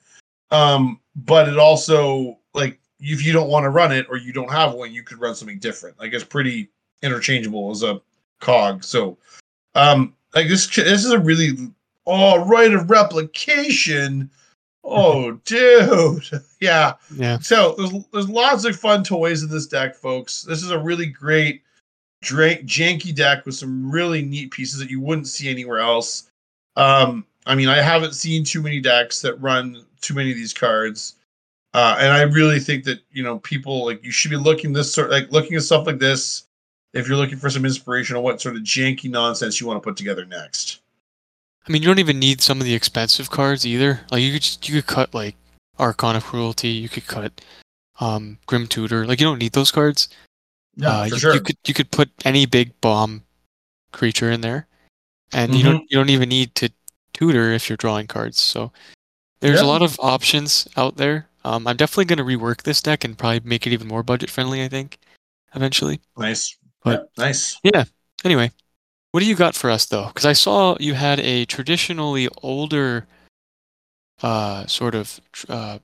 Um, 0.50 1.00
but 1.14 1.48
it 1.48 1.56
also 1.56 2.38
like 2.52 2.78
if 2.98 3.24
you 3.24 3.32
don't 3.32 3.48
want 3.48 3.64
to 3.64 3.70
run 3.70 3.92
it 3.92 4.06
or 4.10 4.16
you 4.18 4.32
don't 4.32 4.50
have 4.50 4.74
one, 4.74 4.92
you 4.92 5.02
could 5.02 5.18
run 5.20 5.34
something 5.34 5.58
different. 5.58 5.98
Like 5.98 6.12
it's 6.12 6.24
pretty 6.24 6.68
interchangeable 7.02 7.70
as 7.70 7.82
a 7.82 8.00
cog. 8.40 8.82
So, 8.84 9.16
um, 9.74 10.14
like 10.34 10.48
this 10.48 10.66
this 10.74 11.04
is 11.04 11.12
a 11.12 11.18
really 11.18 11.52
oh 12.06 12.44
Rite 12.44 12.74
of 12.74 12.90
Replication. 12.90 14.30
Oh, 14.82 15.32
dude. 15.44 16.24
Yeah. 16.60 16.92
Yeah. 17.16 17.38
So 17.38 17.74
there's 17.78 17.92
there's 18.12 18.28
lots 18.28 18.66
of 18.66 18.76
fun 18.76 19.02
toys 19.02 19.42
in 19.42 19.48
this 19.48 19.66
deck, 19.66 19.94
folks. 19.94 20.42
This 20.42 20.62
is 20.62 20.70
a 20.70 20.78
really 20.78 21.06
great, 21.06 21.62
dra- 22.20 22.62
janky 22.64 23.14
deck 23.14 23.46
with 23.46 23.54
some 23.54 23.90
really 23.90 24.20
neat 24.20 24.50
pieces 24.50 24.78
that 24.78 24.90
you 24.90 25.00
wouldn't 25.00 25.26
see 25.26 25.48
anywhere 25.48 25.78
else. 25.78 26.30
Um, 26.76 27.24
I 27.46 27.54
mean, 27.54 27.68
I 27.68 27.80
haven't 27.80 28.12
seen 28.12 28.44
too 28.44 28.60
many 28.60 28.78
decks 28.78 29.22
that 29.22 29.40
run 29.40 29.86
too 30.02 30.12
many 30.12 30.30
of 30.30 30.36
these 30.36 30.52
cards, 30.52 31.16
uh, 31.72 31.96
and 31.98 32.12
I 32.12 32.20
really 32.22 32.60
think 32.60 32.84
that 32.84 33.00
you 33.10 33.22
know 33.22 33.38
people 33.38 33.86
like 33.86 34.04
you 34.04 34.10
should 34.10 34.30
be 34.30 34.36
looking 34.36 34.74
this 34.74 34.92
sort 34.92 35.10
like 35.10 35.32
looking 35.32 35.56
at 35.56 35.62
stuff 35.62 35.86
like 35.86 35.98
this 35.98 36.44
if 36.92 37.06
you're 37.08 37.16
looking 37.16 37.38
for 37.38 37.50
some 37.50 37.64
inspiration 37.64 38.16
on 38.16 38.22
what 38.22 38.40
sort 38.40 38.56
of 38.56 38.62
janky 38.62 39.10
nonsense 39.10 39.60
you 39.60 39.66
want 39.66 39.76
to 39.82 39.86
put 39.86 39.96
together 39.96 40.24
next. 40.24 40.80
I 41.68 41.72
mean, 41.72 41.82
you 41.82 41.88
don't 41.88 41.98
even 41.98 42.18
need 42.18 42.40
some 42.40 42.58
of 42.60 42.64
the 42.66 42.74
expensive 42.74 43.30
cards 43.30 43.66
either. 43.66 44.00
Like 44.10 44.22
you 44.22 44.32
could 44.32 44.42
just, 44.42 44.68
you 44.68 44.74
could 44.80 44.86
cut 44.88 45.14
like 45.14 45.36
Archon 45.78 46.16
of 46.16 46.24
Cruelty. 46.24 46.68
You 46.70 46.88
could 46.88 47.06
cut 47.06 47.40
um, 48.00 48.38
Grim 48.46 48.66
Tutor. 48.66 49.06
Like 49.06 49.20
you 49.20 49.26
don't 49.26 49.38
need 49.38 49.52
those 49.52 49.70
cards. 49.70 50.08
Yeah, 50.76 50.88
Uh, 50.88 51.08
for 51.08 51.14
you, 51.14 51.20
sure. 51.20 51.34
you 51.34 51.40
could 51.40 51.56
you 51.66 51.74
could 51.74 51.90
put 51.90 52.10
any 52.24 52.46
big 52.46 52.78
bomb 52.80 53.22
creature 53.92 54.30
in 54.30 54.40
there, 54.40 54.66
and 55.32 55.54
you 55.54 55.60
Mm-hmm. 55.62 55.70
don't 55.72 55.90
you 55.90 55.96
don't 55.96 56.10
even 56.10 56.28
need 56.28 56.54
to 56.56 56.70
tutor 57.12 57.52
if 57.52 57.68
you're 57.68 57.76
drawing 57.76 58.06
cards. 58.06 58.38
So 58.40 58.72
there's 59.40 59.60
Yeah. 59.60 59.66
a 59.66 59.68
lot 59.68 59.82
of 59.82 59.98
options 60.00 60.66
out 60.76 60.96
there. 60.96 61.28
Um, 61.44 61.66
I'm 61.66 61.76
definitely 61.76 62.04
going 62.06 62.18
to 62.18 62.24
rework 62.38 62.62
this 62.62 62.80
deck 62.82 63.04
and 63.04 63.16
probably 63.18 63.40
make 63.40 63.66
it 63.66 63.72
even 63.72 63.88
more 63.88 64.02
budget 64.02 64.30
friendly. 64.30 64.64
I 64.64 64.68
think 64.68 64.98
eventually. 65.54 66.00
nice. 66.16 66.56
But- 66.82 67.10
yeah, 67.16 67.24
nice. 67.24 67.58
Yeah. 67.62 67.84
Anyway, 68.24 68.50
what 69.12 69.20
do 69.20 69.26
you 69.26 69.34
got 69.34 69.54
for 69.54 69.70
us 69.70 69.86
though? 69.86 70.06
Because 70.06 70.26
I 70.26 70.32
saw 70.34 70.76
you 70.80 70.94
had 70.94 71.20
a 71.20 71.44
traditionally 71.46 72.28
older, 72.42 73.06
uh, 74.22 74.66
sort 74.66 74.94
of, 74.94 75.20
uh, 75.48 75.78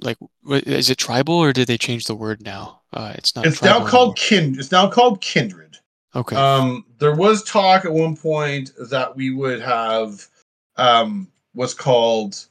like, 0.00 0.18
is 0.48 0.90
it 0.90 0.98
tribal 0.98 1.34
or 1.34 1.52
did 1.52 1.68
they 1.68 1.78
change 1.78 2.04
the 2.04 2.14
word 2.14 2.42
now? 2.42 2.80
Uh, 2.92 3.12
it's 3.16 3.34
not. 3.34 3.46
It's 3.46 3.62
now 3.62 3.86
called 3.86 4.18
anymore. 4.18 4.42
kind. 4.50 4.58
It's 4.58 4.72
now 4.72 4.90
called 4.90 5.20
kindred. 5.20 5.78
Okay. 6.14 6.36
Um, 6.36 6.84
there 6.98 7.14
was 7.14 7.42
talk 7.44 7.84
at 7.84 7.92
one 7.92 8.16
point 8.16 8.72
that 8.90 9.16
we 9.16 9.30
would 9.30 9.60
have 9.60 10.26
um, 10.76 11.26
what's 11.54 11.74
called 11.74 12.46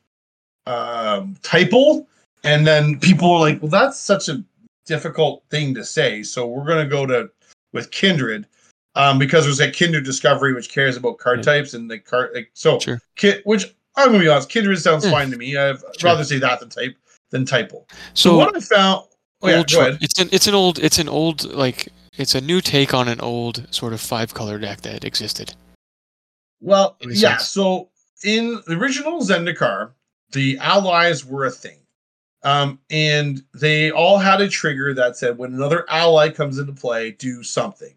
um, 0.65 1.35
typal, 1.41 2.05
and 2.43 2.65
then 2.67 2.99
people 2.99 3.31
were 3.31 3.39
like, 3.39 3.61
"Well, 3.61 3.69
that's 3.69 3.99
such 3.99 4.27
a 4.29 4.43
difficult 4.85 5.43
thing 5.49 5.73
to 5.75 5.83
say," 5.83 6.23
so 6.23 6.47
we're 6.47 6.65
going 6.65 6.83
to 6.83 6.89
go 6.89 7.05
to 7.05 7.29
with 7.71 7.91
kindred 7.91 8.45
um, 8.95 9.17
because 9.17 9.45
there's 9.45 9.59
a 9.59 9.71
kindred 9.71 10.03
discovery 10.05 10.53
which 10.53 10.69
cares 10.69 10.95
about 10.97 11.17
card 11.17 11.39
Yeah. 11.39 11.43
types 11.53 11.73
and 11.73 11.89
the 11.89 11.99
card 11.99 12.31
like 12.35 12.51
so. 12.53 12.79
Sure. 12.79 12.99
Ki- 13.15 13.41
which 13.45 13.73
I'm 13.95 14.09
going 14.09 14.19
to 14.19 14.25
be 14.25 14.29
honest, 14.29 14.49
kindred 14.49 14.79
sounds 14.79 15.05
Yeah. 15.05 15.11
fine 15.11 15.31
to 15.31 15.37
me. 15.37 15.57
I'd 15.57 15.77
Sure. 15.97 16.11
rather 16.11 16.23
say 16.23 16.37
that 16.39 16.59
than 16.59 16.69
type 16.69 16.95
than 17.31 17.45
typal. 17.45 17.89
So, 18.13 18.29
so 18.31 18.37
what 18.37 18.55
I 18.55 18.59
found. 18.59 19.05
Oh, 19.41 19.49
yeah, 19.49 19.57
old 19.57 19.71
go 19.71 19.81
ahead. 19.81 19.97
it's 20.01 20.19
an 20.19 20.29
it's 20.31 20.47
an 20.47 20.53
old 20.53 20.79
it's 20.79 20.99
an 20.99 21.09
old 21.09 21.43
like 21.53 21.89
it's 22.17 22.35
a 22.35 22.41
new 22.41 22.61
take 22.61 22.93
on 22.93 23.07
an 23.07 23.19
old 23.19 23.67
sort 23.71 23.91
of 23.93 23.99
five 23.99 24.33
color 24.33 24.57
deck 24.59 24.81
that 24.81 25.03
existed. 25.03 25.53
Well, 26.61 26.95
yeah. 27.01 27.37
sense. 27.37 27.49
So 27.49 27.89
in 28.23 28.61
the 28.67 28.75
original 28.77 29.21
Zendikar, 29.21 29.91
the 30.31 30.57
allies 30.59 31.25
were 31.25 31.45
a 31.45 31.51
thing. 31.51 31.79
Um, 32.43 32.79
and 32.89 33.41
they 33.53 33.91
all 33.91 34.17
had 34.17 34.41
a 34.41 34.49
trigger 34.49 34.93
that 34.93 35.15
said 35.17 35.37
when 35.37 35.53
another 35.53 35.85
ally 35.89 36.29
comes 36.29 36.57
into 36.57 36.73
play, 36.73 37.11
do 37.11 37.41
something. 37.41 37.93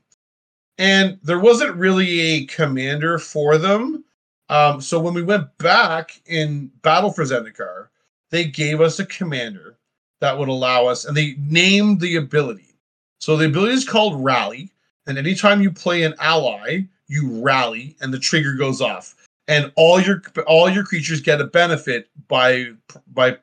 And 0.79 1.19
there 1.23 1.41
wasn't 1.41 1.77
really 1.77 2.21
a 2.21 2.47
commander 2.47 3.19
for 3.19 3.59
them. 3.59 4.05
Um, 4.49 4.81
so 4.81 5.01
when 5.01 5.15
we 5.15 5.23
went 5.23 5.57
back 5.59 6.21
in 6.27 6.71
Battle 6.83 7.11
for 7.11 7.25
Zendikar, 7.25 7.89
they 8.31 8.45
gave 8.45 8.81
us 8.81 8.99
a 8.99 9.07
commander 9.07 9.79
that 10.21 10.39
would 10.39 10.49
allow 10.49 10.87
us, 10.87 11.05
and 11.05 11.17
they 11.17 11.35
named 11.39 12.01
the 12.01 12.17
ability. 12.17 12.75
So 13.21 13.37
the 13.37 13.47
ability 13.47 13.75
is 13.75 13.89
called 13.89 14.23
Rally, 14.23 14.71
and 15.07 15.19
anytime 15.19 15.61
you 15.61 15.71
play 15.71 16.03
an 16.03 16.15
ally, 16.21 16.83
you 17.09 17.41
rally, 17.43 17.97
and 18.01 18.13
the 18.13 18.19
trigger 18.19 18.55
goes 18.55 18.81
off, 18.81 19.15
and 19.49 19.73
all 19.77 20.01
your 20.01 20.23
all 20.47 20.69
your 20.69 20.85
creatures 20.85 21.21
get 21.21 21.41
a 21.41 21.45
benefit 21.45 22.09
by 22.29 22.71
by 23.13 23.39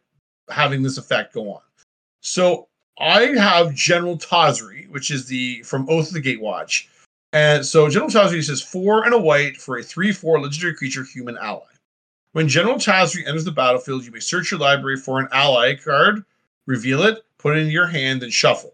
having 0.50 0.82
this 0.84 0.98
effect 0.98 1.34
go 1.34 1.52
on. 1.52 1.62
So 2.22 2.68
I 3.00 3.34
have 3.38 3.74
General 3.74 4.18
Tazri, 4.18 4.89
which 4.89 5.12
is 5.12 5.26
the 5.26 5.62
from 5.64 5.89
Oath 5.89 6.08
of 6.08 6.14
the 6.14 6.22
Gatewatch. 6.22 6.88
And 7.34 7.66
so 7.66 7.89
General 7.89 8.12
Tazri 8.12 8.44
says 8.44 8.62
four 8.62 9.06
and 9.06 9.14
a 9.14 9.18
white 9.18 9.58
for 9.58 9.78
a 9.78 9.82
3-4 9.82 10.41
legendary 10.41 10.76
creature 10.76 11.04
human 11.04 11.38
ally. 11.38 11.62
When 12.34 12.48
General 12.48 12.76
Tazri 12.76 13.28
enters 13.28 13.46
the 13.46 13.52
battlefield, 13.52 14.06
you 14.06 14.12
may 14.12 14.20
search 14.20 14.52
your 14.52 14.60
library 14.60 14.98
for 14.98 15.20
an 15.20 15.28
ally 15.32 15.76
card, 15.76 16.24
reveal 16.68 17.04
it, 17.04 17.24
put 17.38 17.58
it 17.58 17.62
in 17.62 17.70
your 17.70 17.88
hand, 17.88 18.24
and 18.24 18.32
shuffle. 18.32 18.74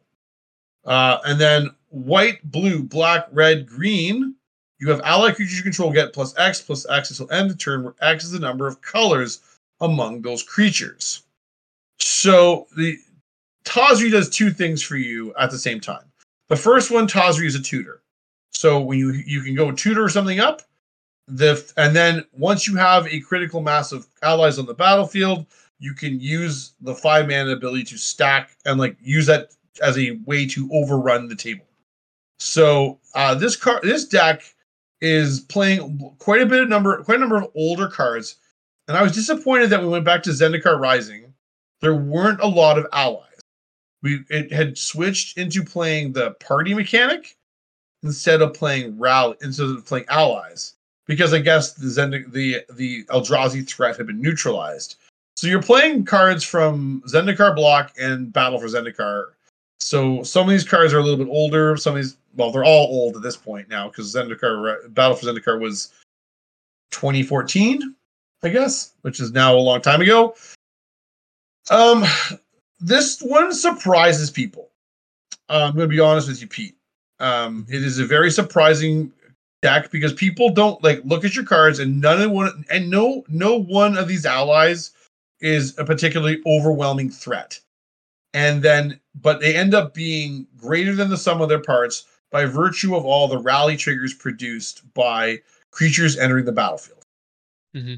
Uh, 0.86 1.20
and 1.26 1.40
then 1.40 1.70
white, 1.90 2.40
blue, 2.52 2.84
black, 2.84 3.28
red, 3.32 3.68
green. 3.68 4.36
You 4.80 4.90
have 4.90 5.02
ally 5.02 5.32
creatures 5.32 5.58
you 5.58 5.64
control 5.64 5.92
get 5.92 6.14
plus 6.14 6.34
X 6.38 6.62
plus 6.62 6.90
X 6.90 7.10
until 7.10 7.32
end 7.32 7.52
of 7.52 7.58
turn, 7.58 7.84
where 7.84 7.96
X 8.02 8.24
is 8.24 8.32
the 8.32 8.40
number 8.40 8.68
of 8.68 8.82
colors 8.82 9.42
among 9.82 10.22
those 10.22 10.44
creatures. 10.44 11.24
So 12.00 12.68
the 12.76 12.98
Tazri 13.66 14.12
does 14.12 14.30
two 14.30 14.52
things 14.52 14.82
for 14.82 14.98
you 14.98 15.34
at 15.36 15.52
the 15.52 15.58
same 15.58 15.80
time. 15.80 16.06
The 16.48 16.56
first 16.56 16.92
one, 16.92 17.08
Tazri 17.08 17.46
is 17.46 17.56
a 17.56 17.62
tutor. 17.62 18.02
So 18.52 18.80
when 18.80 18.98
you 18.98 19.12
you 19.12 19.42
can 19.42 19.56
go 19.56 19.72
tutor 19.72 20.10
something 20.10 20.40
up, 20.40 20.64
the 21.28 21.72
and 21.78 21.96
then 21.96 22.26
once 22.34 22.68
you 22.68 22.76
have 22.76 23.08
a 23.08 23.20
critical 23.22 23.62
mass 23.62 23.92
of 23.92 24.08
allies 24.24 24.58
on 24.58 24.66
the 24.66 24.74
battlefield, 24.74 25.46
you 25.78 25.94
can 25.94 26.20
use 26.20 26.74
the 26.82 26.96
five 26.96 27.28
man 27.28 27.50
ability 27.50 27.84
to 27.86 27.98
stack 27.98 28.58
and 28.66 28.80
like 28.80 28.98
use 29.00 29.26
that 29.28 29.56
as 29.82 29.98
a 29.98 30.20
way 30.26 30.46
to 30.48 30.70
overrun 30.74 31.28
the 31.28 31.36
table. 31.36 31.66
So 32.40 33.00
uh, 33.16 33.36
this 33.36 33.56
card, 33.56 33.84
this 33.84 34.06
deck 34.06 34.44
is 35.02 35.42
playing 35.42 36.14
quite 36.20 36.42
a 36.42 36.46
bit 36.46 36.62
of 36.62 36.70
number, 36.70 37.02
quite 37.04 37.18
a 37.18 37.20
number 37.20 37.38
of 37.38 37.52
older 37.56 37.88
cards, 37.88 38.36
and 38.88 38.98
I 38.98 39.04
was 39.04 39.14
disappointed 39.14 39.70
that 39.70 39.82
we 39.82 39.88
went 39.88 40.06
back 40.06 40.24
to 40.24 40.32
Zendikar 40.32 40.80
Rising. 40.80 41.29
There 41.82 41.96
weren't 41.96 42.42
a 42.42 42.48
lot 42.48 42.78
of 42.78 42.88
allies. 42.94 43.26
We 44.02 44.24
it 44.30 44.52
had 44.52 44.78
switched 44.78 45.38
into 45.38 45.64
playing 45.64 46.14
the 46.14 46.32
party 46.32 46.74
mechanic 46.74 47.36
instead 48.04 48.42
of 48.42 48.54
playing 48.54 48.98
rally 48.98 49.36
instead 49.42 49.68
of 49.70 49.86
playing 49.86 50.06
allies 50.10 50.76
because 51.06 51.34
I 51.34 51.40
guess 51.40 51.74
the 51.74 51.90
Zend- 51.90 52.32
the 52.32 52.64
the 52.74 53.04
Eldrazi 53.06 53.68
threat 53.68 53.98
had 53.98 54.08
been 54.08 54.22
neutralized. 54.22 54.96
So 55.36 55.48
you're 55.48 55.62
playing 55.62 56.06
cards 56.06 56.44
from 56.44 57.02
Zendikar 57.08 57.56
block 57.56 57.94
and 58.00 58.32
Battle 58.32 58.60
for 58.60 58.68
Zendikar. 58.68 59.28
So 59.80 60.22
some 60.24 60.44
of 60.44 60.50
these 60.50 60.68
cards 60.68 60.94
are 60.94 61.00
a 61.00 61.04
little 61.04 61.18
bit 61.18 61.32
older. 61.32 61.78
Some 61.78 61.96
of 61.96 62.04
these, 62.04 62.18
well, 62.36 62.52
they're 62.52 62.66
all 62.66 62.88
old 62.88 63.16
at 63.16 63.22
this 63.22 63.38
point 63.38 63.70
now 63.70 63.88
because 63.88 64.14
Zendikar 64.14 64.86
uh, 64.86 64.90
Battle 64.90 65.16
for 65.16 65.26
Zendikar 65.26 65.60
was 65.60 65.94
2014, 66.92 67.96
I 68.44 68.50
guess, 68.50 68.94
which 69.02 69.20
is 69.20 69.32
now 69.32 69.56
a 69.56 69.58
long 69.58 69.82
time 69.82 70.02
ago. 70.02 70.36
Um, 71.70 72.04
this 72.80 73.20
one 73.22 73.54
surprises 73.54 74.32
people. 74.32 74.70
Uh, 75.50 75.66
I'm 75.68 75.76
going 75.76 75.90
to 75.90 75.96
be 75.96 76.00
honest 76.00 76.28
with 76.28 76.42
you, 76.42 76.48
Pete. 76.48 76.76
Um, 77.20 77.66
it 77.70 77.84
is 77.84 78.00
a 78.00 78.06
very 78.06 78.32
surprising 78.32 79.12
deck 79.62 79.92
because 79.92 80.14
people 80.14 80.50
don't 80.52 80.82
like 80.84 81.02
look 81.04 81.26
at 81.26 81.36
your 81.36 81.44
cards 81.44 81.80
and 81.80 82.00
none 82.00 82.22
of 82.22 82.32
one 82.32 82.64
and 82.70 82.90
no 82.90 83.26
no 83.28 83.60
one 83.60 83.98
of 83.98 84.08
these 84.08 84.26
allies 84.26 84.92
is 85.42 85.78
a 85.78 85.84
particularly 85.86 86.42
overwhelming 86.46 87.10
threat. 87.10 87.60
And 88.34 88.62
then 88.62 89.00
but 89.20 89.42
they 89.42 89.56
end 89.56 89.74
up 89.74 89.94
being 89.94 90.48
greater 90.56 90.96
than 90.96 91.10
the 91.10 91.18
sum 91.18 91.42
of 91.42 91.50
their 91.50 91.62
parts 91.62 92.06
by 92.32 92.46
virtue 92.46 92.96
of 92.96 93.06
all 93.06 93.28
the 93.28 93.40
rally 93.40 93.76
triggers 93.76 94.14
produced 94.14 94.82
by 94.94 95.40
creatures 95.72 96.18
entering 96.18 96.46
the 96.46 96.52
battlefield. 96.52 97.06
Mm-hmm. 97.76 97.96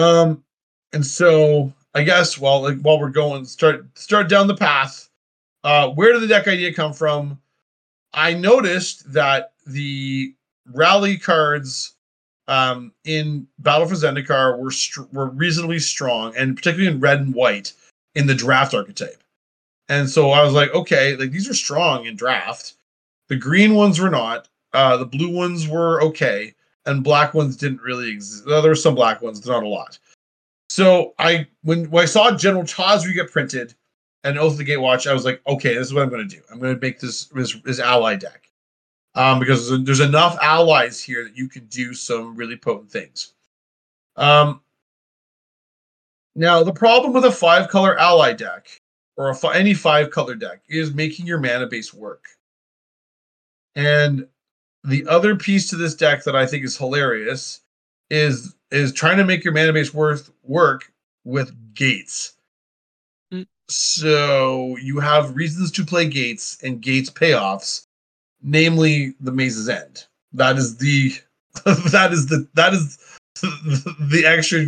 Um 0.00 0.44
and 0.92 1.04
so 1.04 1.72
I 1.94 2.02
guess 2.02 2.38
while 2.38 2.62
like, 2.62 2.80
while 2.80 2.98
we're 2.98 3.10
going 3.10 3.44
start 3.44 3.86
start 3.98 4.28
down 4.28 4.46
the 4.46 4.56
path, 4.56 5.08
uh 5.64 5.90
where 5.90 6.12
did 6.12 6.22
the 6.22 6.26
deck 6.28 6.48
idea 6.48 6.72
come 6.72 6.92
from? 6.92 7.38
I 8.14 8.34
noticed 8.34 9.12
that 9.12 9.52
the 9.66 10.34
rally 10.66 11.18
cards 11.18 11.94
um, 12.48 12.92
in 13.04 13.46
Battle 13.60 13.86
for 13.86 13.94
Zendikar 13.94 14.58
were 14.58 14.70
str- 14.70 15.02
were 15.12 15.30
reasonably 15.30 15.78
strong, 15.78 16.34
and 16.36 16.56
particularly 16.56 16.92
in 16.92 17.00
red 17.00 17.20
and 17.20 17.34
white 17.34 17.72
in 18.14 18.26
the 18.26 18.34
draft 18.34 18.74
archetype. 18.74 19.22
And 19.88 20.08
so 20.08 20.30
I 20.30 20.42
was 20.42 20.52
like, 20.52 20.72
okay, 20.74 21.16
like 21.16 21.30
these 21.30 21.48
are 21.48 21.54
strong 21.54 22.06
in 22.06 22.16
draft. 22.16 22.74
The 23.28 23.36
green 23.36 23.74
ones 23.74 24.00
were 24.00 24.10
not. 24.10 24.48
Uh, 24.72 24.96
the 24.96 25.06
blue 25.06 25.30
ones 25.30 25.68
were 25.68 26.02
okay, 26.02 26.54
and 26.86 27.04
black 27.04 27.34
ones 27.34 27.56
didn't 27.56 27.82
really 27.82 28.10
exist. 28.10 28.46
Well, 28.46 28.62
there 28.62 28.70
were 28.70 28.76
some 28.76 28.94
black 28.94 29.22
ones, 29.22 29.44
not 29.46 29.62
a 29.62 29.68
lot. 29.68 29.98
So 30.74 31.12
I 31.18 31.46
when, 31.64 31.90
when 31.90 32.04
I 32.04 32.06
saw 32.06 32.34
General 32.34 32.64
Tazri 32.64 33.14
get 33.14 33.30
printed 33.30 33.74
and 34.24 34.38
Oath 34.38 34.52
of 34.52 34.58
the 34.58 34.64
Gatewatch, 34.64 35.06
I 35.06 35.12
was 35.12 35.26
like, 35.26 35.42
okay, 35.46 35.74
this 35.74 35.88
is 35.88 35.92
what 35.92 36.02
I'm 36.02 36.08
going 36.08 36.26
to 36.26 36.34
do. 36.36 36.40
I'm 36.50 36.58
going 36.58 36.74
to 36.74 36.80
make 36.80 36.98
this 36.98 37.26
this, 37.26 37.54
this 37.62 37.78
ally 37.78 38.16
deck 38.16 38.50
um, 39.14 39.38
because 39.38 39.68
there's, 39.84 40.00
enough 40.00 40.38
allies 40.40 41.02
here 41.02 41.24
that 41.24 41.36
you 41.36 41.46
can 41.46 41.66
do 41.66 41.92
some 41.92 42.34
really 42.34 42.56
potent 42.56 42.90
things. 42.90 43.34
Um, 44.16 44.62
Now, 46.34 46.62
the 46.62 46.72
problem 46.72 47.12
with 47.12 47.26
a 47.26 47.32
five 47.32 47.68
color 47.68 47.98
ally 47.98 48.32
deck 48.32 48.66
or 49.16 49.36
any 49.52 49.74
five 49.74 50.10
color 50.10 50.34
deck 50.34 50.62
is 50.68 50.94
making 50.94 51.26
your 51.26 51.38
mana 51.38 51.66
base 51.66 51.92
work. 51.92 52.24
And 53.74 54.26
the 54.84 55.06
other 55.06 55.36
piece 55.36 55.68
to 55.70 55.76
this 55.76 55.94
deck 55.94 56.24
that 56.24 56.34
I 56.34 56.46
think 56.46 56.64
is 56.64 56.78
hilarious 56.78 57.60
is 58.10 58.54
is 58.72 58.92
trying 58.92 59.18
to 59.18 59.24
make 59.24 59.44
your 59.44 59.52
mana 59.52 59.72
base 59.72 59.92
worth 59.92 60.30
work 60.42 60.92
with 61.24 61.52
gates. 61.74 62.34
Mm. 63.32 63.46
So 63.68 64.76
you 64.78 64.98
have 65.00 65.36
reasons 65.36 65.70
to 65.72 65.84
play 65.84 66.08
gates 66.08 66.58
and 66.62 66.80
gates 66.80 67.10
payoffs, 67.10 67.86
namely 68.42 69.14
the 69.20 69.32
Maze's 69.32 69.68
End. 69.68 70.06
That 70.32 70.56
is 70.56 70.76
the 70.76 71.12
that 71.64 72.10
is 72.12 72.26
the 72.26 72.48
that 72.54 72.72
is 72.72 72.98
the 73.42 74.24
extra 74.26 74.66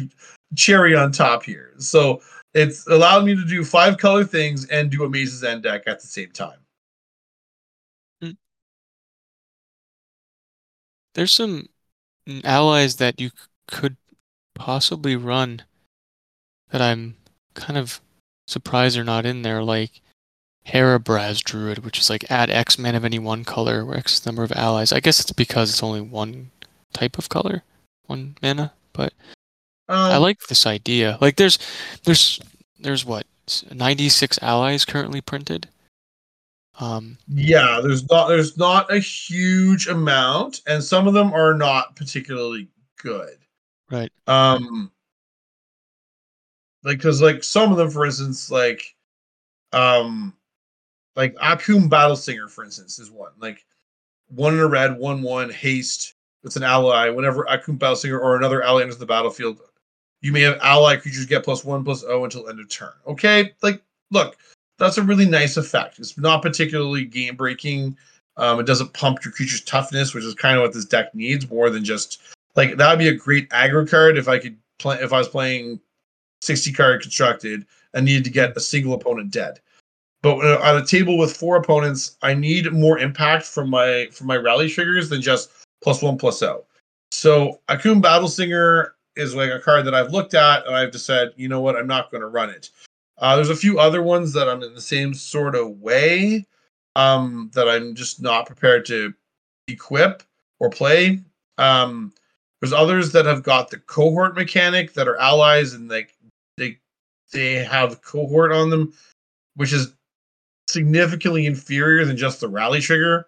cherry 0.55 0.94
on 0.94 1.12
top 1.12 1.42
here. 1.42 1.72
So 1.78 2.20
it's 2.52 2.86
allowed 2.86 3.24
me 3.24 3.34
to 3.34 3.44
do 3.44 3.64
five 3.64 3.98
color 3.98 4.24
things 4.24 4.66
and 4.66 4.90
do 4.90 5.05
a 5.05 5.09
Maze's 5.09 5.42
End 5.42 5.62
deck 5.62 5.82
at 5.86 6.00
the 6.00 6.07
same 6.07 6.30
time. 6.30 6.59
There's 11.14 11.32
some 11.32 11.68
allies 12.42 12.96
that 12.96 13.20
you 13.20 13.30
could 13.66 13.96
possibly 14.54 15.16
run 15.16 15.62
that 16.70 16.80
I'm 16.80 17.16
kind 17.54 17.78
of 17.78 18.00
surprised 18.46 18.96
are 18.96 19.04
not 19.04 19.26
in 19.26 19.42
there, 19.42 19.62
like 19.62 20.00
Harabaz 20.66 21.42
Druid, 21.42 21.84
which 21.84 21.98
is 21.98 22.10
like 22.10 22.30
add 22.30 22.50
X 22.50 22.78
mana 22.78 22.96
of 22.96 23.04
any 23.04 23.18
one 23.18 23.44
color 23.44 23.84
or 23.84 23.96
X 23.96 24.24
number 24.24 24.42
of 24.42 24.52
allies. 24.52 24.92
I 24.92 25.00
guess 25.00 25.20
it's 25.20 25.32
because 25.32 25.70
it's 25.70 25.82
only 25.82 26.00
one 26.00 26.50
type 26.92 27.18
of 27.18 27.28
color, 27.28 27.62
one 28.06 28.36
mana. 28.42 28.72
But 28.92 29.12
Um, 29.88 30.12
I 30.12 30.16
like 30.16 30.40
this 30.48 30.66
idea. 30.66 31.18
Like 31.20 31.36
there's 31.36 31.58
there's 32.04 32.40
there's 32.78 33.04
what 33.04 33.26
96 33.70 34.38
allies 34.40 34.84
currently 34.84 35.20
printed. 35.20 35.68
Um, 36.80 37.18
Yeah, 37.28 37.80
there's 37.82 38.08
not 38.10 38.28
there's 38.28 38.56
not 38.56 38.92
a 38.92 38.98
huge 38.98 39.86
amount, 39.86 40.62
and 40.66 40.82
some 40.82 41.06
of 41.06 41.14
them 41.14 41.32
are 41.32 41.54
not 41.54 41.94
particularly 41.94 42.68
good. 42.96 43.36
Right. 43.95 44.11
Um, 44.26 44.90
like 46.82 46.99
because 46.99 47.22
like 47.22 47.45
some 47.45 47.70
of 47.70 47.78
them, 47.78 47.90
for 47.90 48.05
instance, 48.05 48.51
like 48.51 48.82
um, 49.72 50.34
like 51.14 51.36
Akoum 51.36 51.88
Battlesinger, 51.88 52.51
for 52.51 52.64
instance, 52.64 52.99
is 52.99 53.11
one. 53.12 53.30
Like 53.38 53.64
one 54.28 54.55
in 54.55 54.61
a 54.61 54.66
red, 54.66 54.99
one 54.99 55.22
one 55.22 55.49
haste. 55.49 56.14
It's 56.42 56.57
an 56.57 56.64
ally. 56.64 57.09
Whenever 57.09 57.45
Akoum 57.45 57.78
Battlesinger 57.78 58.20
or 58.20 58.36
another 58.36 58.64
ally 58.64 58.82
enters 58.82 58.99
the 58.99 59.07
battlefield, 59.07 59.61
you 60.22 60.32
may 60.32 60.40
have 60.40 60.59
ally 60.61 60.97
creatures 60.97 61.26
get 61.26 61.45
plus 61.45 61.64
one 61.64 61.84
plus 61.84 62.03
O 62.03 62.24
until 62.24 62.49
end 62.49 62.59
of 62.59 62.68
turn. 62.68 62.92
Okay, 63.07 63.53
like 63.62 63.80
look, 64.11 64.36
that's 64.76 64.99
a 64.99 65.03
really 65.03 65.26
nice 65.26 65.57
effect. 65.57 66.01
It's 66.01 66.18
not 66.18 66.42
particularly 66.42 67.05
game 67.05 67.36
breaking. 67.36 67.97
Um, 68.36 68.59
it 68.59 68.66
doesn't 68.66 68.92
pump 68.92 69.24
your 69.24 69.30
creature's 69.30 69.62
toughness, 69.62 70.14
which 70.14 70.24
is 70.24 70.34
kind 70.34 70.57
of 70.57 70.62
what 70.62 70.72
this 70.72 70.84
deck 70.84 71.14
needs 71.14 71.49
more 71.49 71.70
than 71.70 71.84
just 71.84 72.20
like 72.57 72.76
that 72.76 72.90
would 72.90 72.98
be 72.98 73.09
a 73.09 73.14
great 73.14 73.48
aggro 73.50 73.88
card 73.88 74.18
if 74.18 74.28
I 74.28 74.38
could 74.38 74.57
play 74.78 74.96
if 75.00 75.12
I 75.12 75.18
was 75.18 75.28
playing 75.28 75.80
60 76.42 76.72
card 76.72 77.02
constructed 77.02 77.66
and 77.94 78.05
needed 78.05 78.24
to 78.24 78.30
get 78.30 78.57
a 78.57 78.61
single 78.61 78.94
opponent 78.94 79.30
dead. 79.30 79.61
But 80.22 80.38
on 80.62 80.76
a 80.76 80.86
table 80.86 81.18
with 81.18 81.36
four 81.36 81.57
opponents, 81.57 82.16
I 82.22 82.32
need 82.32 82.72
more 82.72 82.98
impact 82.98 83.44
from 83.44 83.68
my 83.68 84.09
from 84.11 84.26
my 84.26 84.36
rally 84.36 84.68
triggers 84.68 85.09
than 85.09 85.20
just 85.20 85.50
plus 85.82 86.02
one 86.02 86.16
plus 86.16 86.42
O. 86.42 86.64
So 87.11 87.61
Akoum 87.68 88.02
Battlesinger 88.02 88.90
is 89.16 89.34
like 89.34 89.50
a 89.50 89.61
card 89.61 89.84
that 89.84 89.94
I've 89.94 90.12
looked 90.12 90.34
at 90.34 90.66
and 90.66 90.74
I've 90.74 90.92
just 90.92 91.07
said, 91.07 91.32
you 91.36 91.48
know 91.48 91.61
what, 91.61 91.76
I'm 91.76 91.86
not 91.86 92.11
going 92.11 92.22
to 92.22 92.26
run 92.26 92.50
it. 92.50 92.70
Uh, 93.18 93.36
there's 93.36 93.50
a 93.50 93.57
few 93.57 93.78
other 93.78 94.02
ones 94.02 94.32
that 94.32 94.48
I'm 94.48 94.62
in 94.62 94.74
the 94.74 94.80
same 94.80 95.14
sort 95.14 95.55
of 95.55 95.80
way 95.80 96.44
um, 96.96 97.50
that 97.55 97.68
I'm 97.68 97.94
just 97.94 98.20
not 98.20 98.46
prepared 98.46 98.84
to 98.86 99.14
equip 99.68 100.22
or 100.59 100.70
play. 100.70 101.20
Um, 101.59 102.12
there's 102.64 102.72
others 102.72 103.12
that 103.12 103.26
have 103.26 103.42
got 103.42 103.68
the 103.68 103.76
cohort 103.76 104.34
mechanic 104.34 104.94
that 104.94 105.06
are 105.06 105.18
allies 105.18 105.74
and 105.74 105.90
like 105.90 106.16
they 106.56 106.78
they 107.30 107.56
have 107.56 108.00
cohort 108.00 108.52
on 108.52 108.70
them, 108.70 108.94
which 109.54 109.74
is 109.74 109.92
significantly 110.70 111.44
inferior 111.44 112.06
than 112.06 112.16
just 112.16 112.40
the 112.40 112.48
rally 112.48 112.80
trigger 112.80 113.26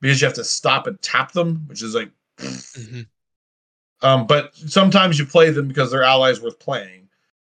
because 0.00 0.20
you 0.20 0.26
have 0.26 0.34
to 0.34 0.42
stop 0.42 0.88
and 0.88 1.00
tap 1.00 1.30
them, 1.30 1.64
which 1.68 1.80
is 1.80 1.94
like 1.94 2.10
hmm 2.40 3.02
um, 4.02 4.26
but 4.26 4.52
sometimes 4.56 5.16
you 5.16 5.26
play 5.26 5.50
them 5.50 5.68
because 5.68 5.92
they're 5.92 6.02
allies 6.02 6.40
worth 6.40 6.58
playing. 6.58 7.08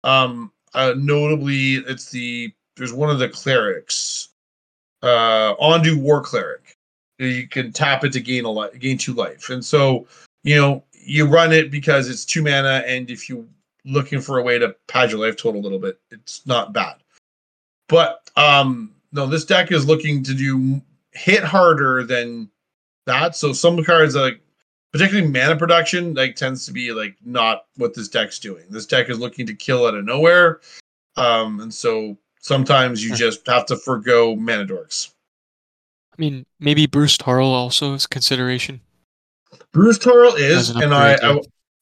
Um, 0.04 0.50
uh, 0.72 0.94
notably, 0.96 1.74
it's 1.74 2.10
the 2.10 2.54
there's 2.78 2.94
one 2.94 3.10
of 3.10 3.18
the 3.18 3.28
clerics, 3.28 4.28
uh, 5.02 5.54
Ondu 5.56 6.00
War 6.00 6.22
Cleric. 6.22 6.74
You 7.18 7.46
can 7.46 7.70
tap 7.70 8.02
it 8.02 8.14
to 8.14 8.20
gain 8.20 8.46
a 8.46 8.50
life, 8.50 8.78
gain 8.78 8.96
two 8.96 9.12
life, 9.12 9.50
and 9.50 9.62
so 9.62 10.06
you 10.42 10.56
know 10.56 10.82
you 11.08 11.26
run 11.26 11.52
it 11.52 11.70
because 11.70 12.08
it's 12.10 12.24
two 12.26 12.42
mana, 12.42 12.84
and 12.86 13.10
if 13.10 13.28
you're 13.28 13.44
looking 13.86 14.20
for 14.20 14.38
a 14.38 14.42
way 14.42 14.58
to 14.58 14.76
pad 14.88 15.10
your 15.10 15.20
life 15.20 15.36
total 15.36 15.60
a 15.60 15.62
little 15.62 15.78
bit, 15.78 15.98
it's 16.10 16.46
not 16.46 16.74
bad. 16.74 16.96
But 17.88 18.30
um, 18.36 18.94
no, 19.12 19.26
this 19.26 19.46
deck 19.46 19.72
is 19.72 19.86
looking 19.86 20.22
to 20.24 20.34
do 20.34 20.82
hit 21.12 21.42
harder 21.42 22.04
than 22.04 22.50
that. 23.06 23.34
So 23.34 23.54
some 23.54 23.82
cards 23.82 24.14
like 24.14 24.40
particularly 24.92 25.28
mana 25.28 25.56
production 25.56 26.12
like 26.12 26.36
tends 26.36 26.66
to 26.66 26.72
be 26.72 26.92
like 26.92 27.16
not 27.24 27.64
what 27.76 27.94
this 27.94 28.08
deck's 28.08 28.38
doing. 28.38 28.64
This 28.68 28.84
deck 28.84 29.08
is 29.08 29.18
looking 29.18 29.46
to 29.46 29.54
kill 29.54 29.86
out 29.86 29.94
of 29.94 30.04
nowhere, 30.04 30.60
um, 31.16 31.60
and 31.60 31.72
so 31.72 32.18
sometimes 32.40 33.02
you 33.02 33.14
just 33.14 33.46
have 33.46 33.64
to 33.66 33.76
forgo 33.76 34.36
mana 34.36 34.66
dorks. 34.66 35.12
I 36.12 36.16
mean, 36.18 36.44
maybe 36.60 36.86
Boros 36.86 37.22
Charm 37.22 37.44
also 37.44 37.94
is 37.94 38.06
consideration. 38.06 38.82
Bruce 39.72 39.98
As 40.06 40.34
is, 40.36 40.70
an 40.70 40.82
and 40.82 40.94
I, 40.94 41.14
I. 41.22 41.40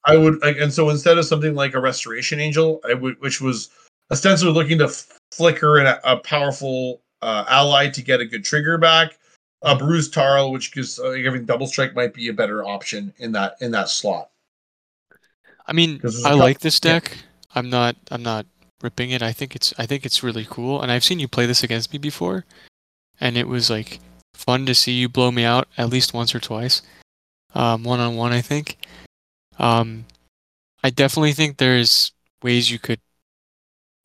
I 0.08 0.16
would, 0.16 0.40
like, 0.40 0.56
and 0.58 0.72
so 0.72 0.88
instead 0.90 1.18
of 1.18 1.24
something 1.24 1.56
like 1.56 1.74
a 1.74 1.80
Restoration 1.80 2.38
Angel, 2.38 2.80
I 2.88 2.94
would, 2.94 3.20
which 3.20 3.40
was 3.40 3.70
ostensibly 4.12 4.54
looking 4.54 4.78
to 4.78 4.88
flicker 5.32 5.80
in 5.80 5.86
a, 5.86 5.98
a 6.04 6.16
powerful 6.18 7.02
uh, 7.22 7.44
ally 7.48 7.88
to 7.90 8.02
get 8.02 8.20
a 8.20 8.24
good 8.24 8.44
trigger 8.44 8.78
back. 8.78 9.18
Uh, 9.62 9.76
Boros 9.76 10.12
Charm, 10.12 10.52
which 10.52 10.72
gives 10.72 11.00
uh, 11.00 11.10
giving 11.12 11.44
double 11.44 11.66
strike, 11.66 11.94
might 11.94 12.14
be 12.14 12.28
a 12.28 12.32
better 12.32 12.64
option 12.64 13.12
in 13.18 13.32
that 13.32 13.56
in 13.60 13.72
that 13.72 13.88
slot. 13.88 14.30
I 15.66 15.72
mean, 15.72 16.00
I 16.04 16.30
a 16.30 16.32
I 16.32 16.34
like 16.34 16.60
this 16.60 16.78
yeah. 16.84 16.92
deck. 16.92 17.18
I'm 17.54 17.68
not. 17.68 17.96
I'm 18.10 18.22
not 18.22 18.46
ripping 18.82 19.10
it. 19.10 19.22
I 19.22 19.32
think 19.32 19.56
it's. 19.56 19.74
I 19.78 19.86
think 19.86 20.04
it's 20.04 20.22
really 20.22 20.46
cool, 20.48 20.82
and 20.82 20.92
I've 20.92 21.04
seen 21.04 21.18
you 21.18 21.26
play 21.26 21.46
this 21.46 21.64
against 21.64 21.92
me 21.92 21.98
before, 21.98 22.44
and 23.20 23.36
it 23.36 23.48
was 23.48 23.70
like 23.70 23.98
fun 24.34 24.66
to 24.66 24.74
see 24.74 24.92
you 24.92 25.08
blow 25.08 25.32
me 25.32 25.44
out 25.44 25.66
at 25.78 25.88
least 25.88 26.14
once 26.14 26.34
or 26.34 26.38
twice, 26.38 26.82
one 27.56 28.00
on 28.00 28.16
one. 28.16 28.32
I 28.32 28.40
think. 28.40 28.78
Um, 29.58 30.04
I 30.82 30.90
definitely 30.90 31.32
think 31.32 31.56
there's 31.56 32.12
ways 32.42 32.70
you 32.70 32.78
could, 32.78 33.00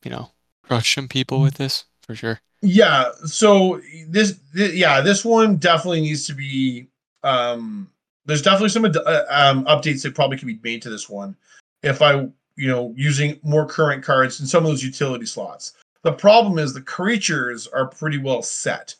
you 0.04 0.10
know, 0.10 0.30
crush 0.62 0.94
some 0.94 1.08
people 1.08 1.40
with 1.40 1.54
this 1.54 1.84
for 2.00 2.14
sure. 2.14 2.40
Yeah. 2.62 3.10
So 3.26 3.80
this, 4.08 4.32
thi- 4.54 4.78
yeah, 4.78 5.00
this 5.00 5.24
one 5.24 5.56
definitely 5.56 6.00
needs 6.00 6.26
to 6.26 6.34
be. 6.34 6.88
Um, 7.22 7.88
there's 8.24 8.42
definitely 8.42 8.70
some 8.70 8.84
ad- 8.84 8.96
uh, 8.96 9.24
um, 9.30 9.64
updates 9.66 10.02
that 10.02 10.14
probably 10.14 10.38
could 10.38 10.46
be 10.46 10.60
made 10.62 10.82
to 10.82 10.90
this 10.90 11.08
one 11.08 11.36
if 11.82 12.02
I, 12.02 12.28
you 12.56 12.68
know, 12.68 12.94
using 12.96 13.38
more 13.42 13.66
current 13.66 14.02
cards 14.02 14.40
in 14.40 14.46
some 14.46 14.64
of 14.64 14.70
those 14.70 14.82
utility 14.82 15.26
slots. 15.26 15.74
The 16.02 16.12
problem 16.12 16.58
is 16.58 16.72
the 16.72 16.82
creatures 16.82 17.66
are 17.68 17.86
pretty 17.86 18.18
well 18.18 18.42
set. 18.42 18.94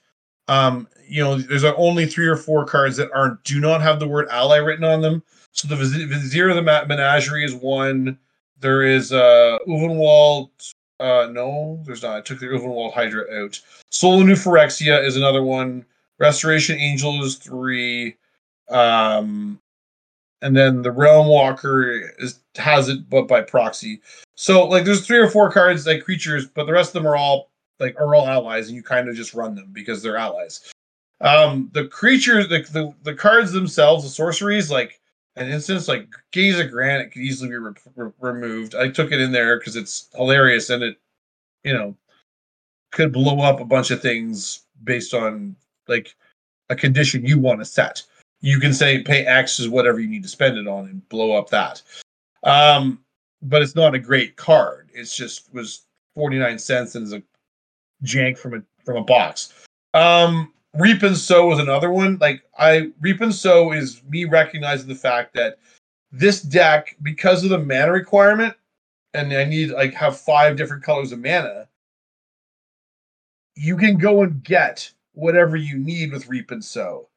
Um, 0.53 0.87
you 1.09 1.23
know, 1.23 1.39
there's 1.39 1.65
only 1.65 2.05
three 2.05 2.27
or 2.27 2.37
four 2.37 2.67
cards 2.67 2.97
that 2.99 3.11
aren't 3.13 3.43
do 3.45 3.59
not 3.59 3.81
have 3.81 4.01
the 4.01 4.09
word 4.09 4.29
ally 4.31 4.59
written 4.59 4.85
on 4.85 5.01
them. 5.01 5.23
So 5.53 5.67
the 5.67 5.77
Viz- 5.77 5.95
Vizier 5.95 6.51
of 6.51 6.57
the 6.57 6.63
Menagerie 6.63 7.45
is 7.45 7.55
one. 7.55 8.19
There 8.61 8.83
is 8.83 9.13
uh 9.13 9.59
Ulvenwald. 9.67 10.51
Uh, 11.01 11.29
no, 11.33 11.83
there's 11.85 12.03
not. 12.03 12.17
I 12.17 12.21
took 12.21 12.39
the 12.39 12.47
Ulvenwald 12.47 12.93
Hydra 12.93 13.23
out. 13.43 13.59
Phyrexia 13.93 15.05
is 15.05 15.17
another 15.17 15.43
one. 15.43 15.85
Restoration 16.19 16.79
Angel 16.79 17.25
is 17.25 17.37
three. 17.37 18.17
Um, 18.69 19.59
and 20.43 20.57
then 20.57 20.83
the 20.83 20.93
Realm 20.93 21.29
Walker 21.29 22.13
is 22.19 22.41
has 22.57 22.89
it, 22.89 23.09
but 23.09 23.27
by 23.27 23.41
proxy. 23.41 24.01
So 24.35 24.67
like, 24.67 24.85
there's 24.85 25.07
three 25.07 25.19
or 25.19 25.31
four 25.31 25.51
cards 25.51 25.87
like 25.87 26.05
creatures, 26.05 26.47
but 26.47 26.67
the 26.67 26.73
rest 26.73 26.91
of 26.91 27.03
them 27.03 27.07
are 27.07 27.17
all 27.17 27.52
like 27.83 28.01
are 28.01 28.15
all 28.15 28.27
allies, 28.27 28.69
and 28.69 28.77
you 28.77 28.83
kind 28.83 29.09
of 29.09 29.15
just 29.15 29.35
run 29.35 29.55
them 29.55 29.69
because 29.73 30.03
they're 30.03 30.17
allies. 30.17 30.73
Um, 31.21 31.71
the 31.75 31.87
creatures, 31.89 32.49
the, 32.49 32.63
the 32.73 32.95
the 33.03 33.15
cards 33.15 33.53
themselves, 33.53 34.05
the 34.05 34.11
sorceries, 34.11 34.71
like 34.71 35.01
an 35.37 35.49
instance 35.49 35.89
like 35.89 36.09
Gaze 36.31 36.59
of 36.59 36.71
Granite 36.71 37.13
could 37.13 37.23
easily 37.23 37.51
be 37.51 37.57
re- 37.57 37.73
re- 37.97 38.13
removed. 38.21 38.75
I 38.75 38.89
took 38.89 39.13
it 39.13 39.21
in 39.21 39.33
there 39.33 39.59
because 39.59 39.77
it's 39.77 40.09
hilarious 40.15 40.71
and 40.71 40.83
it, 40.83 40.97
you 41.65 41.75
know, 41.75 41.97
could 42.93 43.13
blow 43.13 43.41
up 43.41 43.61
a 43.61 43.65
bunch 43.65 43.91
of 43.91 44.01
things 44.01 44.67
based 44.85 45.15
on 45.15 45.57
like 45.89 46.15
a 46.71 46.77
condition 46.77 47.27
you 47.27 47.39
want 47.39 47.61
to 47.61 47.65
set. 47.65 48.03
You 48.41 48.59
can 48.59 48.73
say 48.73 49.03
pay 49.03 49.25
X 49.25 49.59
is 49.59 49.69
whatever 49.69 50.01
you 50.01 50.09
need 50.09 50.23
to 50.23 50.29
spend 50.29 50.59
it 50.59 50.67
on 50.67 50.87
and 50.87 51.09
blow 51.09 51.37
up 51.37 51.49
that. 51.51 51.83
Um, 52.45 52.99
but 53.43 53.63
it's 53.63 53.75
not 53.75 53.95
a 53.95 53.99
great 53.99 54.37
card. 54.37 54.91
It's 54.93 55.17
just 55.17 55.53
was 55.55 55.87
49 56.15 56.59
cents 56.59 56.95
and 56.95 57.05
is 57.05 57.13
a 57.13 57.23
jank 58.05 58.39
from 58.39 58.55
a 58.55 58.63
from 58.85 58.97
a 58.97 59.05
box. 59.05 59.53
Um 59.95 60.53
Reap 60.75 61.03
and 61.03 61.17
Sow 61.17 61.47
was 61.47 61.59
another 61.59 61.91
one. 61.91 62.19
Like 62.21 62.43
I 62.59 62.91
Reap 63.01 63.21
and 63.21 63.35
Sow 63.35 63.73
is 63.73 64.03
me 64.09 64.25
recognizing 64.25 64.89
the 64.89 64.95
fact 64.95 65.35
that 65.35 65.59
this 66.11 66.43
deck, 66.43 66.97
because 67.03 67.43
of 67.43 67.51
the 67.51 67.59
mana 67.59 67.93
requirement, 67.93 68.55
and 69.15 69.33
I 69.33 69.45
need 69.45 69.71
like 69.71 69.95
have 69.95 70.19
five 70.19 70.57
different 70.57 70.83
colors 70.83 71.13
of 71.13 71.19
mana, 71.19 71.69
you 73.55 73.77
can 73.77 73.97
go 73.97 74.23
and 74.23 74.43
get 74.43 74.91
whatever 75.15 75.57
you 75.57 75.79
need 75.79 76.13
with 76.13 76.29
Reap 76.29 76.51
and 76.51 76.65
Sow. 76.65 77.09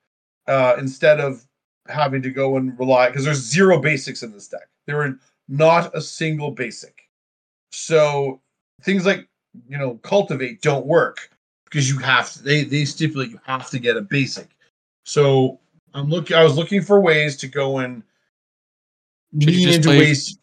Uh, 0.48 0.76
instead 0.78 1.20
of 1.20 1.44
having 1.88 2.22
to 2.22 2.30
go 2.30 2.58
and 2.58 2.78
rely 2.80 3.08
because 3.08 3.26
there's 3.26 3.40
zero 3.40 3.80
basics 3.80 4.24
in 4.24 4.32
this 4.32 4.48
deck. 4.48 4.68
There 4.86 5.02
are 5.02 5.18
not 5.48 5.96
a 5.96 6.02
single 6.02 6.52
basic. 6.52 7.10
So 7.72 8.42
things 8.84 9.06
like 9.06 9.28
you 9.70 9.78
know 9.78 9.96
cultivate 10.04 10.62
don't 10.62 10.86
work 10.86 11.30
because 11.66 11.90
you 11.90 11.98
have 12.00 12.32
to, 12.34 12.44
they 12.44 12.64
they 12.64 12.86
stipulate 12.86 13.32
you 13.32 13.40
have 13.46 13.70
to 13.70 13.80
get 13.80 13.98
a 13.98 14.02
basic. 14.02 14.50
So 15.06 15.60
I'm 15.94 16.10
looking. 16.10 16.36
I 16.36 16.44
was 16.44 16.56
looking 16.58 16.82
for 16.82 17.00
ways 17.00 17.38
to 17.38 17.48
go 17.48 17.78
and 17.80 18.04
you 19.32 19.48
lean 19.48 19.70
into 19.70 19.90
ways. 19.90 20.38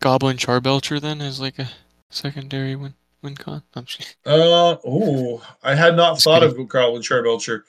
Goblin 0.00 0.36
Charbelcher 0.36 1.00
then 1.00 1.20
as 1.20 1.40
like 1.40 1.58
a 1.58 1.68
secondary 2.10 2.76
win 2.76 2.94
win 3.22 3.34
con. 3.34 3.62
I'm 3.74 3.84
just, 3.84 4.16
Uh 4.26 4.76
oh, 4.84 5.42
I 5.62 5.74
had 5.74 5.96
not 5.96 6.14
Just 6.14 6.24
thought 6.24 6.42
kidding. 6.42 6.60
of 6.60 6.68
Goblin 6.68 7.02
Charbelcher. 7.02 7.62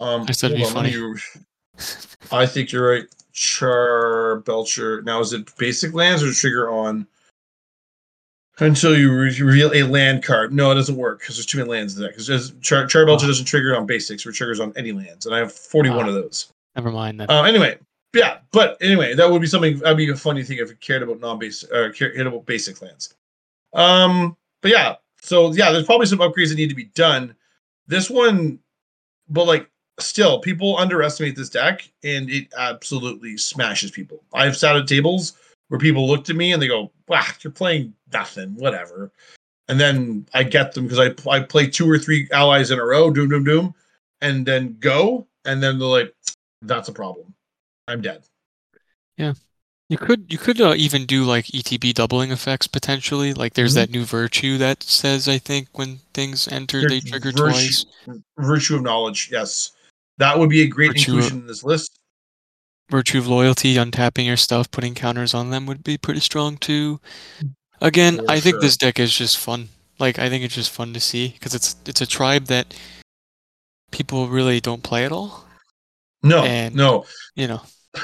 Um, 0.00 0.24
I 0.28 0.32
said 0.32 0.52
it'd 0.52 0.62
be 0.62 0.66
on, 0.66 0.74
let 0.74 0.92
me- 0.92 1.20
I 2.30 2.46
think 2.46 2.72
you're 2.72 2.90
right. 2.90 3.04
Charbelcher. 3.32 5.04
Now, 5.04 5.20
is 5.20 5.32
it 5.32 5.54
basic 5.56 5.94
lands 5.94 6.22
or 6.22 6.32
trigger 6.32 6.70
on 6.70 7.06
until 8.62 8.96
you 8.96 9.12
reveal 9.12 9.72
a 9.74 9.82
land 9.84 10.22
card? 10.24 10.52
No, 10.52 10.70
it 10.70 10.74
doesn't 10.76 10.96
work 10.96 11.20
because 11.20 11.36
there's 11.36 11.46
too 11.46 11.58
many 11.58 11.70
lands 11.70 11.96
in 11.96 12.02
that. 12.02 12.16
Because 12.16 12.52
Char- 12.60 12.84
Oh. 12.84 13.18
doesn't 13.18 13.44
trigger 13.46 13.76
on 13.76 13.86
basics, 13.86 14.24
or 14.26 14.32
triggers 14.32 14.60
on 14.60 14.72
any 14.76 14.92
lands, 14.92 15.26
and 15.26 15.34
I 15.34 15.38
have 15.38 15.52
41 15.52 16.06
Ah. 16.06 16.08
of 16.08 16.14
those. 16.14 16.52
never 16.76 16.90
mind 16.90 17.20
that. 17.20 17.28
Uh, 17.30 17.42
anyway, 17.42 17.78
yeah, 18.14 18.38
but 18.52 18.76
anyway, 18.80 19.14
that 19.14 19.30
would 19.30 19.40
be 19.42 19.46
something. 19.46 19.78
That'd 19.78 19.96
be 19.98 20.08
a 20.10 20.16
funny 20.16 20.42
thing 20.42 20.58
if 20.58 20.70
you 20.70 20.76
cared 20.76 21.02
about 21.02 21.20
non-basic, 21.20 21.70
uh, 21.72 21.90
cared 21.92 22.26
about 22.26 22.46
basic 22.46 22.80
lands. 22.80 23.14
Um, 23.74 24.36
but 24.62 24.70
yeah, 24.70 24.94
so 25.20 25.52
yeah, 25.52 25.70
there's 25.70 25.84
probably 25.86 26.06
some 26.06 26.18
upgrades 26.20 26.48
that 26.48 26.56
need 26.56 26.68
to 26.70 26.74
be 26.74 26.90
done. 26.94 27.34
This 27.86 28.08
one, 28.08 28.58
but 29.28 29.46
like, 29.46 29.68
still, 30.00 30.38
people 30.40 30.78
underestimate 30.78 31.36
this 31.36 31.50
deck, 31.50 31.88
and 32.04 32.30
it 32.30 32.48
absolutely 32.56 33.36
smashes 33.36 33.90
people. 33.90 34.22
I've 34.32 34.56
sat 34.56 34.76
at 34.76 34.86
tables 34.86 35.34
where 35.72 35.78
people 35.78 36.06
looked 36.06 36.28
at 36.28 36.36
me 36.36 36.52
and 36.52 36.60
they 36.60 36.68
go, 36.68 36.92
"Wow, 37.08 37.24
you're 37.40 37.50
playing 37.50 37.94
nothing, 38.12 38.50
whatever." 38.56 39.10
And 39.68 39.80
then 39.80 40.26
I 40.34 40.42
get 40.42 40.74
them 40.74 40.86
because 40.86 40.98
I 40.98 41.30
I 41.30 41.40
play 41.40 41.66
two 41.66 41.90
or 41.90 41.96
three 41.98 42.28
allies 42.30 42.70
in 42.70 42.78
a 42.78 42.84
row, 42.84 43.10
doom 43.10 43.30
doom 43.30 43.42
doom, 43.44 43.74
and 44.20 44.44
then 44.44 44.76
go, 44.80 45.26
and 45.46 45.62
then 45.62 45.78
they're 45.78 45.88
like, 45.88 46.14
"That's 46.60 46.88
a 46.90 46.92
problem. 46.92 47.32
I'm 47.88 48.02
dead." 48.02 48.22
Yeah. 49.16 49.32
You 49.88 49.96
could 49.96 50.30
you 50.30 50.36
could 50.36 50.60
uh, 50.60 50.74
even 50.76 51.06
do 51.06 51.24
like 51.24 51.46
ETB 51.46 51.94
doubling 51.94 52.32
effects 52.32 52.66
potentially. 52.66 53.32
Like 53.32 53.54
there's 53.54 53.72
Mhm. 53.72 53.76
that 53.76 53.90
new 53.90 54.04
virtue 54.04 54.58
that 54.58 54.82
says 54.82 55.26
I 55.26 55.38
think 55.38 55.68
when 55.72 56.00
things 56.12 56.48
enter 56.48 56.86
they 56.86 57.00
trigger 57.00 57.32
virtue- 57.32 57.38
twice. 57.50 57.86
Virtue 58.38 58.76
of 58.76 58.82
knowledge, 58.82 59.30
yes, 59.32 59.72
that 60.18 60.38
would 60.38 60.50
be 60.50 60.60
a 60.62 60.66
great 60.66 60.88
Virtue- 60.92 61.12
inclusion 61.14 61.38
in 61.40 61.46
this 61.46 61.64
list. 61.64 61.98
Virtue 62.92 63.16
of 63.16 63.26
loyalty, 63.26 63.76
untapping 63.76 64.26
your 64.26 64.36
stuff, 64.36 64.70
putting 64.70 64.94
counters 64.94 65.32
on 65.32 65.48
them 65.48 65.64
would 65.64 65.82
be 65.82 65.96
pretty 65.96 66.20
strong 66.20 66.58
too. 66.58 67.00
Again, 67.80 68.18
For 68.18 68.30
I 68.30 68.38
think 68.38 68.56
sure. 68.56 68.60
this 68.60 68.76
deck 68.76 69.00
is 69.00 69.16
just 69.16 69.38
fun. 69.38 69.70
Like 69.98 70.18
I 70.18 70.28
think 70.28 70.44
it's 70.44 70.54
just 70.54 70.70
fun 70.70 70.92
to 70.92 71.00
see 71.00 71.28
because 71.28 71.54
it's 71.54 71.74
it's 71.86 72.02
a 72.02 72.06
tribe 72.06 72.48
that 72.48 72.74
people 73.92 74.28
really 74.28 74.60
don't 74.60 74.82
play 74.82 75.06
at 75.06 75.10
all. 75.12 75.46
No, 76.22 76.44
And- 76.44 76.74
no. 76.74 77.06
You 77.34 77.48
know, 77.48 77.62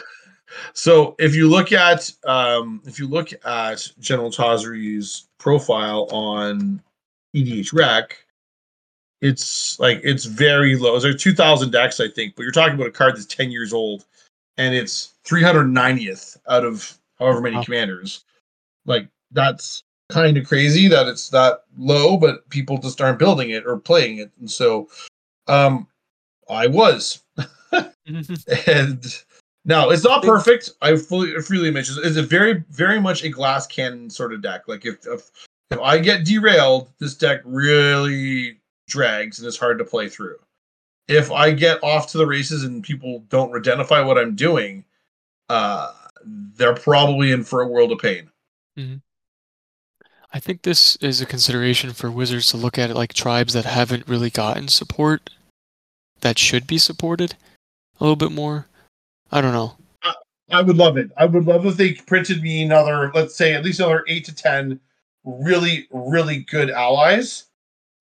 So 0.72 1.14
if 1.18 1.34
you 1.34 1.50
look 1.50 1.70
at 1.70 2.10
um, 2.24 2.80
if 2.86 2.98
you 2.98 3.06
look 3.08 3.28
at 3.44 3.86
General 4.00 4.30
Tazri's 4.30 5.28
profile 5.36 6.08
on 6.10 6.80
EDHREC, 7.36 8.06
it's 9.20 9.78
like 9.78 10.00
it's 10.02 10.24
very 10.24 10.76
low. 10.76 10.98
There's 10.98 11.22
2,000 11.22 11.70
decks, 11.72 12.00
I 12.00 12.08
think, 12.08 12.36
but 12.36 12.44
you're 12.44 12.52
talking 12.52 12.74
about 12.74 12.86
a 12.86 12.90
card 12.92 13.16
that's 13.16 13.26
10 13.26 13.50
years 13.50 13.74
old, 13.74 14.06
and 14.58 14.74
it's 14.74 15.14
390th 15.24 16.36
out 16.48 16.64
of 16.64 16.98
however 17.18 17.40
many 17.40 17.56
Wow. 17.56 17.62
commanders. 17.62 18.24
Like 18.84 19.08
that's 19.30 19.82
kind 20.10 20.36
of 20.36 20.46
crazy 20.46 20.88
that 20.88 21.06
it's 21.06 21.30
that 21.30 21.64
low, 21.78 22.16
but 22.16 22.48
people 22.50 22.78
just 22.78 23.00
aren't 23.00 23.18
building 23.18 23.50
it 23.50 23.66
or 23.66 23.78
playing 23.78 24.18
it, 24.18 24.30
and 24.38 24.50
so 24.50 24.88
um, 25.46 25.86
I 26.50 26.66
was 26.66 27.22
and 28.66 29.24
now 29.64 29.90
it's 29.90 30.04
not 30.04 30.22
perfect. 30.22 30.70
I 30.82 30.96
fully 30.96 31.34
freely 31.40 31.68
admit 31.68 31.88
it's 31.88 32.16
a 32.16 32.22
very 32.22 32.64
very 32.70 33.00
much 33.00 33.22
a 33.22 33.28
glass 33.28 33.66
cannon 33.66 34.10
sort 34.10 34.32
of 34.32 34.42
deck. 34.42 34.66
Like 34.66 34.84
if 34.84 35.06
if 35.06 35.30
if 35.70 35.78
I 35.78 35.98
get 35.98 36.24
derailed, 36.24 36.88
this 36.98 37.14
deck 37.14 37.42
really 37.44 38.58
drags 38.88 39.38
and 39.38 39.46
it's 39.46 39.58
hard 39.58 39.78
to 39.78 39.84
play 39.84 40.08
through. 40.08 40.36
If 41.08 41.32
I 41.32 41.50
get 41.52 41.82
off 41.82 42.10
to 42.12 42.18
the 42.18 42.26
races 42.26 42.64
and 42.64 42.82
people 42.84 43.20
don't 43.30 43.56
identify 43.56 44.00
what 44.02 44.18
I'm 44.18 44.36
doing, 44.36 44.84
uh, 45.48 45.92
they're 46.24 46.74
probably 46.74 47.32
in 47.32 47.44
for 47.44 47.62
a 47.62 47.66
world 47.66 47.92
of 47.92 47.98
pain. 47.98 48.30
I 50.32 50.40
think 50.40 50.62
this 50.62 50.96
is 50.96 51.20
a 51.20 51.26
consideration 51.26 51.92
for 51.94 52.10
wizards 52.10 52.50
to 52.50 52.58
look 52.58 52.78
at 52.78 52.90
it 52.90 52.94
like 52.94 53.14
tribes 53.14 53.54
that 53.54 53.64
haven't 53.64 54.06
really 54.06 54.30
gotten 54.30 54.68
support 54.68 55.30
that 56.20 56.38
should 56.38 56.66
be 56.66 56.78
supported 56.78 57.34
a 57.98 58.04
little 58.04 58.16
bit 58.16 58.30
more. 58.30 58.66
I 59.32 59.40
don't 59.40 59.52
know. 59.52 59.76
I 60.50 60.62
would 60.62 60.76
love 60.76 60.96
it. 60.96 61.10
I 61.16 61.26
would 61.26 61.44
love 61.44 61.66
if 61.66 61.76
they 61.76 61.92
printed 61.92 62.42
me 62.42 62.62
another, 62.62 63.10
let's 63.14 63.36
say, 63.36 63.52
at 63.52 63.64
least 63.64 63.80
another 63.80 64.04
eight 64.08 64.24
to 64.26 64.34
ten 64.34 64.80
really, 65.24 65.88
really 65.90 66.38
good 66.38 66.70
allies. 66.70 67.44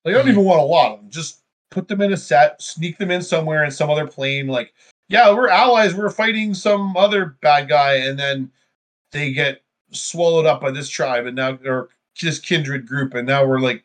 Like 0.05 0.15
I 0.15 0.17
don't 0.17 0.27
Mhm. 0.27 0.31
even 0.31 0.45
want 0.45 0.61
a 0.61 0.63
lot 0.63 0.93
of 0.93 0.99
them. 0.99 1.09
Just 1.09 1.41
put 1.69 1.87
them 1.87 2.01
in 2.01 2.13
a 2.13 2.17
set, 2.17 2.61
sneak 2.61 2.97
them 2.97 3.11
in 3.11 3.21
somewhere 3.21 3.63
in 3.63 3.71
some 3.71 3.89
other 3.89 4.07
plane. 4.07 4.47
Like, 4.47 4.73
yeah, 5.09 5.33
we're 5.33 5.49
allies. 5.49 5.95
We're 5.95 6.09
fighting 6.09 6.53
some 6.53 6.95
other 6.97 7.37
bad 7.41 7.69
guy, 7.69 7.95
and 7.95 8.17
then 8.19 8.51
they 9.11 9.31
get 9.33 9.61
swallowed 9.91 10.45
up 10.45 10.61
by 10.61 10.71
this 10.71 10.89
tribe, 10.89 11.25
and 11.25 11.35
now 11.35 11.57
or 11.65 11.89
this 12.21 12.39
kindred 12.39 12.87
group, 12.87 13.13
and 13.13 13.27
now 13.27 13.45
we're 13.45 13.59
like, 13.59 13.83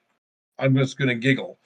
I'm 0.58 0.76
just 0.76 0.98
gonna 0.98 1.14
giggle 1.14 1.58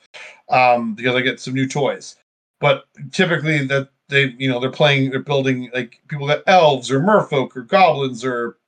um, 0.50 0.94
because 0.94 1.14
I 1.14 1.20
get 1.20 1.40
some 1.40 1.54
new 1.54 1.68
toys. 1.68 2.16
But 2.60 2.84
typically, 3.12 3.66
that 3.66 3.90
they 4.08 4.34
you 4.38 4.48
know 4.48 4.60
they're 4.60 4.70
playing 4.70 5.10
they're 5.10 5.20
building 5.20 5.70
like 5.74 6.00
people 6.08 6.26
got 6.28 6.42
elves 6.46 6.90
or 6.90 7.00
merfolk 7.00 7.56
or 7.56 7.62
goblins 7.62 8.24
or 8.24 8.58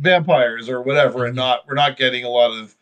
vampires 0.00 0.68
or 0.68 0.82
whatever 0.82 1.26
and 1.26 1.34
Mhm. 1.34 1.36
not 1.36 1.66
we're 1.68 1.74
not 1.74 1.96
getting 1.96 2.24
a 2.24 2.28
lot 2.28 2.50
of 2.58 2.74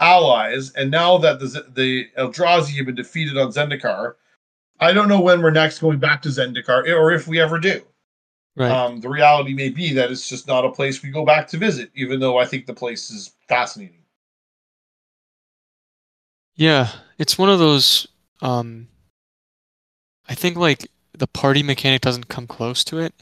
allies 0.00 0.70
and 0.72 0.90
now 0.90 1.16
that 1.18 1.38
the 1.38 1.64
the 1.74 2.08
eldrazi 2.18 2.76
have 2.76 2.86
been 2.86 2.94
defeated 2.94 3.38
on 3.38 3.52
zendikar 3.52 4.14
i 4.80 4.92
don't 4.92 5.08
know 5.08 5.20
when 5.20 5.40
we're 5.40 5.50
next 5.50 5.78
going 5.78 5.98
back 5.98 6.20
to 6.20 6.28
zendikar 6.28 6.86
or 6.94 7.12
if 7.12 7.26
we 7.28 7.40
ever 7.40 7.58
do 7.58 7.80
Right. 8.56 8.70
um 8.70 9.00
the 9.00 9.08
reality 9.08 9.54
may 9.54 9.68
be 9.68 9.92
that 9.94 10.10
it's 10.10 10.28
just 10.28 10.46
not 10.46 10.64
a 10.64 10.70
place 10.70 11.02
we 11.02 11.10
go 11.10 11.24
back 11.24 11.48
to 11.48 11.56
visit 11.58 11.90
even 11.94 12.20
though 12.20 12.38
i 12.38 12.44
think 12.44 12.66
the 12.66 12.74
place 12.74 13.10
is 13.10 13.32
fascinating 13.48 13.98
Yeah, 16.56 16.88
it's 17.18 17.36
one 17.36 17.50
of 17.50 17.58
those. 17.58 18.06
Um, 18.40 18.86
I 20.28 20.34
think 20.34 20.56
like 20.56 20.88
the 21.12 21.26
party 21.26 21.62
mechanic 21.62 22.02
doesn't 22.02 22.28
come 22.28 22.46
close 22.46 22.84
to 22.84 22.98
it 22.98 23.12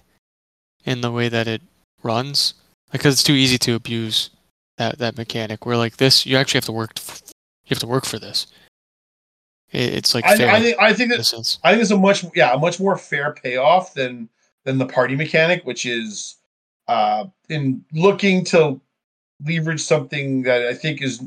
in 0.85 1.01
the 1.01 1.11
way 1.11 1.29
that 1.31 1.49
it 1.49 1.63
runs 2.03 2.55
because 2.91 3.15
it's 3.15 3.23
too 3.23 3.33
easy 3.33 3.57
to 3.59 3.75
abuse 3.75 4.31
that 4.79 4.99
that 4.99 5.17
mechanic. 5.17 5.67
Where 5.67 5.77
like 5.77 5.97
this, 5.97 6.27
you 6.27 6.37
actually 6.37 6.59
have 6.59 6.67
to 6.67 6.73
work. 6.73 6.93
f- 6.97 7.23
You 7.65 7.71
have 7.71 7.79
to 7.81 7.87
work 7.87 8.05
for 8.05 8.19
this. 8.19 8.47
It, 9.71 9.95
it's 9.95 10.15
like 10.15 10.25
I, 10.25 10.37
fair 10.37 10.51
I 10.51 10.61
think 10.61 10.77
i 10.81 10.93
think 10.93 11.11
that. 11.11 11.59
I 11.65 11.71
think 11.73 11.83
it's 11.83 11.91
a 11.91 11.97
much 11.97 12.25
yeah 12.35 12.53
a 12.53 12.59
much 12.59 12.79
more 12.79 12.97
fair 12.97 13.33
payoff 13.33 13.95
than 13.95 14.29
than 14.65 14.79
the 14.79 14.87
party 14.87 15.17
mechanic, 15.17 15.65
which 15.65 15.87
is 15.87 16.37
uh 16.89 17.25
in 17.49 17.85
looking 17.93 18.45
to 18.47 18.81
leverage 19.45 19.81
something 19.81 20.43
that 20.43 20.63
I 20.67 20.75
think 20.75 21.03
is 21.03 21.23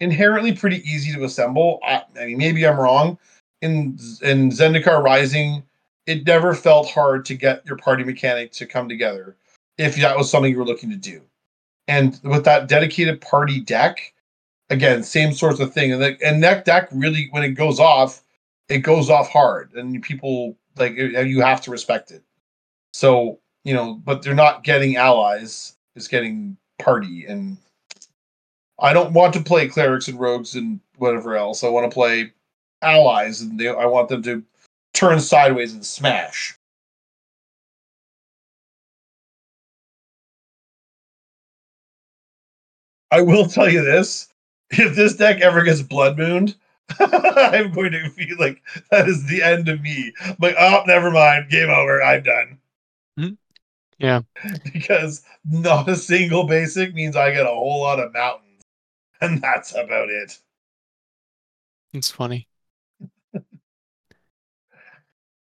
inherently 0.00 0.52
pretty 0.52 0.78
easy 0.88 1.12
to 1.14 1.24
assemble. 1.24 1.80
I, 1.82 2.02
I 2.20 2.26
mean, 2.26 2.38
maybe 2.38 2.66
I'm 2.66 2.78
wrong. 2.78 3.18
In 3.62 3.98
in 4.22 4.50
Zendikar 4.50 5.02
Rising, 5.02 5.62
it 6.06 6.26
never 6.26 6.54
felt 6.54 6.90
hard 6.90 7.24
to 7.26 7.34
get 7.34 7.64
your 7.66 7.76
party 7.76 8.04
mechanic 8.04 8.52
to 8.52 8.66
come 8.66 8.88
together 8.88 9.36
if 9.78 9.96
that 9.96 10.16
was 10.16 10.30
something 10.30 10.52
you 10.52 10.58
were 10.58 10.64
looking 10.64 10.90
to 10.90 10.96
do. 10.96 11.22
And 11.88 12.18
with 12.24 12.44
that 12.44 12.68
dedicated 12.68 13.20
party 13.20 13.60
deck, 13.60 14.12
again, 14.70 15.02
same 15.02 15.32
sorts 15.32 15.60
of 15.60 15.72
thing. 15.72 15.92
And 15.92 16.02
that 16.02 16.22
and 16.22 16.42
that 16.44 16.64
deck 16.64 16.88
really, 16.92 17.28
when 17.30 17.44
it 17.44 17.50
goes 17.50 17.80
off, 17.80 18.22
it 18.68 18.78
goes 18.80 19.10
off 19.10 19.28
hard, 19.30 19.72
and 19.74 20.02
people 20.02 20.56
like 20.76 20.92
it- 20.96 21.28
you 21.28 21.42
have 21.42 21.60
to 21.62 21.70
respect 21.70 22.10
it. 22.10 22.22
So 22.94 23.40
you 23.64 23.74
know, 23.74 23.94
but 23.94 24.22
they're 24.22 24.34
not 24.34 24.64
getting 24.64 24.96
allies; 24.96 25.76
it's 25.96 26.08
getting 26.08 26.56
party, 26.78 27.26
and 27.26 27.58
I 28.80 28.92
don't 28.94 29.12
want 29.14 29.34
to 29.34 29.42
play 29.42 29.68
clerics 29.68 30.08
and 30.08 30.20
rogues 30.20 30.54
and 30.56 30.80
whatever 30.98 31.36
else. 31.36 31.64
I 31.64 31.68
want 31.68 31.90
to 31.90 31.94
play 31.94 32.32
allies, 32.82 33.40
and 33.42 33.58
they, 33.60 33.68
I 33.68 33.86
want 33.86 34.08
them 34.10 34.22
to 34.24 34.44
turn 34.94 35.20
sideways 35.20 35.74
and 35.74 35.84
smash. 35.86 36.55
I 43.16 43.22
will 43.22 43.46
tell 43.46 43.70
you 43.70 43.82
this: 43.82 44.28
if 44.68 44.94
this 44.94 45.16
deck 45.16 45.40
ever 45.40 45.62
gets 45.62 45.80
blood 45.80 46.18
mooned, 46.18 46.54
I'm 47.00 47.72
going 47.72 47.92
to 47.92 48.10
feel 48.10 48.36
like 48.38 48.62
that 48.90 49.08
is 49.08 49.26
the 49.26 49.42
end 49.42 49.70
of 49.70 49.80
me. 49.80 50.12
I'm 50.22 50.36
like, 50.38 50.54
oh, 50.58 50.82
never 50.86 51.10
mind, 51.10 51.48
game 51.48 51.70
over. 51.70 52.02
I'm 52.02 52.22
done. 52.22 52.58
Mm-hmm. 53.18 53.34
Yeah, 53.98 54.20
because 54.70 55.22
not 55.46 55.88
a 55.88 55.96
single 55.96 56.44
basic 56.44 56.92
means 56.92 57.16
I 57.16 57.30
get 57.30 57.46
a 57.46 57.48
whole 57.48 57.80
lot 57.80 58.00
of 58.00 58.12
mountains, 58.12 58.62
and 59.22 59.40
that's 59.40 59.72
about 59.72 60.10
it. 60.10 60.38
It's 61.94 62.10
funny. 62.10 62.46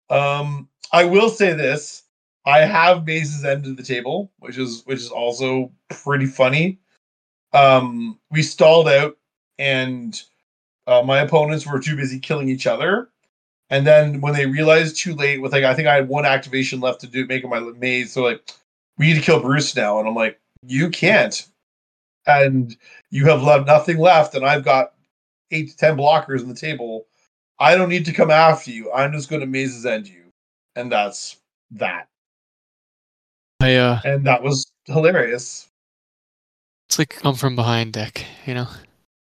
um, 0.09 0.69
I 0.93 1.03
will 1.03 1.29
say 1.29 1.51
this: 1.51 2.03
I 2.45 2.59
have 2.59 3.05
Maze's 3.05 3.43
End 3.43 3.65
of 3.65 3.75
the 3.75 3.83
table, 3.83 4.31
which 4.39 4.57
is 4.57 4.83
which 4.85 4.99
is 4.99 5.09
also 5.09 5.73
pretty 5.89 6.27
funny. 6.27 6.79
Um, 7.53 8.19
we 8.31 8.41
stalled 8.41 8.87
out, 8.87 9.17
and 9.57 10.21
uh, 10.85 11.01
my 11.03 11.19
opponents 11.19 11.65
were 11.65 11.79
too 11.79 11.95
busy 11.95 12.19
killing 12.19 12.49
each 12.49 12.67
other. 12.67 13.09
And 13.69 13.85
then 13.85 14.21
when 14.21 14.33
they 14.33 14.45
realized 14.45 14.97
too 14.97 15.13
late, 15.13 15.41
with 15.41 15.51
like 15.51 15.63
I 15.63 15.73
think 15.73 15.87
I 15.87 15.95
had 15.95 16.07
one 16.07 16.25
activation 16.25 16.79
left 16.79 17.01
to 17.01 17.07
do 17.07 17.25
making 17.25 17.49
my 17.49 17.59
maze, 17.59 18.13
so 18.13 18.23
like 18.23 18.51
we 18.97 19.07
need 19.07 19.15
to 19.15 19.21
kill 19.21 19.41
Bruce 19.41 19.75
now, 19.75 19.99
and 19.99 20.07
I'm 20.07 20.15
like, 20.15 20.39
you 20.65 20.89
can't, 20.89 21.47
and 22.25 22.75
you 23.09 23.25
have 23.25 23.43
left 23.43 23.67
nothing 23.67 23.97
left, 23.97 24.35
and 24.35 24.45
I've 24.45 24.63
got 24.63 24.93
eight 25.51 25.69
to 25.69 25.77
ten 25.77 25.97
blockers 25.97 26.41
on 26.41 26.49
the 26.49 26.55
table. 26.55 27.07
I 27.59 27.75
don't 27.75 27.89
need 27.89 28.05
to 28.05 28.13
come 28.13 28.31
after 28.31 28.71
you. 28.71 28.91
I'm 28.91 29.11
just 29.11 29.29
going 29.29 29.41
to 29.41 29.47
mazes 29.47 29.85
end 29.85 30.07
you, 30.07 30.23
and 30.75 30.91
that's 30.91 31.37
that. 31.71 32.07
I 33.59 33.75
uh, 33.75 33.99
and 34.05 34.25
that 34.25 34.43
was 34.43 34.71
hilarious. 34.85 35.67
It's 36.87 36.99
like 36.99 37.09
come 37.09 37.35
from 37.35 37.55
behind 37.55 37.93
deck, 37.93 38.25
you 38.45 38.53
know. 38.53 38.67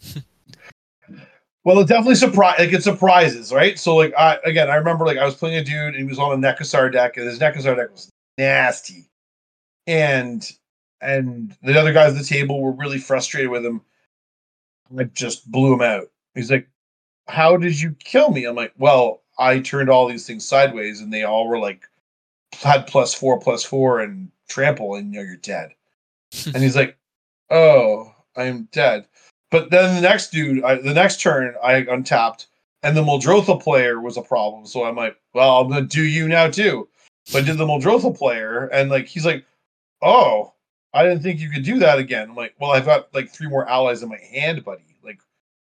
Well, 1.65 1.79
it 1.79 1.87
definitely 1.87 2.17
surprise 2.17 2.59
like 2.59 2.73
it 2.73 2.83
surprises, 2.83 3.53
right? 3.53 3.79
So 3.79 3.95
like 3.95 4.13
I 4.19 4.39
again 4.45 4.69
I 4.69 4.75
remember 4.75 5.07
like 5.07 5.19
I 5.19 5.25
was 5.25 5.37
playing 5.37 5.59
a 5.59 5.65
dude 5.65 5.95
and 5.95 5.97
he 5.97 6.05
was 6.05 6.19
on 6.19 6.33
a 6.33 6.37
Nekusar 6.37 6.91
deck 6.91 7.17
and 7.17 7.27
his 7.27 7.39
Nekusar 7.39 7.77
deck 7.77 7.93
was 7.93 8.11
nasty. 8.37 9.09
And 9.87 10.51
and 11.01 11.57
the 11.63 11.79
other 11.79 11.93
guys 11.93 12.15
at 12.15 12.19
the 12.19 12.25
table 12.25 12.61
were 12.61 12.73
really 12.73 12.99
frustrated 12.99 13.51
with 13.51 13.65
him. 13.65 13.81
I 14.99 15.05
just 15.05 15.51
blew 15.51 15.73
him 15.73 15.83
out. 15.83 16.11
He's 16.35 16.51
like, 16.51 16.69
How 17.29 17.57
did 17.57 17.81
you 17.81 17.95
kill 18.01 18.33
me? 18.33 18.45
I'm 18.45 18.57
like, 18.57 18.73
Well, 18.77 19.23
I 19.39 19.61
turned 19.61 19.89
all 19.89 20.09
these 20.09 20.27
things 20.27 20.45
sideways 20.45 21.01
and 21.01 21.13
they 21.13 21.23
all 21.23 21.47
were 21.47 21.61
like 21.61 21.89
had 22.61 22.89
plus 22.89 23.15
four, 23.15 23.39
plus 23.39 23.65
four 23.65 24.01
and 24.01 24.31
trample, 24.49 24.97
and 24.97 25.15
you 25.15 25.21
know 25.21 25.27
you're 25.27 25.37
dead. 25.37 25.75
and 26.47 26.63
he's 26.63 26.77
like, 26.77 26.97
Oh, 27.53 28.13
I'm 28.35 28.69
dead. 28.73 29.07
But 29.51 29.71
then 29.71 29.95
the 29.95 30.01
next 30.01 30.31
dude, 30.31 30.65
I, 30.65 30.77
the 30.77 30.95
next 30.95 31.21
turn, 31.21 31.55
I 31.63 31.75
untapped, 31.75 32.47
and 32.83 32.97
the 32.97 33.03
Muldrotha 33.03 33.63
player 33.63 34.01
was 34.01 34.17
a 34.17 34.23
problem. 34.23 34.67
So 34.67 34.85
I'm 34.85 34.97
like, 34.97 35.17
well, 35.35 35.61
I'm 35.61 35.69
gonna 35.69 35.83
do 35.83 36.03
you 36.03 36.27
now 36.27 36.49
too. 36.49 36.89
But 37.33 37.45
did 37.45 37.59
the 37.59 37.67
Muldrotha 37.67 38.17
player, 38.17 38.67
and 38.73 38.91
like 38.91 39.07
he's 39.07 39.27
like, 39.27 39.45
oh, 40.01 40.55
I 40.95 41.05
didn't 41.05 41.23
think 41.23 41.41
you 41.41 41.51
could 41.51 41.65
do 41.65 41.79
that 41.81 41.99
again. 41.99 42.31
I'm 42.31 42.37
like, 42.37 42.55
well, 42.59 42.73
I've 42.73 42.87
got 42.87 43.13
like 43.15 43.31
three 43.31 43.49
more 43.49 43.69
allies 43.69 44.03
in 44.03 44.09
my 44.09 44.19
hand, 44.19 44.65
buddy. 44.65 44.97
Like, 45.05 45.21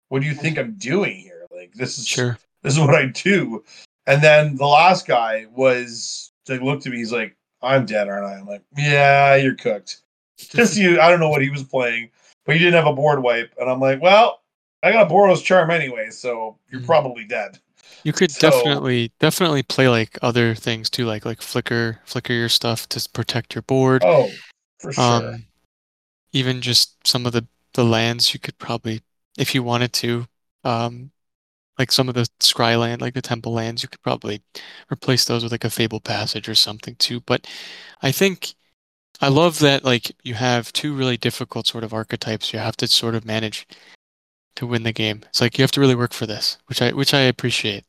what 0.08 0.22
do 0.22 0.28
you 0.28 0.34
think 0.34 0.58
I'm 0.58 0.76
doing 0.76 1.18
here? 1.18 1.46
Like, 1.54 1.74
this 1.74 1.98
is 2.00 2.08
sure. 2.08 2.38
This 2.62 2.74
is 2.74 2.80
what 2.80 2.96
I 2.96 3.08
do. 3.08 3.64
And 4.08 4.22
then 4.22 4.56
the 4.56 4.66
last 4.66 5.06
guy 5.06 5.48
was 5.52 6.32
like, 6.48 6.62
looked 6.62 6.86
at 6.86 6.92
me. 6.92 7.00
He's 7.00 7.12
like, 7.12 7.36
I'm 7.62 7.86
dead, 7.86 8.08
aren't 8.08 8.26
I? 8.26 8.36
I'm 8.36 8.46
like, 8.46 8.64
yeah, 8.78 9.36
you're 9.36 9.56
cooked. 9.56 10.03
Just 10.38 10.78
you. 10.78 11.00
I 11.00 11.10
don't 11.10 11.20
know 11.20 11.30
what 11.30 11.42
he 11.42 11.50
was 11.50 11.64
playing 11.64 12.10
but 12.46 12.56
he 12.56 12.60
didn't 12.60 12.76
have 12.76 12.92
a 12.92 12.96
board 12.96 13.22
wipe. 13.22 13.54
And 13.60 13.70
I'm 13.70 13.80
like, 13.80 14.02
well, 14.02 14.42
I 14.82 14.92
got 14.92 15.10
Boros 15.10 15.44
charm 15.44 15.72
anyway, 15.72 16.10
so 16.10 16.58
you're 16.70 16.82
mm. 16.82 16.86
probably 16.86 17.26
dead. 17.26 17.60
You 18.04 18.12
could 18.12 18.32
so, 18.32 18.50
definitely 18.50 19.12
definitely 19.20 19.64
play 19.64 19.88
like 19.88 20.20
other 20.22 20.56
things 20.56 20.90
too, 20.90 21.06
like 21.06 21.26
like 21.26 21.42
flicker 21.42 22.00
flicker 22.04 22.34
your 22.34 22.50
stuff 22.50 22.90
to 22.90 23.10
protect 23.14 23.56
your 23.56 23.62
board. 23.62 24.04
Oh, 24.04 24.30
for 24.80 24.92
sure. 24.92 25.04
Um, 25.04 25.46
even 26.34 26.62
just 26.62 27.08
some 27.08 27.26
of 27.26 27.32
the 27.32 27.48
the 27.76 27.86
lands 27.86 28.34
you 28.34 28.40
could 28.42 28.58
probably, 28.58 29.02
if 29.38 29.56
you 29.56 29.64
wanted 29.64 29.94
to, 29.94 30.28
um, 30.66 31.12
like 31.80 31.92
some 31.94 32.10
of 32.10 32.16
the 32.16 32.28
scry 32.42 32.78
land, 32.78 33.02
like 33.02 33.14
the 33.14 33.22
temple 33.22 33.54
lands, 33.54 33.84
you 33.84 33.90
could 33.90 34.02
probably 34.02 34.42
replace 34.92 35.24
those 35.24 35.44
with 35.44 35.54
like 35.54 35.64
a 35.64 35.70
Fabled 35.70 36.04
Passage 36.04 36.50
or 36.50 36.56
something 36.56 36.96
too. 36.96 37.22
But 37.22 37.48
I 38.02 38.12
think 38.12 38.54
I 39.22 39.30
love 39.30 39.59
that 39.59 39.84
like 39.84 40.11
you 40.24 40.34
have 40.34 40.74
two 40.74 40.93
really 40.93 41.18
difficult 41.18 41.68
sort 41.68 41.84
of 41.84 41.93
archetypes 41.93 42.51
you 42.51 42.59
have 42.59 42.78
to 42.78 42.88
sort 42.88 43.16
of 43.16 43.26
manage 43.26 43.68
to 44.55 44.68
win 44.68 44.84
the 44.84 44.91
game. 44.91 45.22
It's 45.30 45.41
like 45.41 45.57
you 45.57 45.64
have 45.64 45.72
to 45.74 45.80
really 45.80 45.95
work 45.95 46.14
for 46.14 46.26
this, 46.26 46.57
which 46.68 46.82
I 46.82 46.91
which 46.91 47.14
I 47.14 47.22
appreciate. 47.22 47.86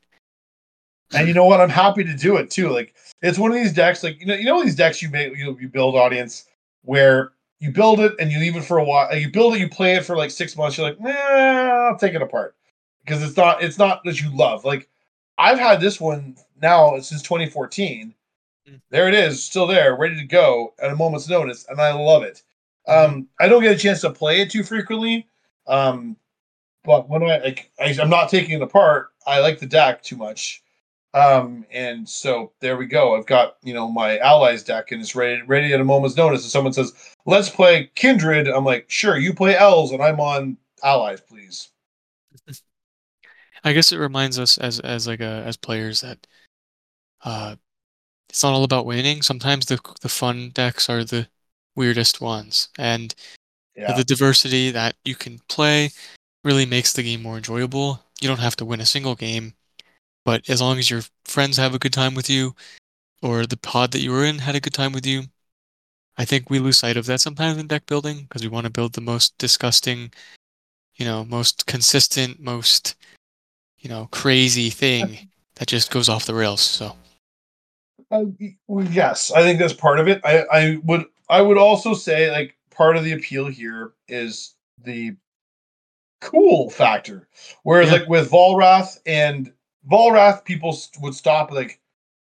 And 1.12 1.28
you 1.28 1.34
know 1.34 1.44
what? 1.44 1.60
I'm 1.60 1.68
happy 1.68 2.04
to 2.04 2.14
do 2.14 2.36
it 2.36 2.50
too. 2.50 2.70
Like 2.70 2.94
it's 3.22 3.38
one 3.38 3.50
of 3.50 3.56
these 3.56 3.72
decks, 3.72 4.02
like 4.02 4.20
you 4.20 4.26
know, 4.26 4.34
you 4.34 4.44
know 4.44 4.62
these 4.62 4.76
decks 4.76 5.02
you 5.02 5.10
make 5.10 5.36
you, 5.36 5.56
you 5.60 5.68
build 5.68 5.96
audience 5.96 6.46
where 6.82 7.32
you 7.60 7.70
build 7.70 8.00
it 8.00 8.14
and 8.18 8.30
you 8.30 8.38
leave 8.38 8.56
it 8.56 8.64
for 8.64 8.78
a 8.78 8.84
while. 8.84 9.14
You 9.16 9.30
build 9.30 9.54
it, 9.54 9.60
you 9.60 9.68
play 9.68 9.94
it 9.94 10.04
for 10.04 10.16
like 10.16 10.30
six 10.30 10.56
months. 10.56 10.76
You're 10.76 10.88
like, 10.88 11.00
nah, 11.00 11.10
I'll 11.10 11.98
take 11.98 12.14
it 12.14 12.22
apart 12.22 12.54
because 13.04 13.22
it's 13.22 13.36
not 13.36 13.62
it's 13.62 13.78
not 13.78 14.04
that 14.04 14.20
you 14.20 14.34
love. 14.36 14.64
Like 14.64 14.88
I've 15.38 15.58
had 15.58 15.80
this 15.80 16.00
one 16.00 16.36
now 16.60 16.98
since 17.00 17.22
2014 17.22 18.14
Mm. 18.23 18.23
There 18.90 19.08
it 19.08 19.14
is, 19.14 19.44
still 19.44 19.66
there, 19.66 19.96
ready 19.96 20.16
to 20.16 20.24
go 20.24 20.74
at 20.78 20.90
a 20.90 20.96
moment's 20.96 21.28
notice, 21.28 21.66
and 21.68 21.80
I 21.80 21.92
love 21.92 22.22
it. 22.22 22.42
Mm-hmm. 22.88 23.14
Um, 23.14 23.28
I 23.40 23.48
don't 23.48 23.62
get 23.62 23.76
a 23.76 23.78
chance 23.78 24.00
to 24.02 24.10
play 24.10 24.40
it 24.40 24.50
too 24.50 24.62
frequently, 24.62 25.26
um, 25.66 26.16
but 26.84 27.08
when 27.08 27.22
I 27.22 27.38
like, 27.38 27.70
I, 27.78 27.94
am 28.00 28.10
not 28.10 28.28
taking 28.28 28.56
it 28.56 28.62
apart. 28.62 29.08
I 29.26 29.40
like 29.40 29.58
the 29.58 29.66
deck 29.66 30.02
too 30.02 30.16
much, 30.16 30.62
um, 31.14 31.64
and 31.70 32.08
so 32.08 32.52
there 32.60 32.76
we 32.76 32.86
go. 32.86 33.16
I've 33.16 33.26
got 33.26 33.56
you 33.62 33.74
know 33.74 33.88
my 33.90 34.18
allies 34.18 34.62
deck, 34.62 34.92
and 34.92 35.00
it's 35.00 35.14
ready 35.14 35.42
ready 35.42 35.72
at 35.72 35.80
a 35.80 35.84
moment's 35.84 36.16
notice. 36.16 36.42
And 36.42 36.50
someone 36.50 36.72
says, 36.72 36.92
"Let's 37.26 37.50
play 37.50 37.90
Kindred," 37.94 38.48
I'm 38.48 38.64
like, 38.64 38.86
"Sure, 38.88 39.16
you 39.16 39.34
play 39.34 39.56
elves, 39.56 39.92
and 39.92 40.02
I'm 40.02 40.20
on 40.20 40.58
allies, 40.82 41.20
please." 41.20 41.70
I 43.64 43.72
guess 43.72 43.92
it 43.92 43.98
reminds 43.98 44.38
us 44.38 44.58
as 44.58 44.80
as 44.80 45.06
like 45.06 45.20
a 45.20 45.42
as 45.46 45.56
players 45.56 46.02
that 46.02 46.26
uh 47.22 47.56
it's 48.34 48.42
not 48.42 48.52
all 48.52 48.64
about 48.64 48.84
winning. 48.84 49.22
Sometimes 49.22 49.66
the 49.66 49.78
the 50.00 50.08
fun 50.08 50.50
decks 50.50 50.90
are 50.90 51.04
the 51.04 51.28
weirdest 51.76 52.20
ones, 52.20 52.68
and 52.76 53.14
yeah. 53.76 53.92
the 53.92 54.02
diversity 54.02 54.72
that 54.72 54.96
you 55.04 55.14
can 55.14 55.38
play 55.48 55.90
really 56.42 56.66
makes 56.66 56.92
the 56.92 57.04
game 57.04 57.22
more 57.22 57.36
enjoyable. 57.36 58.02
You 58.20 58.26
don't 58.26 58.40
have 58.40 58.56
to 58.56 58.64
win 58.64 58.80
a 58.80 58.86
single 58.86 59.14
game, 59.14 59.54
but 60.24 60.50
as 60.50 60.60
long 60.60 60.80
as 60.80 60.90
your 60.90 61.02
friends 61.24 61.58
have 61.58 61.76
a 61.76 61.78
good 61.78 61.92
time 61.92 62.16
with 62.16 62.28
you, 62.28 62.56
or 63.22 63.46
the 63.46 63.56
pod 63.56 63.92
that 63.92 64.00
you 64.00 64.10
were 64.10 64.24
in 64.24 64.40
had 64.40 64.56
a 64.56 64.60
good 64.60 64.74
time 64.74 64.90
with 64.90 65.06
you, 65.06 65.22
I 66.18 66.24
think 66.24 66.50
we 66.50 66.58
lose 66.58 66.78
sight 66.78 66.96
of 66.96 67.06
that 67.06 67.20
sometimes 67.20 67.58
in 67.58 67.68
deck 67.68 67.86
building 67.86 68.22
because 68.22 68.42
we 68.42 68.48
want 68.48 68.64
to 68.64 68.70
build 68.70 68.94
the 68.94 69.00
most 69.00 69.38
disgusting, 69.38 70.12
you 70.96 71.04
know, 71.04 71.24
most 71.24 71.66
consistent, 71.66 72.40
most, 72.40 72.96
you 73.78 73.88
know, 73.88 74.08
crazy 74.10 74.70
thing 74.70 75.28
that 75.54 75.68
just 75.68 75.92
goes 75.92 76.08
off 76.08 76.26
the 76.26 76.34
rails. 76.34 76.62
So 76.62 76.96
uh, 78.14 78.80
yes, 78.90 79.32
I 79.32 79.42
think 79.42 79.58
that's 79.58 79.72
part 79.72 79.98
of 79.98 80.08
it. 80.08 80.20
I, 80.24 80.44
I 80.52 80.80
would 80.84 81.04
I 81.28 81.42
would 81.42 81.58
also 81.58 81.94
say 81.94 82.30
like 82.30 82.56
part 82.70 82.96
of 82.96 83.04
the 83.04 83.12
appeal 83.12 83.46
here 83.46 83.92
is 84.08 84.54
the 84.84 85.16
cool 86.20 86.70
factor. 86.70 87.28
Whereas 87.62 87.90
yeah. 87.90 87.98
like 87.98 88.08
with 88.08 88.30
Volrath 88.30 88.98
and 89.06 89.52
Volrath, 89.90 90.44
people 90.44 90.76
would 91.00 91.14
stop 91.14 91.50
like, 91.50 91.80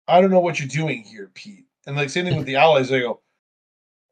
I 0.07 0.21
don't 0.21 0.31
know 0.31 0.39
what 0.39 0.59
you're 0.59 0.67
doing 0.67 1.03
here, 1.03 1.31
Pete. 1.33 1.65
And 1.85 1.95
like 1.95 2.09
same 2.09 2.25
thing 2.25 2.37
with 2.37 2.45
the 2.45 2.55
allies, 2.55 2.89
they 2.89 3.01
go, 3.01 3.19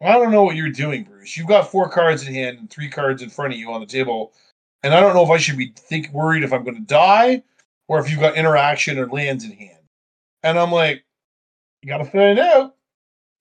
I 0.02 0.14
don't 0.14 0.32
know 0.32 0.44
what 0.44 0.56
you're 0.56 0.70
doing, 0.70 1.04
Bruce. 1.04 1.38
You've 1.38 1.48
got 1.48 1.70
four 1.70 1.90
cards 1.90 2.28
in 2.28 2.34
hand 2.34 2.58
and 2.60 2.70
three 2.70 2.90
cards 2.90 3.22
in 3.22 3.30
front 3.30 3.54
of 3.54 3.60
you 3.60 3.72
on 3.72 3.82
the 3.82 3.88
table, 3.88 4.34
and 4.84 4.94
I 4.94 5.00
don't 5.00 5.14
know 5.14 5.24
if 5.24 5.30
I 5.30 5.38
should 5.38 5.58
be 5.58 5.74
think 5.76 6.12
worried 6.12 6.44
if 6.44 6.52
I'm 6.52 6.64
going 6.64 6.76
to 6.76 6.82
die 6.82 7.44
or 7.88 8.00
if 8.00 8.10
you've 8.10 8.20
got 8.20 8.36
interaction 8.36 8.98
or 8.98 9.08
lands 9.08 9.44
in 9.44 9.52
hand. 9.52 9.78
And 10.44 10.58
I'm 10.58 10.72
like, 10.72 11.04
you 11.82 11.90
got 11.90 11.98
to 11.98 12.06
find 12.06 12.40
out. 12.40 12.76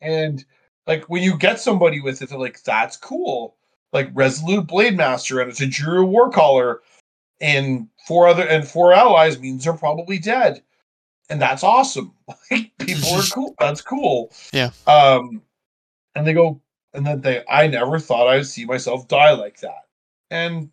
And 0.01 0.45
like 0.86 1.05
when 1.09 1.22
you 1.22 1.36
get 1.36 1.61
somebody 1.61 2.01
with 2.01 2.22
it, 2.22 2.30
they're 2.30 2.38
like, 2.38 2.62
that's 2.62 2.97
cool. 2.97 3.57
Like 3.93 4.11
Resolute 4.14 4.66
Blade 4.66 4.97
Master, 4.97 5.41
and 5.41 5.51
it's 5.51 5.61
a 5.61 5.66
Tajuru 5.66 6.09
Warcaller, 6.09 6.78
and 7.41 7.88
four 8.07 8.28
other 8.28 8.47
and 8.47 8.66
four 8.66 8.93
allies 8.93 9.38
means 9.38 9.64
they're 9.64 9.72
probably 9.72 10.18
dead. 10.18 10.62
And 11.28 11.41
that's 11.41 11.64
awesome. 11.64 12.12
Like 12.51 12.72
people 12.78 13.11
are 13.11 13.22
cool. 13.32 13.55
That's 13.59 13.80
cool. 13.80 14.32
Yeah. 14.53 14.70
Um, 14.86 15.43
and 16.14 16.26
they 16.26 16.32
go, 16.32 16.61
and 16.95 17.07
then 17.07 17.20
they 17.20 17.45
I 17.49 17.66
never 17.66 17.99
thought 17.99 18.28
I'd 18.28 18.47
see 18.47 18.64
myself 18.64 19.09
die 19.09 19.32
like 19.32 19.61
that. 19.61 19.86
And 20.30 20.70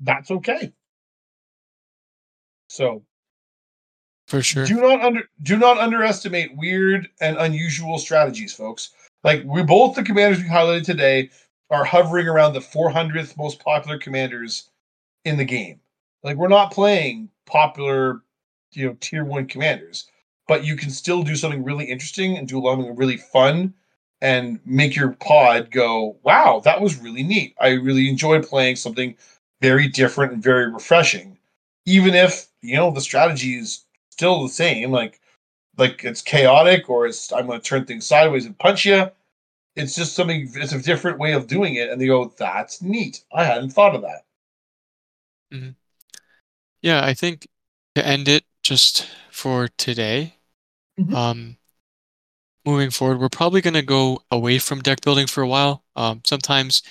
that's 0.00 0.30
okay. 0.30 0.72
So 2.68 3.02
For 4.30 4.42
sure. 4.42 4.64
do 4.64 4.76
not 4.76 5.00
under 5.00 5.28
do 5.42 5.56
not 5.56 5.78
underestimate 5.78 6.56
weird 6.56 7.08
and 7.20 7.36
unusual 7.36 7.98
strategies, 7.98 8.52
folks. 8.52 8.90
Like 9.24 9.42
we 9.44 9.64
both 9.64 9.96
the 9.96 10.04
commanders 10.04 10.40
we 10.40 10.48
highlighted 10.48 10.84
today 10.84 11.30
are 11.68 11.84
hovering 11.84 12.28
around 12.28 12.52
the 12.52 12.60
400th 12.60 13.36
most 13.36 13.58
popular 13.58 13.98
commanders 13.98 14.70
in 15.24 15.36
the 15.36 15.44
game. 15.44 15.80
Like 16.22 16.36
we're 16.36 16.46
not 16.46 16.70
playing 16.70 17.28
popular, 17.44 18.22
you 18.70 18.86
know, 18.86 18.96
tier 19.00 19.24
one 19.24 19.46
commanders, 19.46 20.08
but 20.46 20.64
you 20.64 20.76
can 20.76 20.90
still 20.90 21.24
do 21.24 21.34
something 21.34 21.64
really 21.64 21.86
interesting 21.86 22.36
and 22.36 22.46
do 22.46 22.62
something 22.62 22.94
really 22.94 23.16
fun 23.16 23.74
and 24.20 24.60
make 24.64 24.94
your 24.94 25.10
pod 25.14 25.72
go, 25.72 26.16
wow, 26.22 26.60
that 26.64 26.80
was 26.80 27.00
really 27.00 27.24
neat. 27.24 27.56
I 27.60 27.70
really 27.70 28.08
enjoyed 28.08 28.46
playing 28.46 28.76
something 28.76 29.16
very 29.60 29.88
different 29.88 30.32
and 30.34 30.42
very 30.42 30.70
refreshing. 30.70 31.36
Even 31.84 32.14
if, 32.14 32.46
you 32.62 32.76
know, 32.76 32.92
the 32.92 33.00
strategy 33.00 33.56
is 33.56 33.86
still 34.20 34.42
the 34.42 34.50
same, 34.50 34.90
like 34.90 35.18
like 35.78 36.04
it's 36.04 36.20
chaotic 36.20 36.90
or 36.90 37.06
it's 37.06 37.32
I'm 37.32 37.46
gonna 37.46 37.58
turn 37.58 37.86
things 37.86 38.06
sideways 38.06 38.44
and 38.44 38.58
punch 38.58 38.84
you. 38.84 39.10
It's 39.76 39.94
just 39.94 40.14
something 40.14 40.50
it's 40.54 40.72
a 40.74 40.82
different 40.82 41.18
way 41.18 41.32
of 41.32 41.46
doing 41.46 41.76
it, 41.76 41.88
and 41.88 41.98
they 41.98 42.06
go, 42.06 42.34
That's 42.36 42.82
neat. 42.82 43.24
I 43.32 43.44
hadn't 43.44 43.70
thought 43.70 43.94
of 43.94 44.02
that. 44.02 44.24
Yeah, 46.82 47.02
I 47.04 47.14
think 47.14 47.46
to 47.94 48.06
end 48.06 48.28
it 48.28 48.44
just 48.62 49.08
for 49.30 49.68
today, 49.68 50.34
Mhm. 50.98 51.14
um, 51.14 51.56
moving 52.66 52.90
forward, 52.90 53.20
we're 53.20 53.28
probably 53.30 53.62
going 53.62 53.74
to 53.74 53.82
go 53.82 54.22
away 54.30 54.58
from 54.58 54.80
deck 54.82 55.00
building 55.00 55.26
for 55.26 55.42
a 55.42 55.48
while. 55.48 55.82
Um, 55.96 56.20
sometimes 56.24 56.82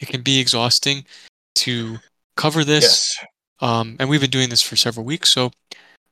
it 0.00 0.08
can 0.08 0.22
be 0.22 0.38
exhausting 0.38 1.06
to 1.56 1.98
cover 2.36 2.62
this, 2.62 2.82
Yes. 2.82 3.26
um, 3.60 3.96
and 3.98 4.08
we've 4.08 4.20
been 4.20 4.30
doing 4.30 4.50
this 4.50 4.62
for 4.62 4.76
several 4.76 5.04
weeks, 5.06 5.30
so 5.30 5.50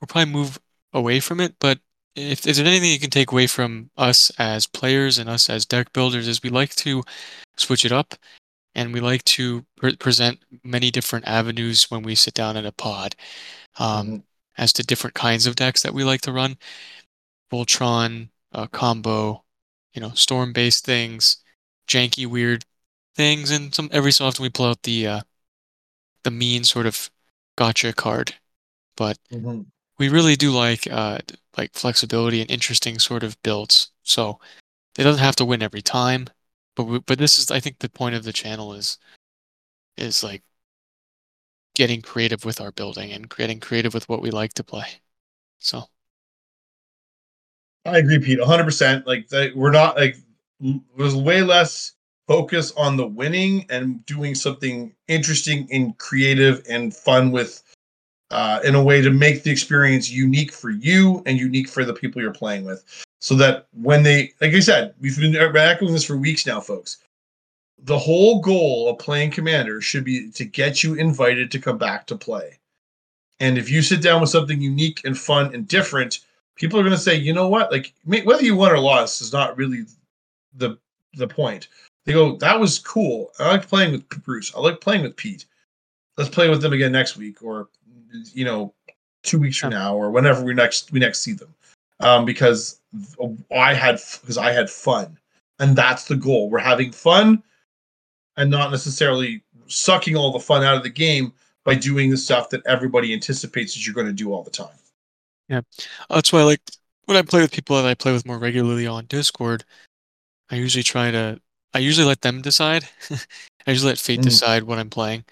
we'll 0.03 0.09
probably 0.09 0.33
move 0.33 0.59
away 0.93 1.21
from 1.21 1.41
it. 1.41 1.55
But 1.61 1.79
if 2.17 2.47
is 2.47 2.57
there 2.59 2.67
anything 2.67 2.91
you 2.91 2.99
can 2.99 3.09
take 3.09 3.31
away 3.31 3.47
from 3.47 3.91
us 3.97 4.31
as 4.39 4.67
players 4.67 5.17
and 5.19 5.31
us 5.31 5.49
as 5.49 5.65
deck 5.65 5.93
builders, 5.93 6.27
is 6.27 6.43
we 6.43 6.51
like 6.51 6.75
to 6.77 7.05
switch 7.57 7.85
it 7.85 7.93
up, 7.93 8.15
and 8.75 8.93
we 8.93 9.01
like 9.01 9.25
to 9.25 9.65
pre- 9.77 9.97
present 9.97 10.41
many 10.65 10.91
different 10.91 11.27
avenues 11.27 11.91
when 11.91 12.03
we 12.03 12.15
sit 12.17 12.35
down 12.35 12.57
in 12.57 12.67
a 12.67 12.73
pod 12.73 13.15
um, 13.79 14.07
Mhm. 14.07 14.23
as 14.59 14.73
to 14.75 14.83
different 14.83 15.15
kinds 15.15 15.47
of 15.47 15.57
decks 15.57 15.83
that 15.83 15.95
we 15.95 16.05
like 16.05 16.21
to 16.23 16.33
run. 16.33 16.59
Voltron, 17.51 18.29
uh, 18.53 18.67
combo, 18.67 19.45
you 19.95 20.01
know, 20.03 20.11
storm 20.15 20.53
based 20.53 20.85
things, 20.85 21.39
janky, 21.87 22.27
weird 22.27 22.65
things, 23.15 23.51
and 23.51 23.75
some 23.75 23.89
every 23.93 24.13
so 24.13 24.27
often 24.27 24.43
we 24.43 24.51
pull 24.51 24.67
out 24.67 24.83
the 24.83 25.07
uh, 25.07 25.21
the 26.25 26.31
mean 26.31 26.65
sort 26.65 26.87
of 26.87 27.11
gotcha 27.57 27.93
card. 27.93 28.35
But 28.97 29.19
Mhm. 29.31 29.72
We 29.99 30.09
really 30.09 30.37
do 30.37 30.51
like 30.53 30.91
uh, 30.91 31.19
like 31.57 31.73
flexibility 31.75 32.41
and 32.41 32.51
interesting 32.51 32.99
sort 32.99 33.23
of 33.23 33.41
builds. 33.43 33.91
So 34.03 34.41
it 34.99 35.05
doesn't 35.05 35.23
have 35.23 35.37
to 35.37 35.45
win 35.45 35.63
every 35.63 35.83
time, 35.83 36.29
but 36.77 36.85
we, 36.85 36.99
but 37.01 37.19
this 37.19 37.39
is 37.39 37.51
I 37.51 37.61
think 37.61 37.79
the 37.79 37.89
point 37.89 38.15
of 38.15 38.25
the 38.25 38.33
channel 38.33 38.75
is 38.75 38.99
is 39.97 40.23
like 40.23 40.43
getting 41.75 42.03
creative 42.03 42.45
with 42.45 42.61
our 42.61 42.73
building 42.73 43.13
and 43.13 43.29
getting 43.29 43.61
creative 43.61 43.95
with 43.95 44.09
what 44.09 44.23
we 44.23 44.31
like 44.31 44.55
to 44.55 44.65
play. 44.65 44.87
So 45.59 45.85
I 47.85 47.99
agree, 47.99 48.19
Pete. 48.19 48.39
100. 48.39 48.65
percent 48.65 49.07
Like 49.07 49.29
that, 49.29 49.57
we're 49.57 49.71
not 49.73 49.97
like 49.97 50.17
there's 50.97 51.17
way 51.17 51.43
less 51.43 51.95
focus 52.29 52.73
on 52.77 52.97
the 52.97 53.07
winning 53.07 53.67
and 53.69 54.05
doing 54.07 54.35
something 54.35 54.95
interesting 55.09 55.69
and 55.73 55.97
creative 55.99 56.63
and 56.69 56.95
fun 56.95 57.33
with, 57.33 57.62
uh, 58.33 58.61
in 58.65 58.75
a 58.75 58.83
way 58.83 59.03
to 59.03 59.11
make 59.11 59.43
the 59.43 59.51
experience 59.51 60.11
unique 60.11 60.53
for 60.53 60.71
you 60.71 61.23
and 61.27 61.39
unique 61.39 61.69
for 61.69 61.85
the 61.85 61.93
people 61.93 62.21
you're 62.21 62.33
playing 62.33 62.65
with. 62.65 62.83
So 63.21 63.35
that 63.37 63.69
when 63.73 64.03
they, 64.03 64.33
like 64.41 64.55
I 64.55 64.61
said, 64.61 64.95
we've 65.01 65.19
been 65.19 65.37
echoing 65.37 65.93
this 65.93 66.05
for 66.05 66.17
weeks 66.17 66.47
now, 66.47 66.61
folks. 66.61 66.99
The 67.85 67.99
whole 67.99 68.41
goal 68.41 68.89
of 68.89 68.99
playing 68.99 69.31
Commander 69.33 69.81
should 69.81 70.05
be 70.05 70.31
to 70.31 70.45
get 70.45 70.83
you 70.83 70.95
invited 70.95 71.51
to 71.51 71.59
come 71.61 71.79
back 71.79 72.07
to 72.07 72.17
play. 72.17 72.59
And 73.39 73.59
if 73.59 73.71
you 73.71 73.83
sit 73.83 74.03
down 74.03 74.21
with 74.21 74.31
something 74.31 74.61
unique 74.61 75.03
and 75.05 75.19
fun 75.19 75.55
and 75.55 75.69
different, 75.69 76.21
people 76.57 76.79
are 76.79 76.85
going 76.85 76.95
to 76.95 76.99
say, 76.99 77.15
you 77.15 77.33
know 77.33 77.49
what? 77.49 77.71
Like 77.71 77.93
whether 78.05 78.43
you 78.43 78.57
won 78.57 78.73
or 78.73 78.79
lost 78.79 79.21
is 79.21 79.33
not 79.33 79.57
really 79.57 79.85
the 80.55 80.79
the 81.15 81.29
point. 81.29 81.69
They 82.05 82.13
go, 82.13 82.37
that 82.37 82.59
was 82.59 82.79
cool. 82.79 83.31
I 83.39 83.49
like 83.51 83.69
playing 83.69 83.93
with 83.93 84.09
Bruce. 84.25 84.55
I 84.55 84.61
like 84.61 84.81
playing 84.81 85.03
with 85.03 85.17
Pete. 85.17 85.45
Let's 86.17 86.31
play 86.31 86.49
with 86.49 86.63
them 86.63 86.73
again 86.73 86.93
next 86.93 87.17
week, 87.17 87.43
or 87.43 87.69
you 88.33 88.45
know, 88.45 88.75
two 89.23 89.39
weeks 89.39 89.59
from 89.59 89.71
now, 89.71 89.95
or 89.95 90.11
whenever 90.11 90.43
we 90.43 90.55
next 90.55 90.93
we 90.93 91.01
next 91.01 91.21
see 91.21 91.33
them. 91.33 91.55
Um, 92.01 92.25
because 92.25 92.81
I 93.55 93.75
had 93.75 94.01
because 94.21 94.39
I 94.39 94.53
had 94.53 94.69
fun, 94.69 95.19
and 95.59 95.77
that's 95.77 96.05
the 96.05 96.17
goal. 96.17 96.51
We're 96.51 96.59
having 96.59 96.93
fun, 96.93 97.43
and 98.37 98.51
not 98.51 98.71
necessarily 98.71 99.43
sucking 99.67 100.17
all 100.17 100.33
the 100.33 100.41
fun 100.41 100.65
out 100.65 100.77
of 100.77 100.83
the 100.83 100.91
game 100.91 101.33
by 101.65 101.75
doing 101.75 102.11
the 102.11 102.17
stuff 102.17 102.51
that 102.51 102.67
everybody 102.67 103.13
anticipates 103.15 103.75
that 103.75 103.87
you're 103.87 103.95
going 103.95 104.07
to 104.07 104.13
do 104.13 104.33
all 104.33 104.43
the 104.43 104.51
time. 104.51 104.77
Yeah, 105.49 105.61
that's 106.11 106.33
why 106.33 106.41
I 106.41 106.45
like 106.45 106.61
when 107.05 107.17
I 107.17 107.23
play 107.23 107.41
with 107.41 107.53
people 107.53 107.77
that 107.77 107.89
I 107.89 107.95
play 107.95 108.13
with 108.13 108.27
more 108.27 108.39
regularly 108.39 108.87
on 108.87 109.07
Discord. 109.07 109.65
I 110.51 110.57
usually 110.57 110.83
try 110.83 111.11
to. 111.11 111.41
I 111.73 111.79
usually 111.79 112.07
let 112.07 112.21
them 112.21 112.43
decide. 112.43 112.89
I 113.11 113.71
usually 113.71 113.93
let 113.93 113.99
fate 113.99 114.21
Mhm. 114.21 114.25
decide 114.25 114.65
what 114.65 114.79
I'm 114.79 114.91
playing, 114.91 115.25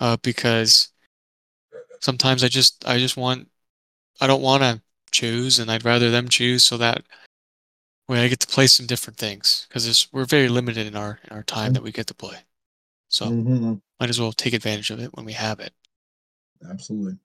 uh, 0.00 0.16
because 0.22 0.92
sometimes 2.04 2.44
I 2.44 2.48
just 2.48 2.86
I 2.86 2.98
just 2.98 3.16
want 3.16 3.48
I 4.20 4.26
don't 4.26 4.42
want 4.42 4.62
to 4.62 4.80
choose, 5.10 5.58
and 5.58 5.70
I'd 5.70 5.84
rather 5.84 6.10
them 6.10 6.28
choose 6.28 6.64
so 6.64 6.76
that 6.76 7.02
way 8.08 8.22
I 8.22 8.28
get 8.28 8.40
to 8.40 8.46
play 8.46 8.66
some 8.66 8.86
different 8.86 9.16
things 9.16 9.66
because 9.68 10.08
we're 10.12 10.26
very 10.26 10.48
limited 10.48 10.86
in 10.86 10.94
our 10.96 11.18
in 11.24 11.34
our 11.36 11.42
time 11.42 11.70
Mhm. 11.70 11.74
that 11.74 11.82
we 11.82 11.92
get 11.92 12.06
to 12.08 12.14
play. 12.14 12.38
So 13.08 13.30
Mhm. 13.30 13.80
might 13.98 14.10
as 14.10 14.20
well 14.20 14.32
take 14.32 14.52
advantage 14.52 14.90
of 14.90 15.00
it 15.00 15.14
when 15.14 15.24
we 15.24 15.32
have 15.32 15.58
it. 15.60 15.72
Absolutely. 16.68 17.16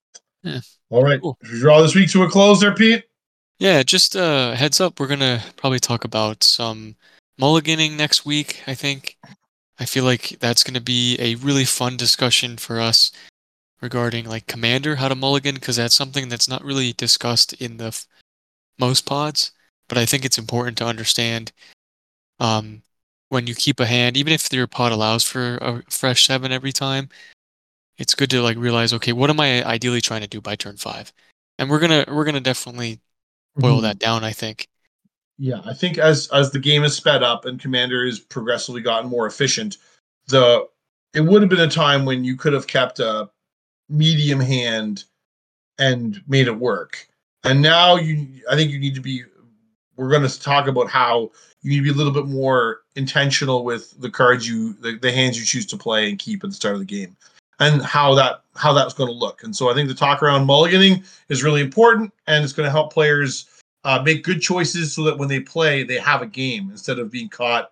Yeah. 0.43 0.61
All 0.89 1.03
right. 1.03 1.21
Cool. 1.21 1.37
Draw 1.43 1.81
this 1.81 1.95
week 1.95 2.09
to 2.11 2.23
a 2.23 2.29
close 2.29 2.61
there, 2.61 2.73
Pete? 2.73 3.03
Yeah, 3.59 3.83
just 3.83 4.15
uh, 4.15 4.53
heads 4.53 4.79
up, 4.79 4.99
we're 4.99 5.07
gonna 5.07 5.43
probably 5.57 5.79
talk 5.81 6.05
about 6.05 6.43
some 6.43 6.95
mulliganing 7.39 7.97
next 7.97 8.25
week. 8.25 8.61
I 8.67 8.73
think. 8.75 9.17
I 9.81 9.85
feel 9.85 10.03
like 10.03 10.37
that's 10.39 10.63
gonna 10.63 10.81
be 10.81 11.15
a 11.19 11.35
really 11.35 11.63
fun 11.65 11.95
discussion 11.95 12.57
for 12.57 12.81
us 12.81 13.11
regarding 13.81 14.25
like 14.25 14.47
commander, 14.47 14.95
how 14.95 15.07
to 15.07 15.15
mulligan, 15.15 15.55
because 15.55 15.75
that's 15.75 15.95
something 15.95 16.29
that's 16.29 16.49
not 16.49 16.63
really 16.63 16.93
discussed 16.93 17.53
in 17.53 17.77
the 17.77 17.87
f- 17.87 18.07
most 18.77 19.05
pods. 19.05 19.51
But 19.87 19.97
I 19.97 20.05
think 20.05 20.25
it's 20.25 20.37
important 20.37 20.77
to 20.79 20.85
understand 20.85 21.51
um, 22.39 22.83
when 23.29 23.47
you 23.47 23.55
keep 23.55 23.79
a 23.79 23.85
hand, 23.85 24.17
even 24.17 24.33
if 24.33 24.51
your 24.53 24.67
pod 24.67 24.91
allows 24.91 25.23
for 25.23 25.57
a 25.57 25.83
fresh 25.89 26.25
seven 26.25 26.51
every 26.51 26.71
time. 26.71 27.09
It's 27.97 28.15
good 28.15 28.29
to 28.29 28.41
like 28.41 28.55
realize, 28.57 28.93
okay, 28.93 29.11
what 29.11 29.29
am 29.29 29.41
I 29.41 29.61
ideally 29.65 29.99
trying 29.99 30.21
to 30.21 30.27
do 30.27 30.39
by 30.39 30.55
turn 30.55 30.77
five? 30.77 31.11
And 31.57 31.69
we're 31.69 31.79
gonna 31.79 32.05
we're 32.07 32.23
gonna 32.23 32.39
definitely 32.39 33.01
boil 33.57 33.79
Mhm. 33.79 33.81
that 33.81 33.99
down. 33.99 34.23
I 34.23 34.31
think. 34.31 34.69
Yeah, 35.37 35.61
I 35.65 35.73
think 35.73 35.97
as 35.97 36.29
as 36.29 36.51
the 36.51 36.59
game 36.59 36.83
has 36.83 36.95
sped 36.95 37.23
up 37.23 37.43
and 37.43 37.59
Commander 37.59 38.05
has 38.05 38.19
progressively 38.19 38.81
gotten 38.81 39.09
more 39.09 39.27
efficient, 39.27 39.77
the 40.27 40.65
it 41.13 41.21
would 41.21 41.41
have 41.41 41.49
been 41.49 41.59
a 41.59 41.67
time 41.69 42.05
when 42.05 42.23
you 42.23 42.37
could 42.37 42.53
have 42.53 42.67
kept 42.67 42.99
a 42.99 43.29
medium 43.89 44.39
hand 44.39 45.05
and 45.77 46.21
made 46.27 46.47
it 46.47 46.59
work. 46.59 47.07
And 47.43 47.61
now 47.61 47.95
you 47.95 48.27
I 48.49 48.55
think 48.55 48.71
you 48.71 48.79
need 48.79 48.95
to 48.95 49.01
be 49.01 49.23
we're 49.95 50.09
going 50.09 50.27
to 50.27 50.41
talk 50.41 50.67
about 50.67 50.89
how 50.89 51.31
you 51.61 51.71
need 51.71 51.77
to 51.77 51.83
be 51.83 51.89
a 51.89 51.93
little 51.93 52.13
bit 52.13 52.27
more 52.27 52.81
intentional 52.95 53.63
with 53.63 53.99
the 53.99 54.09
cards 54.09 54.47
you 54.47 54.73
the, 54.73 54.97
the 54.97 55.11
hands 55.11 55.37
you 55.37 55.45
choose 55.45 55.65
to 55.67 55.77
play 55.77 56.09
and 56.09 56.19
keep 56.19 56.43
at 56.43 56.49
the 56.49 56.55
start 56.55 56.73
of 56.75 56.79
the 56.79 56.85
game 56.85 57.15
and 57.59 57.81
how 57.81 58.13
that 58.15 58.43
how 58.55 58.73
that's 58.73 58.93
going 58.93 59.09
to 59.09 59.13
look. 59.13 59.43
And 59.43 59.55
so 59.55 59.69
I 59.69 59.73
think 59.73 59.87
the 59.87 59.95
talk 59.95 60.21
around 60.21 60.47
mulliganing 60.47 61.05
is 61.29 61.43
really 61.43 61.61
important 61.61 62.13
and 62.27 62.43
it's 62.43 62.53
going 62.53 62.67
to 62.67 62.71
help 62.71 62.93
players 62.93 63.47
uh, 63.85 64.01
make 64.03 64.23
good 64.23 64.41
choices 64.41 64.93
so 64.93 65.03
that 65.03 65.17
when 65.17 65.29
they 65.29 65.39
play, 65.39 65.83
they 65.83 65.97
have 65.97 66.21
a 66.21 66.27
game 66.27 66.69
instead 66.69 66.99
of 66.99 67.09
being 67.09 67.29
caught 67.29 67.71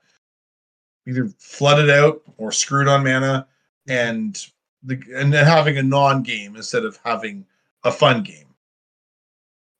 either 1.07 1.27
flooded 1.39 1.89
out 1.89 2.21
or 2.37 2.51
screwed 2.51 2.87
on 2.87 3.03
mana, 3.03 3.47
and 3.87 4.47
the 4.83 5.01
and 5.15 5.33
then 5.33 5.45
having 5.45 5.77
a 5.77 5.83
non-game 5.83 6.55
instead 6.55 6.85
of 6.85 6.99
having 7.03 7.45
a 7.83 7.91
fun 7.91 8.23
game. 8.23 8.53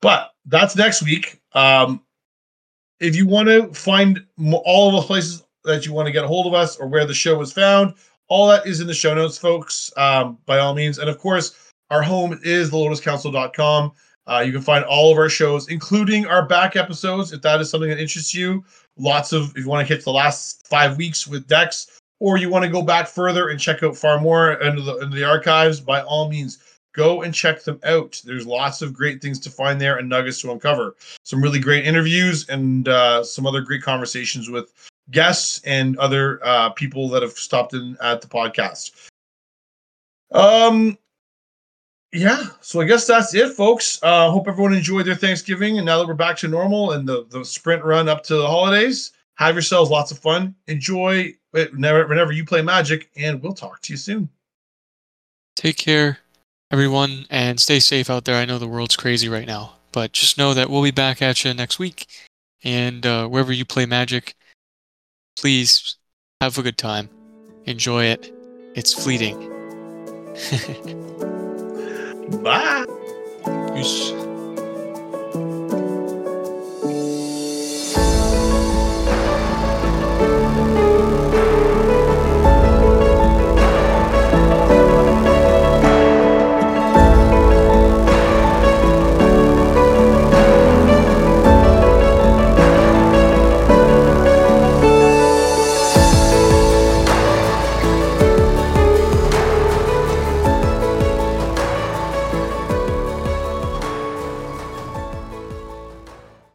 But 0.01 0.31
that's 0.45 0.75
next 0.75 1.03
week. 1.03 1.41
Um, 1.53 2.01
if 2.99 3.15
you 3.15 3.27
want 3.27 3.47
to 3.47 3.73
find 3.73 4.25
all 4.63 4.89
of 4.89 4.95
the 4.95 5.07
places 5.07 5.43
that 5.63 5.85
you 5.85 5.93
want 5.93 6.07
to 6.07 6.11
get 6.11 6.23
a 6.23 6.27
hold 6.27 6.47
of 6.47 6.53
us 6.53 6.77
or 6.77 6.87
where 6.87 7.05
the 7.05 7.13
show 7.13 7.37
was 7.37 7.51
found, 7.51 7.93
all 8.27 8.47
that 8.47 8.65
is 8.65 8.79
in 8.79 8.87
the 8.87 8.93
show 8.93 9.13
notes, 9.13 9.37
folks. 9.37 9.91
Um, 9.97 10.37
by 10.45 10.59
all 10.59 10.73
means, 10.73 10.99
and 10.99 11.09
of 11.09 11.17
course, 11.19 11.71
our 11.89 12.01
home 12.01 12.39
is 12.43 12.71
thelotuscouncil.com. 12.71 13.91
Uh, 14.27 14.43
you 14.45 14.51
can 14.51 14.61
find 14.61 14.83
all 14.83 15.11
of 15.11 15.17
our 15.17 15.29
shows, 15.29 15.69
including 15.69 16.25
our 16.25 16.45
back 16.45 16.75
episodes, 16.75 17.31
if 17.31 17.41
that 17.41 17.61
is 17.61 17.69
something 17.69 17.89
that 17.89 17.99
interests 17.99 18.33
you. 18.33 18.63
Lots 18.97 19.31
of, 19.31 19.51
if 19.51 19.63
you 19.63 19.69
want 19.69 19.87
to 19.87 19.93
hit 19.93 20.03
the 20.03 20.11
last 20.11 20.67
five 20.67 20.97
weeks 20.97 21.25
with 21.25 21.47
Dex, 21.47 22.01
or 22.19 22.37
you 22.37 22.49
want 22.49 22.65
to 22.65 22.71
go 22.71 22.81
back 22.81 23.07
further 23.07 23.49
and 23.49 23.59
check 23.59 23.83
out 23.83 23.95
far 23.95 24.19
more 24.19 24.53
into 24.53 24.81
the, 24.81 25.05
the 25.07 25.23
archives, 25.23 25.79
by 25.79 26.01
all 26.01 26.29
means, 26.29 26.59
go 26.93 27.21
and 27.21 27.33
check 27.33 27.63
them 27.63 27.79
out. 27.83 28.21
There's 28.25 28.47
lots 28.47 28.81
of 28.81 28.93
great 28.93 29.21
things 29.21 29.39
to 29.41 29.49
find 29.49 29.79
there 29.79 29.97
and 29.97 30.09
nuggets 30.09 30.41
to 30.41 30.51
uncover. 30.51 30.95
Some 31.23 31.41
really 31.41 31.59
great 31.59 31.85
interviews 31.85 32.49
and 32.49 32.87
uh, 32.87 33.23
some 33.23 33.45
other 33.45 33.61
great 33.61 33.83
conversations 33.83 34.49
with 34.49 34.73
guests 35.11 35.61
and 35.63 35.97
other 35.99 36.43
uh, 36.43 36.71
people 36.71 37.07
that 37.09 37.21
have 37.21 37.33
stopped 37.33 37.73
in 37.73 37.95
at 38.01 38.21
the 38.21 38.27
podcast. 38.27 39.09
Um, 40.31 40.97
yeah, 42.11 42.45
so 42.61 42.81
I 42.81 42.85
guess 42.85 43.05
that's 43.05 43.33
it, 43.33 43.53
folks. 43.53 43.99
Uh, 44.01 44.29
hope 44.29 44.47
everyone 44.47 44.73
enjoyed 44.73 45.05
their 45.05 45.15
Thanksgiving, 45.15 45.77
and 45.77 45.85
now 45.85 45.99
that 45.99 46.07
we're 46.07 46.13
back 46.13 46.37
to 46.37 46.47
normal 46.47 46.91
and 46.91 47.07
the 47.07 47.25
the 47.29 47.43
sprint 47.43 47.83
run 47.83 48.09
up 48.09 48.23
to 48.23 48.35
the 48.35 48.47
holidays, 48.47 49.11
have 49.37 49.55
yourselves 49.55 49.89
lots 49.89 50.11
of 50.11 50.19
fun. 50.19 50.55
Enjoy 50.67 51.33
whenever, 51.51 52.07
whenever 52.07 52.31
you 52.31 52.45
play 52.45 52.61
Magic, 52.61 53.09
and 53.15 53.41
we'll 53.41 53.53
talk 53.53 53.81
to 53.83 53.93
you 53.93 53.97
soon. 53.97 54.29
Take 55.55 55.77
care, 55.77 56.19
everyone, 56.71 57.25
and 57.29 57.59
stay 57.59 57.79
safe 57.79 58.09
out 58.09 58.25
there. 58.25 58.35
I 58.35 58.45
know 58.45 58.59
the 58.59 58.67
world's 58.67 58.95
crazy 58.95 59.29
right 59.29 59.47
now, 59.47 59.73
but 59.91 60.11
just 60.11 60.37
know 60.37 60.53
that 60.53 60.69
we'll 60.69 60.83
be 60.83 60.91
back 60.91 61.21
at 61.21 61.43
you 61.43 61.53
next 61.53 61.79
week. 61.79 62.07
And 62.63 63.05
uh, 63.05 63.27
wherever 63.27 63.53
you 63.53 63.65
play 63.65 63.85
Magic, 63.85 64.35
please 65.37 65.97
have 66.41 66.57
a 66.57 66.63
good 66.63 66.77
time. 66.77 67.09
Enjoy 67.65 68.05
it. 68.05 68.33
It's 68.75 68.93
fleeting. 68.93 69.37
Bye. 72.43 72.85
Peace. 73.73 74.11